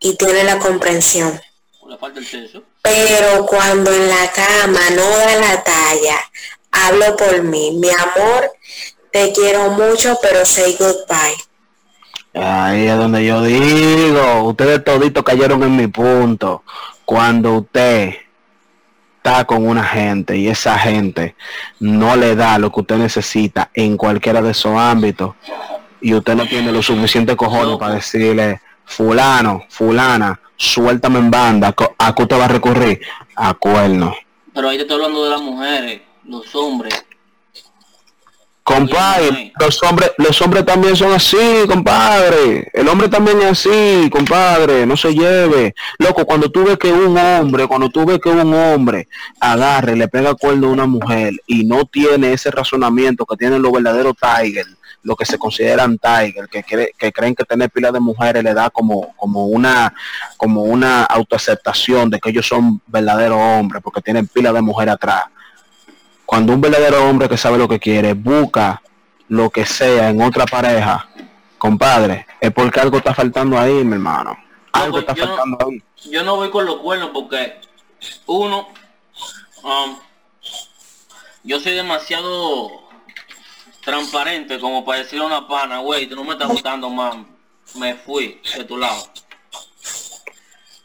y 0.00 0.16
tiene 0.16 0.44
la 0.44 0.58
comprensión. 0.58 1.40
Pero 2.82 3.46
cuando 3.46 3.92
en 3.92 4.08
la 4.08 4.30
cama 4.32 4.80
no 4.94 5.08
da 5.16 5.36
la 5.36 5.62
talla, 5.62 6.18
hablo 6.70 7.16
por 7.16 7.42
mí. 7.42 7.72
Mi 7.72 7.90
amor, 7.90 8.52
te 9.12 9.32
quiero 9.32 9.70
mucho, 9.70 10.18
pero 10.22 10.44
say 10.46 10.76
goodbye. 10.78 11.36
Ahí 12.34 12.86
es 12.86 12.96
donde 12.96 13.24
yo 13.24 13.42
digo, 13.42 14.42
ustedes 14.42 14.84
toditos 14.84 15.24
cayeron 15.24 15.62
en 15.62 15.76
mi 15.76 15.86
punto. 15.86 16.62
Cuando 17.04 17.54
usted 17.54 18.14
está 19.26 19.44
con 19.44 19.66
una 19.66 19.82
gente 19.82 20.36
y 20.36 20.46
esa 20.46 20.78
gente 20.78 21.34
no 21.80 22.14
le 22.14 22.36
da 22.36 22.60
lo 22.60 22.70
que 22.70 22.80
usted 22.82 22.96
necesita 22.96 23.70
en 23.74 23.96
cualquiera 23.96 24.40
de 24.40 24.52
esos 24.52 24.78
ámbitos 24.78 25.34
y 26.00 26.14
usted 26.14 26.36
no 26.36 26.46
tiene 26.46 26.70
lo 26.70 26.80
suficiente 26.80 27.34
cojones 27.34 27.76
para 27.76 27.94
decirle, 27.94 28.60
fulano, 28.84 29.64
fulana, 29.68 30.38
suéltame 30.54 31.18
en 31.18 31.30
banda, 31.32 31.74
¿a 31.98 32.14
qué 32.14 32.22
usted 32.22 32.38
va 32.38 32.44
a 32.44 32.48
recurrir? 32.48 33.00
A 33.34 33.54
cuernos. 33.54 34.14
Pero 34.54 34.68
ahí 34.68 34.76
te 34.76 34.82
estoy 34.82 34.94
hablando 34.94 35.24
de 35.24 35.30
las 35.30 35.42
mujeres, 35.42 36.02
los 36.24 36.54
hombres. 36.54 37.05
Compadre, 38.66 39.52
los 39.60 39.80
hombres, 39.84 40.10
los 40.18 40.42
hombres 40.42 40.64
también 40.66 40.96
son 40.96 41.12
así, 41.12 41.36
compadre. 41.68 42.68
El 42.72 42.88
hombre 42.88 43.08
también 43.08 43.40
es 43.42 43.52
así, 43.52 44.10
compadre. 44.10 44.84
No 44.84 44.96
se 44.96 45.14
lleve. 45.14 45.72
Loco, 45.98 46.24
cuando 46.26 46.50
tú 46.50 46.64
ves 46.64 46.76
que 46.76 46.90
un 46.92 47.16
hombre, 47.16 47.68
cuando 47.68 47.88
tú 47.90 48.04
ves 48.04 48.18
que 48.18 48.28
un 48.28 48.52
hombre 48.52 49.06
agarre, 49.38 49.94
le 49.94 50.08
pega 50.08 50.34
cuerno 50.34 50.66
a 50.66 50.72
una 50.72 50.86
mujer 50.86 51.34
y 51.46 51.64
no 51.64 51.84
tiene 51.84 52.32
ese 52.32 52.50
razonamiento 52.50 53.24
que 53.24 53.36
tienen 53.36 53.62
los 53.62 53.70
verdaderos 53.70 54.14
Tiger, 54.20 54.66
lo 55.04 55.14
que 55.14 55.24
se 55.24 55.38
consideran 55.38 55.96
Tiger, 55.98 56.48
que, 56.50 56.64
cree- 56.64 56.90
que 56.98 57.12
creen 57.12 57.36
que 57.36 57.44
tener 57.44 57.70
pila 57.70 57.92
de 57.92 58.00
mujeres 58.00 58.42
le 58.42 58.52
da 58.52 58.68
como, 58.70 59.14
como 59.16 59.46
una, 59.46 59.94
como 60.36 60.64
una 60.64 61.04
autoaceptación 61.04 62.10
de 62.10 62.18
que 62.18 62.30
ellos 62.30 62.48
son 62.48 62.80
verdaderos 62.88 63.38
hombres 63.40 63.80
porque 63.80 64.00
tienen 64.02 64.26
pila 64.26 64.52
de 64.52 64.60
mujer 64.60 64.88
atrás 64.90 65.22
cuando 66.26 66.52
un 66.52 66.60
verdadero 66.60 67.08
hombre 67.08 67.28
que 67.28 67.36
sabe 67.36 67.56
lo 67.56 67.68
que 67.68 67.78
quiere 67.80 68.12
busca 68.14 68.82
lo 69.28 69.48
que 69.50 69.64
sea 69.64 70.10
en 70.10 70.20
otra 70.22 70.44
pareja, 70.46 71.08
compadre, 71.58 72.26
es 72.40 72.52
porque 72.52 72.78
algo 72.80 72.98
está 72.98 73.14
faltando 73.14 73.58
ahí, 73.58 73.84
mi 73.84 73.94
hermano. 73.94 74.36
Algo 74.72 74.92
pues, 74.92 75.02
está 75.02 75.14
yo 75.14 75.26
no- 75.26 75.36
faltando 75.36 75.58
ahí. 75.68 75.82
yo 76.10 76.22
no 76.22 76.36
voy 76.36 76.50
con 76.50 76.64
los 76.66 76.76
cuernos 76.76 77.10
porque 77.12 77.60
uno 78.26 78.68
um, 79.62 79.96
yo 81.42 81.58
soy 81.60 81.72
demasiado 81.74 82.70
transparente 83.84 84.60
como 84.60 84.84
para 84.84 84.98
decirle 84.98 85.24
a 85.24 85.28
una 85.28 85.48
pana 85.48 85.78
güey 85.78 86.06
tú 86.08 86.14
no 86.16 86.24
me 86.24 86.32
estás 86.32 86.48
gustando 86.48 86.90
más 86.90 87.16
me 87.76 87.94
fui 87.94 88.40
de 88.56 88.64
tu 88.64 88.76
lado 88.76 89.08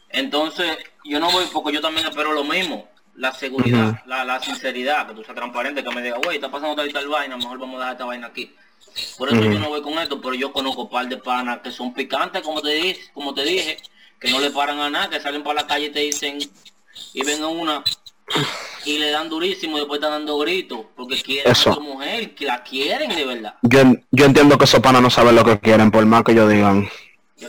entonces 0.08 0.78
yo 1.04 1.20
no 1.20 1.30
voy 1.30 1.44
porque 1.52 1.72
yo 1.72 1.80
también 1.80 2.06
espero 2.06 2.32
lo 2.32 2.44
mismo 2.44 2.88
la 3.16 3.32
seguridad 3.32 4.00
la, 4.06 4.24
la 4.24 4.40
sinceridad 4.40 5.06
que 5.06 5.14
tú 5.14 5.22
seas 5.22 5.36
transparente 5.36 5.84
que 5.84 5.94
me 5.94 6.02
diga 6.02 6.18
güey 6.24 6.36
está 6.36 6.50
pasando 6.50 6.76
tal 6.76 6.88
y 6.88 6.92
tal 6.92 7.08
vaina 7.08 7.36
mejor 7.36 7.58
vamos 7.58 7.76
a 7.76 7.78
dejar 7.78 7.92
esta 7.92 8.04
vaina 8.04 8.26
aquí 8.28 8.54
por 9.18 9.28
eso 9.28 9.42
yo 9.42 9.58
no 9.58 9.68
voy 9.68 9.82
con 9.82 9.98
esto 9.98 10.20
pero 10.20 10.34
yo 10.34 10.52
conozco 10.52 10.82
un 10.82 10.90
par 10.90 11.08
de 11.08 11.16
panas 11.18 11.60
que 11.60 11.70
son 11.70 11.92
picantes 11.92 12.42
como 12.42 12.62
te 12.62 12.70
dije 12.70 13.00
como 13.12 13.34
te 13.34 13.44
dije 13.44 13.78
que 14.18 14.30
no 14.30 14.40
le 14.40 14.50
paran 14.50 14.78
a 14.80 14.90
nada 14.90 15.10
que 15.10 15.20
salen 15.20 15.42
para 15.42 15.62
la 15.62 15.66
calle 15.66 15.86
y 15.86 15.90
te 15.90 16.00
dicen 16.00 16.38
y 17.12 17.24
ven 17.24 17.42
a 17.42 17.48
una 17.48 17.84
y 18.84 18.98
le 18.98 19.10
dan 19.10 19.28
durísimo 19.28 19.76
y 19.76 19.80
después 19.80 19.98
están 19.98 20.12
dando 20.12 20.38
gritos 20.38 20.80
porque 20.96 21.20
quieren 21.22 21.52
Eso. 21.52 21.70
a 21.70 21.74
su 21.74 21.80
mujer 21.80 22.34
que 22.34 22.46
la 22.46 22.62
quieren 22.62 23.14
de 23.14 23.24
verdad 23.24 23.54
Yo, 23.62 23.80
yo 24.10 24.24
entiendo 24.24 24.58
que 24.58 24.64
esos 24.64 24.80
panas 24.80 25.02
no 25.02 25.10
saben 25.10 25.34
lo 25.36 25.44
que 25.44 25.58
quieren, 25.60 25.90
por 25.90 26.04
más 26.06 26.24
que 26.24 26.32
ellos 26.32 26.50
digan. 26.50 26.88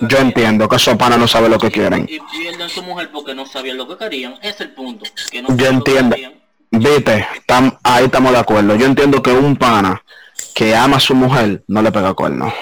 Yo 0.02 0.18
entiendo 0.18 0.68
que 0.68 0.76
esos 0.76 0.96
panas 0.98 1.20
no 1.20 1.28
saben 1.28 1.52
lo 1.52 1.58
que 1.60 1.72
quieren. 1.72 2.08
y 2.10 2.20
pierden 2.20 2.70
su 2.70 2.82
mujer 2.84 3.10
porque 3.12 3.34
no 3.36 3.46
sabían 3.46 3.78
lo 3.78 3.88
que 3.88 3.98
querían 3.98 4.36
es 4.42 4.60
el 4.62 4.72
punto 4.72 5.06
que 5.32 5.42
no 5.42 5.56
Yo 5.56 5.68
entiendo. 5.68 6.16
Viste, 6.72 7.28
tam- 7.48 7.78
ahí 7.84 8.06
estamos 8.06 8.32
de 8.32 8.40
acuerdo. 8.40 8.76
Yo 8.76 8.86
entiendo 8.88 9.22
que 9.22 9.32
un 9.32 9.56
pana 9.56 10.02
que 10.56 10.76
ama 10.76 10.98
a 10.98 11.00
su 11.00 11.14
mujer 11.16 11.64
no 11.68 11.82
le 11.82 11.92
pega 11.92 12.14
cuerno. 12.14 12.54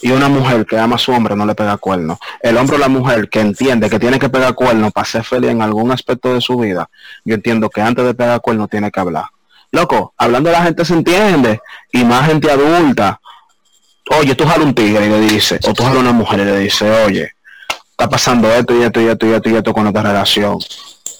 y 0.00 0.12
una 0.12 0.28
mujer 0.28 0.64
que 0.64 0.78
ama 0.78 0.94
a 0.94 0.98
su 0.98 1.10
hombre 1.12 1.34
no 1.34 1.44
le 1.44 1.54
pega 1.56 1.76
cuerno. 1.76 2.18
El 2.40 2.56
hombre 2.56 2.76
o 2.76 2.78
la 2.78 2.86
mujer 2.88 3.28
que 3.28 3.40
entiende 3.40 3.90
que 3.90 3.98
tiene 3.98 4.18
que 4.20 4.28
pegar 4.28 4.54
cuerno 4.54 4.90
para 4.92 5.04
ser 5.04 5.24
feliz 5.24 5.50
en 5.50 5.60
algún 5.60 5.90
aspecto 5.90 6.32
de 6.34 6.40
su 6.40 6.56
vida, 6.56 6.88
yo 7.24 7.34
entiendo 7.34 7.68
que 7.68 7.80
antes 7.80 8.04
de 8.04 8.14
pegar 8.14 8.40
cuerno 8.40 8.68
tiene 8.68 8.92
que 8.92 9.00
hablar. 9.00 9.24
Loco, 9.72 10.14
hablando 10.16 10.52
la 10.52 10.62
gente 10.62 10.84
se 10.84 10.94
entiende, 10.94 11.60
y 11.92 12.04
más 12.04 12.26
gente 12.28 12.48
adulta. 12.50 13.20
Oye, 14.10 14.34
tú 14.34 14.44
jalas 14.44 14.66
un 14.66 14.74
tigre 14.74 15.06
y 15.06 15.08
le 15.08 15.20
dice, 15.20 15.58
o 15.66 15.74
tú 15.74 15.82
jalas 15.82 15.98
una 15.98 16.12
mujer 16.12 16.40
y 16.40 16.44
le 16.44 16.58
dice, 16.58 16.90
oye, 17.04 17.32
está 17.90 18.08
pasando 18.08 18.50
esto 18.50 18.74
y 18.74 18.82
esto 18.82 19.00
y 19.00 19.06
esto 19.08 19.26
y 19.26 19.32
esto 19.32 19.48
y 19.50 19.56
esto 19.56 19.72
con 19.72 19.86
esta 19.86 20.02
relación. 20.02 20.58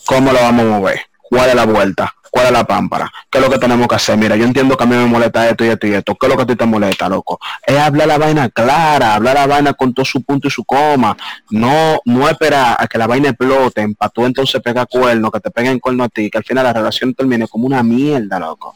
¿Cómo 0.05 0.31
lo 0.31 0.39
vamos 0.39 0.65
a 0.65 0.69
mover? 0.69 1.01
¿Cuál 1.21 1.49
es 1.49 1.55
la 1.55 1.65
vuelta? 1.65 2.13
¿Cuál 2.31 2.47
es 2.47 2.51
la 2.51 2.63
pámpara? 2.63 3.11
¿Qué 3.29 3.39
es 3.39 3.43
lo 3.43 3.49
que 3.49 3.57
tenemos 3.57 3.87
que 3.87 3.95
hacer? 3.95 4.17
Mira, 4.17 4.35
yo 4.35 4.43
entiendo 4.43 4.77
que 4.77 4.83
a 4.83 4.87
mí 4.87 4.95
me 4.95 5.05
molesta 5.05 5.49
esto 5.49 5.65
y 5.65 5.69
esto 5.69 5.87
y 5.87 5.93
esto. 5.93 6.15
¿Qué 6.15 6.27
es 6.27 6.29
lo 6.31 6.37
que 6.37 6.43
a 6.43 6.45
ti 6.45 6.55
te 6.55 6.65
molesta, 6.65 7.09
loco? 7.09 7.39
Es 7.65 7.77
hablar 7.77 8.07
la 8.07 8.17
vaina 8.17 8.49
clara, 8.49 9.15
hablar 9.15 9.35
la 9.35 9.47
vaina 9.47 9.73
con 9.73 9.93
todo 9.93 10.05
su 10.05 10.21
punto 10.21 10.47
y 10.47 10.51
su 10.51 10.63
coma. 10.63 11.17
No, 11.49 11.99
no 12.05 12.29
esperar 12.29 12.77
a 12.79 12.87
que 12.87 12.97
la 12.97 13.07
vaina 13.07 13.29
explote, 13.29 13.87
para 13.97 14.09
tú 14.09 14.25
entonces 14.25 14.61
pegar 14.61 14.87
cuerno, 14.87 15.31
que 15.31 15.39
te 15.39 15.51
peguen 15.51 15.79
cuerno 15.79 16.03
a 16.03 16.09
ti, 16.09 16.29
que 16.29 16.37
al 16.37 16.43
final 16.43 16.63
la 16.63 16.73
relación 16.73 17.13
termine 17.13 17.47
como 17.47 17.65
una 17.65 17.81
mierda, 17.83 18.39
loco. 18.39 18.75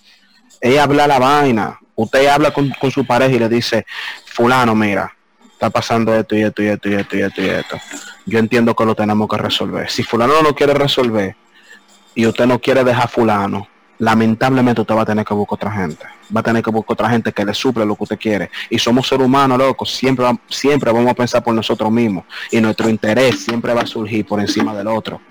Es 0.60 0.80
hablar 0.80 1.10
la 1.10 1.20
vaina. 1.20 1.80
Usted 1.96 2.28
habla 2.28 2.52
con, 2.52 2.70
con 2.72 2.92
su 2.92 3.06
pareja 3.06 3.36
y 3.36 3.40
le 3.40 3.50
dice, 3.50 3.86
fulano, 4.26 4.74
mira, 4.76 5.16
está 5.52 5.70
pasando 5.70 6.14
esto 6.16 6.36
y 6.36 6.42
esto 6.42 6.64
y 6.64 6.68
esto 6.68 6.90
y 6.90 6.94
esto 6.94 7.18
y 7.18 7.22
esto 7.22 7.42
y 7.42 7.50
esto. 7.50 7.78
Yo 8.26 8.40
entiendo 8.40 8.76
que 8.76 8.86
lo 8.86 8.96
tenemos 8.96 9.30
que 9.30 9.38
resolver. 9.38 9.90
Si 9.90 10.04
fulano 10.04 10.34
no 10.34 10.42
lo 10.42 10.56
quiere 10.56 10.74
resolver, 10.74 11.36
y 12.16 12.26
usted 12.26 12.46
no 12.46 12.60
quiere 12.60 12.84
dejar 12.84 13.10
fulano, 13.10 13.68
lamentablemente 14.00 14.82
usted 14.82 14.96
va 14.96 15.02
a 15.02 15.06
tener 15.06 15.26
que 15.26 15.34
buscar 15.34 15.56
otra 15.56 15.72
gente. 15.72 16.06
Va 16.36 16.42
a 16.42 16.44
tener 16.44 16.64
que 16.64 16.72
buscar 16.72 16.94
otra 16.94 17.10
gente 17.10 17.32
que 17.32 17.46
le 17.46 17.54
suple 17.54 17.86
lo 17.86 17.96
que 17.96 18.04
usted 18.04 18.20
quiere. 18.20 18.50
Y 18.70 18.80
somos 18.80 19.08
seres 19.08 19.26
humanos, 19.26 19.58
loco. 19.58 19.86
Siempre, 19.86 20.26
siempre 20.48 20.92
vamos 20.92 21.12
a 21.12 21.14
pensar 21.14 21.44
por 21.44 21.54
nosotros 21.54 21.92
mismos. 21.92 22.26
Y 22.52 22.60
nuestro 22.60 22.90
interés 22.90 23.44
siempre 23.44 23.74
va 23.74 23.82
a 23.82 23.88
surgir 23.88 24.26
por 24.26 24.40
encima 24.40 24.74
del 24.76 24.88
otro. 24.88 25.22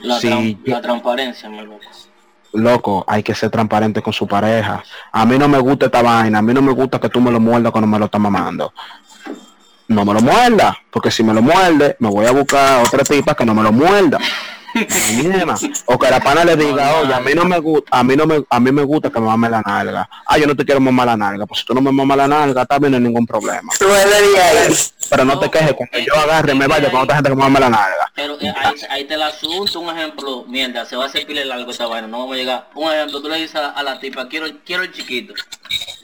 La, 0.00 0.20
la 0.64 0.80
transparencia, 0.80 1.48
mi 1.48 1.62
loco. 1.62 1.80
Loco, 2.56 3.04
hay 3.06 3.22
que 3.22 3.34
ser 3.34 3.50
transparente 3.50 4.02
con 4.02 4.12
su 4.12 4.26
pareja. 4.26 4.82
A 5.12 5.24
mí 5.26 5.38
no 5.38 5.48
me 5.48 5.58
gusta 5.58 5.86
esta 5.86 6.02
vaina. 6.02 6.38
A 6.38 6.42
mí 6.42 6.52
no 6.54 6.62
me 6.62 6.72
gusta 6.72 6.98
que 6.98 7.08
tú 7.08 7.20
me 7.20 7.30
lo 7.30 7.40
muerdas 7.40 7.72
cuando 7.72 7.86
me 7.86 7.98
lo 7.98 8.06
estás 8.06 8.20
mamando. 8.20 8.72
No 9.88 10.04
me 10.04 10.14
lo 10.14 10.20
muerda, 10.20 10.76
porque 10.90 11.10
si 11.10 11.22
me 11.22 11.32
lo 11.32 11.42
muerde, 11.42 11.96
me 12.00 12.08
voy 12.08 12.26
a 12.26 12.32
buscar 12.32 12.84
otra 12.84 13.04
tipa 13.04 13.34
que 13.34 13.44
no 13.44 13.54
me 13.54 13.62
lo 13.62 13.72
muerda 13.72 14.18
o 15.86 15.98
que 15.98 16.10
la 16.10 16.20
pana 16.20 16.44
le 16.44 16.56
diga, 16.56 17.00
oye, 17.00 17.14
a 17.14 17.20
mí 17.20 17.32
no 17.34 17.44
me 17.44 17.58
gusta, 17.58 17.98
a 17.98 18.02
mí 18.02 18.16
no 18.16 18.26
me, 18.26 18.44
a 18.48 18.60
mí 18.60 18.72
me 18.72 18.82
gusta 18.82 19.10
que 19.10 19.20
me 19.20 19.26
mame 19.26 19.48
la 19.48 19.62
nalga. 19.62 20.08
Ah, 20.26 20.38
yo 20.38 20.46
no 20.46 20.54
te 20.54 20.64
quiero 20.64 20.80
mamar 20.80 21.06
la 21.06 21.16
nalga, 21.16 21.46
pues 21.46 21.60
si 21.60 21.66
tú 21.66 21.74
no 21.74 21.80
me 21.80 21.92
mamas 21.92 22.16
la 22.16 22.28
nalga, 22.28 22.64
también 22.66 22.92
no 22.92 22.98
hay 22.98 23.04
ningún 23.04 23.26
problema. 23.26 23.72
Pero 25.08 25.24
no 25.24 25.38
te 25.38 25.50
quejes 25.50 25.74
cuando 25.74 25.98
yo 25.98 26.14
agarre 26.14 26.54
me 26.54 26.66
vaya 26.66 26.90
con 26.90 27.02
otra 27.02 27.16
gente 27.16 27.30
que 27.30 27.36
me 27.36 27.42
mame 27.42 27.60
la 27.60 27.70
nalga. 27.70 28.12
Pero 28.14 28.40
eh, 28.40 28.52
ahí, 28.56 28.74
ahí, 28.90 29.04
te 29.04 29.16
la 29.16 29.28
asunto, 29.28 29.80
un 29.80 29.96
ejemplo, 29.96 30.44
mierda, 30.44 30.84
se 30.84 30.96
va 30.96 31.04
a 31.04 31.06
hacer 31.06 31.26
pile 31.26 31.44
largo 31.44 31.70
esta 31.70 31.86
vaina, 31.86 32.08
no 32.08 32.20
vamos 32.20 32.34
a 32.34 32.38
llegar. 32.38 32.68
Un 32.74 32.92
ejemplo, 32.92 33.20
tú 33.20 33.28
le 33.28 33.36
dices 33.36 33.56
a, 33.56 33.82
la 33.82 34.00
tipa, 34.00 34.28
quiero, 34.28 34.46
quiero 34.64 34.82
el 34.82 34.92
chiquito. 34.92 35.34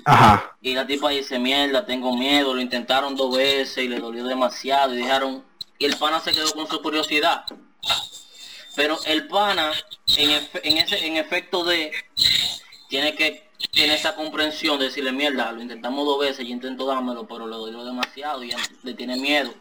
Ajá. 0.05 0.55
Y 0.61 0.75
la 0.75 0.87
tipa 0.87 1.11
dice, 1.11 1.39
mierda, 1.39 1.85
tengo 1.85 2.17
miedo, 2.17 2.55
lo 2.55 2.61
intentaron 2.61 3.17
dos 3.17 3.37
veces 3.37 3.85
y 3.85 3.89
le 3.89 3.99
dolió 3.99 4.25
demasiado 4.25 4.95
y 4.95 4.99
dejaron, 4.99 5.43
y 5.79 5.85
el 5.85 5.97
pana 5.97 6.21
se 6.21 6.33
quedó 6.33 6.53
con 6.53 6.69
su 6.69 6.81
curiosidad. 6.81 7.45
Pero 8.75 8.99
el 9.05 9.27
pana, 9.29 9.71
en, 10.17 10.49
en, 10.63 10.79
ese, 10.79 11.07
en 11.07 11.17
efecto 11.17 11.65
de, 11.65 11.93
tiene 12.89 13.15
que 13.15 13.51
tener 13.73 13.91
esa 13.91 14.15
comprensión 14.15 14.79
de 14.79 14.87
decirle, 14.87 15.13
mierda, 15.13 15.53
lo 15.53 15.63
intentamos 15.63 16.07
dos 16.07 16.21
veces, 16.21 16.47
y 16.47 16.53
intento 16.53 16.87
dármelo, 16.87 17.27
pero 17.27 17.47
le 17.47 17.57
doy 17.57 17.85
demasiado 17.85 18.43
y 18.43 18.53
le 18.83 18.95
tiene 18.95 19.17
miedo. 19.17 19.53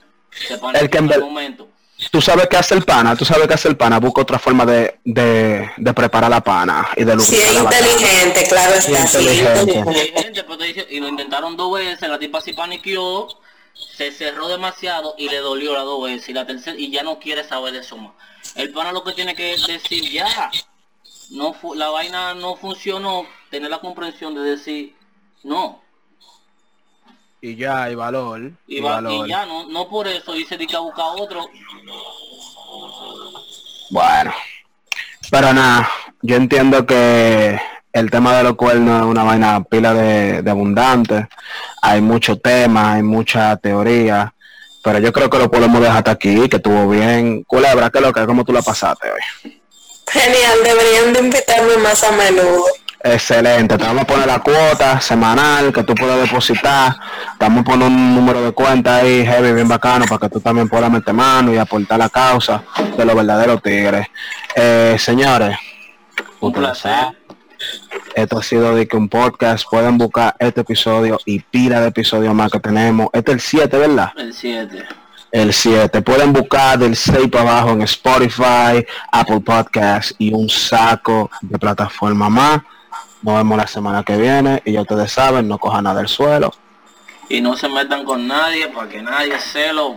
Se 0.47 0.57
pana 0.57 0.80
el 0.80 0.89
que 0.89 0.99
en 0.99 1.12
el 1.12 1.20
momento. 1.22 1.68
Tú 2.09 2.20
sabes 2.20 2.47
qué 2.47 2.57
hace 2.57 2.74
el 2.74 2.84
pana, 2.84 3.16
tú 3.16 3.26
sabes 3.26 3.47
qué 3.47 3.53
hace 3.53 3.68
el 3.68 3.78
pana, 3.78 3.99
busca 3.99 4.22
otra 4.24 4.39
forma 4.39 4.66
de, 4.66 4.99
de, 5.03 5.70
de 5.78 5.93
preparar 5.93 6.32
la 6.32 6.41
pana 6.41 6.88
y 6.95 7.03
de 7.03 7.20
Sí, 7.20 7.36
es 7.36 7.53
inteligente, 7.53 8.47
claro 8.49 8.74
está. 8.74 9.07
Sí, 9.07 9.18
inteligente. 9.20 9.74
inteligente 9.74 10.43
pero 10.43 10.57
dice, 10.57 10.88
y 10.89 10.99
lo 10.99 11.09
intentaron 11.09 11.55
dos 11.55 11.74
veces, 11.78 12.09
la 12.09 12.18
tipa 12.18 12.41
se 12.41 12.55
paniqueó, 12.55 13.28
se 13.74 14.12
cerró 14.12 14.48
demasiado 14.48 15.16
y 15.18 15.30
le 15.30 15.38
dolió 15.38 15.74
las 15.74 15.86
dos 15.86 16.04
veces 16.04 16.30
y 16.30 16.34
la 16.34 16.46
tercera 16.46 16.78
y 16.78 16.92
ya 16.92 17.04
no 17.04 17.20
quiere 17.20 17.44
saber 17.44 17.74
de 17.74 17.80
eso 17.80 17.98
más. 17.98 18.14
El 18.56 18.72
pana 18.72 18.92
lo 18.92 19.04
que 19.04 19.14
tiene 19.14 19.36
que 19.36 19.56
decir 19.68 20.10
ya, 20.10 20.52
no 21.32 21.56
la 21.76 21.90
vaina 21.90 22.34
no 22.34 22.56
funcionó, 22.56 23.26
tener 23.50 23.70
la 23.70 23.80
comprensión 23.80 24.36
de 24.36 24.42
decir 24.42 24.96
no. 25.44 25.82
Y 27.42 27.56
ya, 27.56 27.84
hay 27.84 27.96
valor. 27.96 28.52
Y, 28.68 28.82
valor. 28.82 29.28
ya, 29.28 29.46
no, 29.46 29.66
no 29.68 29.90
por 29.90 30.08
eso 30.08 30.34
dice 30.34 30.58
que 30.58 30.76
a 30.76 30.80
buscar 30.80 31.08
otro. 31.18 31.50
Bueno, 33.90 34.34
pero 35.32 35.52
nada, 35.52 35.90
yo 36.22 36.36
entiendo 36.36 36.86
que 36.86 37.60
el 37.94 38.10
tema 38.10 38.38
de 38.38 38.44
los 38.44 38.56
cuernos 38.56 39.02
es 39.02 39.08
una 39.08 39.24
vaina 39.24 39.64
pila 39.64 39.94
de, 39.94 40.42
de 40.42 40.52
abundante. 40.52 41.28
Hay 41.82 42.02
mucho 42.02 42.38
tema, 42.38 42.94
hay 42.94 43.04
mucha 43.04 43.56
teoría. 43.58 44.34
Pero 44.84 45.00
yo 45.00 45.12
creo 45.14 45.30
que 45.30 45.38
lo 45.38 45.52
podemos 45.52 45.80
dejar 45.80 45.98
hasta 45.98 46.12
aquí, 46.12 46.50
que 46.50 46.58
estuvo 46.58 46.89
bien. 46.89 47.44
Culebra, 47.44 47.89
¿qué 47.89 48.02
lo 48.02 48.12
que 48.12 48.26
¿Cómo 48.26 48.44
tú 48.44 48.52
la 48.52 48.62
pasaste 48.62 49.08
hoy? 49.12 49.62
Genial, 50.08 50.58
deberían 50.64 51.14
de 51.14 51.20
invitarme 51.20 51.78
más 51.78 52.04
a 52.04 52.12
menudo. 52.12 52.66
Excelente, 53.04 53.78
te 53.78 53.84
vamos 53.84 54.04
a 54.04 54.06
poner 54.06 54.28
la 54.28 54.39
cuota 54.39 55.02
semanal 55.02 55.74
que 55.74 55.84
tú 55.84 55.96
puedes 55.96 56.22
depositar. 56.22 56.94
Te 57.39 57.46
vamos 57.46 57.62
a 57.62 57.64
poner 57.64 57.88
un 57.88 58.16
número 58.16 58.44
de 58.44 58.52
cuenta 58.52 58.98
ahí, 58.98 59.26
heavy, 59.26 59.54
bien 59.54 59.68
bacano, 59.68 60.06
para 60.06 60.20
que 60.20 60.30
tú 60.30 60.39
también 60.39 60.70
puedas 60.70 60.92
meter 60.92 61.14
mano 61.14 61.54
y 61.54 61.58
aportar 61.58 61.98
la 61.98 62.10
causa 62.10 62.64
de 62.96 63.06
los 63.06 63.16
verdaderos 63.16 63.62
tigres. 63.64 64.08
Eh, 64.56 64.98
señores, 65.00 65.58
un 66.42 66.52
placer. 66.52 67.21
Esto 68.16 68.39
ha 68.39 68.43
sido 68.43 68.76
de 68.76 68.88
que 68.88 68.97
un 68.97 69.09
podcast. 69.09 69.66
Pueden 69.70 69.97
buscar 69.97 70.36
este 70.39 70.62
episodio 70.62 71.20
y 71.26 71.39
pila 71.39 71.82
de 71.82 71.88
episodios 71.88 72.34
más 72.34 72.51
que 72.51 72.59
tenemos. 72.59 73.09
Este 73.14 73.32
es 73.32 73.36
el 73.36 73.41
7, 73.41 73.78
¿verdad? 73.78 74.12
El 74.18 74.34
7. 74.34 74.86
El 75.32 75.53
7. 75.53 76.01
Pueden 76.01 76.34
buscar 76.34 76.78
del 76.78 76.95
6 76.95 77.30
para 77.30 77.51
abajo 77.51 77.70
en 77.72 77.84
Spotify, 77.84 78.86
Apple 79.12 79.39
Podcast 79.39 80.12
y 80.18 80.34
un 80.34 80.49
saco 80.49 81.32
de 81.41 81.57
plataforma 81.57 82.30
más. 82.30 82.62
Nos 83.22 83.38
vemos 83.38 83.57
la 83.57 83.68
semana 83.68 84.03
que 84.03 84.18
viene 84.18 84.62
y 84.66 84.74
ya 84.74 84.82
ustedes 84.82 85.12
saben, 85.12 85.47
no 85.47 85.57
cojan 85.57 85.84
nada 85.84 85.99
del 85.99 86.07
suelo. 86.07 86.53
Y 87.30 87.39
no 87.39 87.55
se 87.55 87.70
metan 87.70 88.03
con 88.03 88.28
nadie 88.28 88.68
para 88.68 88.89
que 88.89 89.01
nadie 89.01 89.39
se 89.39 89.72
lo 89.72 89.95